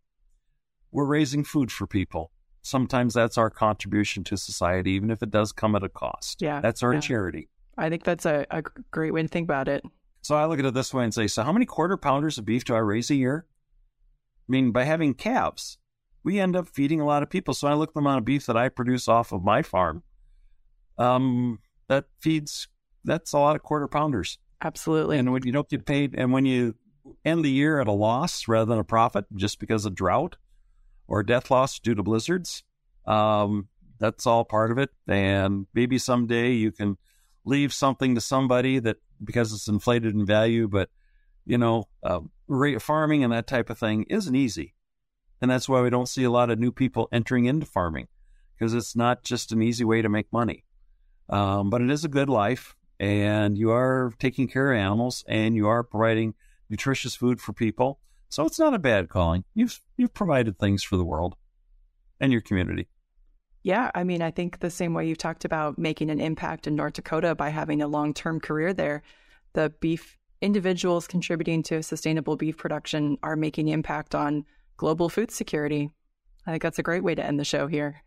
We're 0.92 1.06
raising 1.06 1.44
food 1.44 1.72
for 1.72 1.86
people. 1.86 2.30
Sometimes 2.62 3.14
that's 3.14 3.38
our 3.38 3.48
contribution 3.48 4.22
to 4.24 4.36
society, 4.36 4.92
even 4.92 5.10
if 5.10 5.22
it 5.22 5.30
does 5.30 5.52
come 5.52 5.74
at 5.74 5.82
a 5.82 5.88
cost. 5.88 6.42
Yeah. 6.42 6.60
That's 6.60 6.82
our 6.82 6.94
yeah. 6.94 7.00
charity. 7.00 7.48
I 7.78 7.88
think 7.88 8.04
that's 8.04 8.26
a, 8.26 8.46
a 8.50 8.62
great 8.90 9.14
way 9.14 9.22
to 9.22 9.28
think 9.28 9.46
about 9.46 9.68
it. 9.68 9.82
So 10.20 10.36
I 10.36 10.44
look 10.44 10.58
at 10.58 10.66
it 10.66 10.74
this 10.74 10.92
way 10.92 11.04
and 11.04 11.14
say, 11.14 11.26
so 11.26 11.42
how 11.42 11.52
many 11.52 11.64
quarter 11.64 11.96
pounders 11.96 12.36
of 12.36 12.44
beef 12.44 12.64
do 12.64 12.74
I 12.74 12.78
raise 12.78 13.10
a 13.10 13.14
year? 13.14 13.46
I 13.48 14.52
mean, 14.52 14.72
by 14.72 14.84
having 14.84 15.14
calves, 15.14 15.78
we 16.22 16.38
end 16.38 16.56
up 16.56 16.68
feeding 16.68 17.00
a 17.00 17.06
lot 17.06 17.22
of 17.22 17.30
people. 17.30 17.54
So 17.54 17.68
I 17.68 17.74
look 17.74 17.90
at 17.90 17.94
the 17.94 18.00
amount 18.00 18.18
of 18.18 18.24
beef 18.26 18.44
that 18.44 18.56
I 18.56 18.68
produce 18.68 19.08
off 19.08 19.32
of 19.32 19.42
my 19.42 19.62
farm. 19.62 20.02
Um, 20.98 21.60
that 21.88 22.04
feeds 22.20 22.68
that's 23.04 23.32
a 23.32 23.38
lot 23.38 23.56
of 23.56 23.62
quarter 23.62 23.88
pounders. 23.88 24.38
Absolutely. 24.62 25.18
And 25.18 25.32
when 25.32 25.44
you 25.44 25.52
don't 25.52 25.68
get 25.68 25.86
paid, 25.86 26.14
and 26.16 26.32
when 26.32 26.44
you 26.44 26.74
end 27.24 27.44
the 27.44 27.50
year 27.50 27.80
at 27.80 27.88
a 27.88 27.92
loss 27.92 28.46
rather 28.46 28.66
than 28.66 28.78
a 28.78 28.84
profit, 28.84 29.24
just 29.34 29.58
because 29.58 29.86
of 29.86 29.94
drought 29.94 30.36
or 31.08 31.22
death 31.22 31.50
loss 31.50 31.78
due 31.78 31.94
to 31.94 32.02
blizzards, 32.02 32.62
um, 33.06 33.68
that's 33.98 34.26
all 34.26 34.44
part 34.44 34.70
of 34.70 34.78
it. 34.78 34.90
And 35.06 35.66
maybe 35.74 35.98
someday 35.98 36.52
you 36.52 36.72
can 36.72 36.98
leave 37.44 37.72
something 37.72 38.14
to 38.14 38.20
somebody 38.20 38.78
that 38.80 38.96
because 39.22 39.52
it's 39.52 39.68
inflated 39.68 40.14
in 40.14 40.26
value, 40.26 40.68
but 40.68 40.90
you 41.46 41.58
know, 41.58 41.88
uh, 42.02 42.20
farming 42.80 43.24
and 43.24 43.32
that 43.32 43.46
type 43.46 43.70
of 43.70 43.78
thing 43.78 44.04
isn't 44.04 44.34
easy. 44.34 44.74
And 45.40 45.50
that's 45.50 45.68
why 45.68 45.80
we 45.80 45.90
don't 45.90 46.08
see 46.08 46.24
a 46.24 46.30
lot 46.30 46.50
of 46.50 46.58
new 46.58 46.70
people 46.70 47.08
entering 47.12 47.46
into 47.46 47.66
farming 47.66 48.08
because 48.54 48.74
it's 48.74 48.94
not 48.94 49.22
just 49.24 49.52
an 49.52 49.62
easy 49.62 49.84
way 49.84 50.02
to 50.02 50.08
make 50.08 50.30
money. 50.32 50.64
Um, 51.30 51.70
but 51.70 51.80
it 51.80 51.90
is 51.90 52.04
a 52.04 52.08
good 52.08 52.28
life, 52.28 52.74
and 53.00 53.56
you 53.56 53.70
are 53.70 54.12
taking 54.18 54.46
care 54.46 54.72
of 54.72 54.78
animals, 54.78 55.24
and 55.26 55.56
you 55.56 55.66
are 55.66 55.82
providing 55.82 56.34
nutritious 56.68 57.16
food 57.16 57.40
for 57.40 57.54
people. 57.54 57.98
So 58.28 58.44
it's 58.44 58.58
not 58.58 58.74
a 58.74 58.78
bad 58.78 59.08
calling. 59.08 59.42
You've 59.54 59.80
you've 59.96 60.14
provided 60.14 60.58
things 60.58 60.84
for 60.84 60.96
the 60.96 61.04
world 61.04 61.34
and 62.20 62.30
your 62.30 62.42
community. 62.42 62.88
Yeah, 63.62 63.90
I 63.94 64.04
mean, 64.04 64.22
I 64.22 64.30
think 64.30 64.60
the 64.60 64.70
same 64.70 64.94
way 64.94 65.08
you 65.08 65.16
talked 65.16 65.44
about 65.44 65.78
making 65.78 66.10
an 66.10 66.20
impact 66.20 66.66
in 66.66 66.76
North 66.76 66.94
Dakota 66.94 67.34
by 67.34 67.48
having 67.48 67.82
a 67.82 67.88
long 67.88 68.14
term 68.14 68.38
career 68.38 68.72
there, 68.72 69.02
the 69.54 69.70
beef 69.80 70.18
individuals 70.42 71.06
contributing 71.06 71.62
to 71.64 71.82
sustainable 71.82 72.36
beef 72.36 72.56
production 72.56 73.18
are 73.22 73.36
making 73.36 73.68
impact 73.68 74.14
on 74.14 74.44
global 74.76 75.08
food 75.08 75.30
security. 75.30 75.90
I 76.46 76.52
think 76.52 76.62
that's 76.62 76.78
a 76.78 76.82
great 76.82 77.02
way 77.02 77.14
to 77.14 77.24
end 77.24 77.38
the 77.40 77.44
show 77.44 77.66
here. 77.66 78.02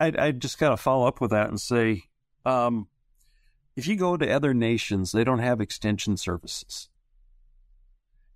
I, 0.00 0.12
I 0.18 0.30
just 0.32 0.58
got 0.58 0.70
to 0.70 0.76
follow 0.76 1.06
up 1.06 1.20
with 1.20 1.30
that 1.30 1.48
and 1.48 1.60
say, 1.60 2.02
um, 2.44 2.88
if 3.74 3.86
you 3.86 3.96
go 3.96 4.16
to 4.16 4.30
other 4.30 4.52
nations, 4.52 5.12
they 5.12 5.24
don't 5.24 5.38
have 5.38 5.60
extension 5.60 6.16
services, 6.16 6.88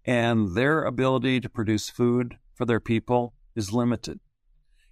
and 0.04 0.54
their 0.54 0.84
ability 0.84 1.40
to 1.40 1.48
produce 1.48 1.90
food 1.90 2.38
for 2.54 2.64
their 2.64 2.80
people 2.80 3.34
is 3.54 3.72
limited. 3.72 4.20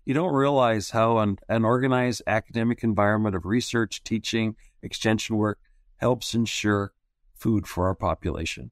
You 0.04 0.12
don't 0.12 0.34
realize 0.34 0.90
how 0.90 1.18
an, 1.18 1.38
an 1.48 1.64
organized 1.64 2.22
academic 2.26 2.82
environment 2.82 3.34
of 3.34 3.46
research, 3.46 4.02
teaching, 4.04 4.56
extension 4.82 5.36
work 5.36 5.58
helps 5.96 6.34
ensure 6.34 6.92
food 7.34 7.66
for 7.66 7.86
our 7.86 7.94
population. 7.94 8.70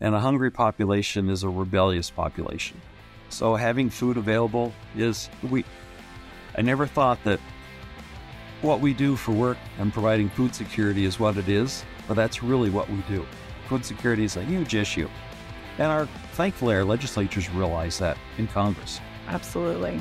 And 0.00 0.14
a 0.14 0.20
hungry 0.20 0.50
population 0.50 1.28
is 1.28 1.42
a 1.42 1.48
rebellious 1.48 2.10
population. 2.10 2.80
So 3.28 3.54
having 3.54 3.90
food 3.90 4.16
available 4.16 4.72
is 4.96 5.28
we 5.50 5.64
I 6.56 6.62
never 6.62 6.86
thought 6.86 7.22
that 7.24 7.40
what 8.62 8.80
we 8.80 8.94
do 8.94 9.16
for 9.16 9.32
work 9.32 9.58
and 9.78 9.92
providing 9.92 10.28
food 10.30 10.54
security 10.54 11.04
is 11.04 11.18
what 11.20 11.36
it 11.36 11.48
is, 11.48 11.84
but 12.08 12.14
that's 12.14 12.42
really 12.42 12.70
what 12.70 12.88
we 12.88 13.02
do. 13.08 13.26
Food 13.68 13.84
security 13.84 14.24
is 14.24 14.36
a 14.36 14.44
huge 14.44 14.74
issue. 14.74 15.08
And 15.78 15.88
our 15.90 16.06
thankfully 16.32 16.76
our 16.76 16.84
legislatures 16.84 17.50
realize 17.50 17.98
that 17.98 18.16
in 18.38 18.46
Congress. 18.46 19.00
Absolutely. 19.28 20.00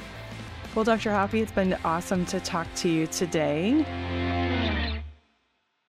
Well, 0.76 0.86
Dr. 0.86 1.10
Hoppe, 1.10 1.42
it's 1.42 1.52
been 1.52 1.78
awesome 1.84 2.26
to 2.28 2.40
talk 2.40 2.68
to 2.76 2.90
you 2.90 3.08
today. 3.08 4.51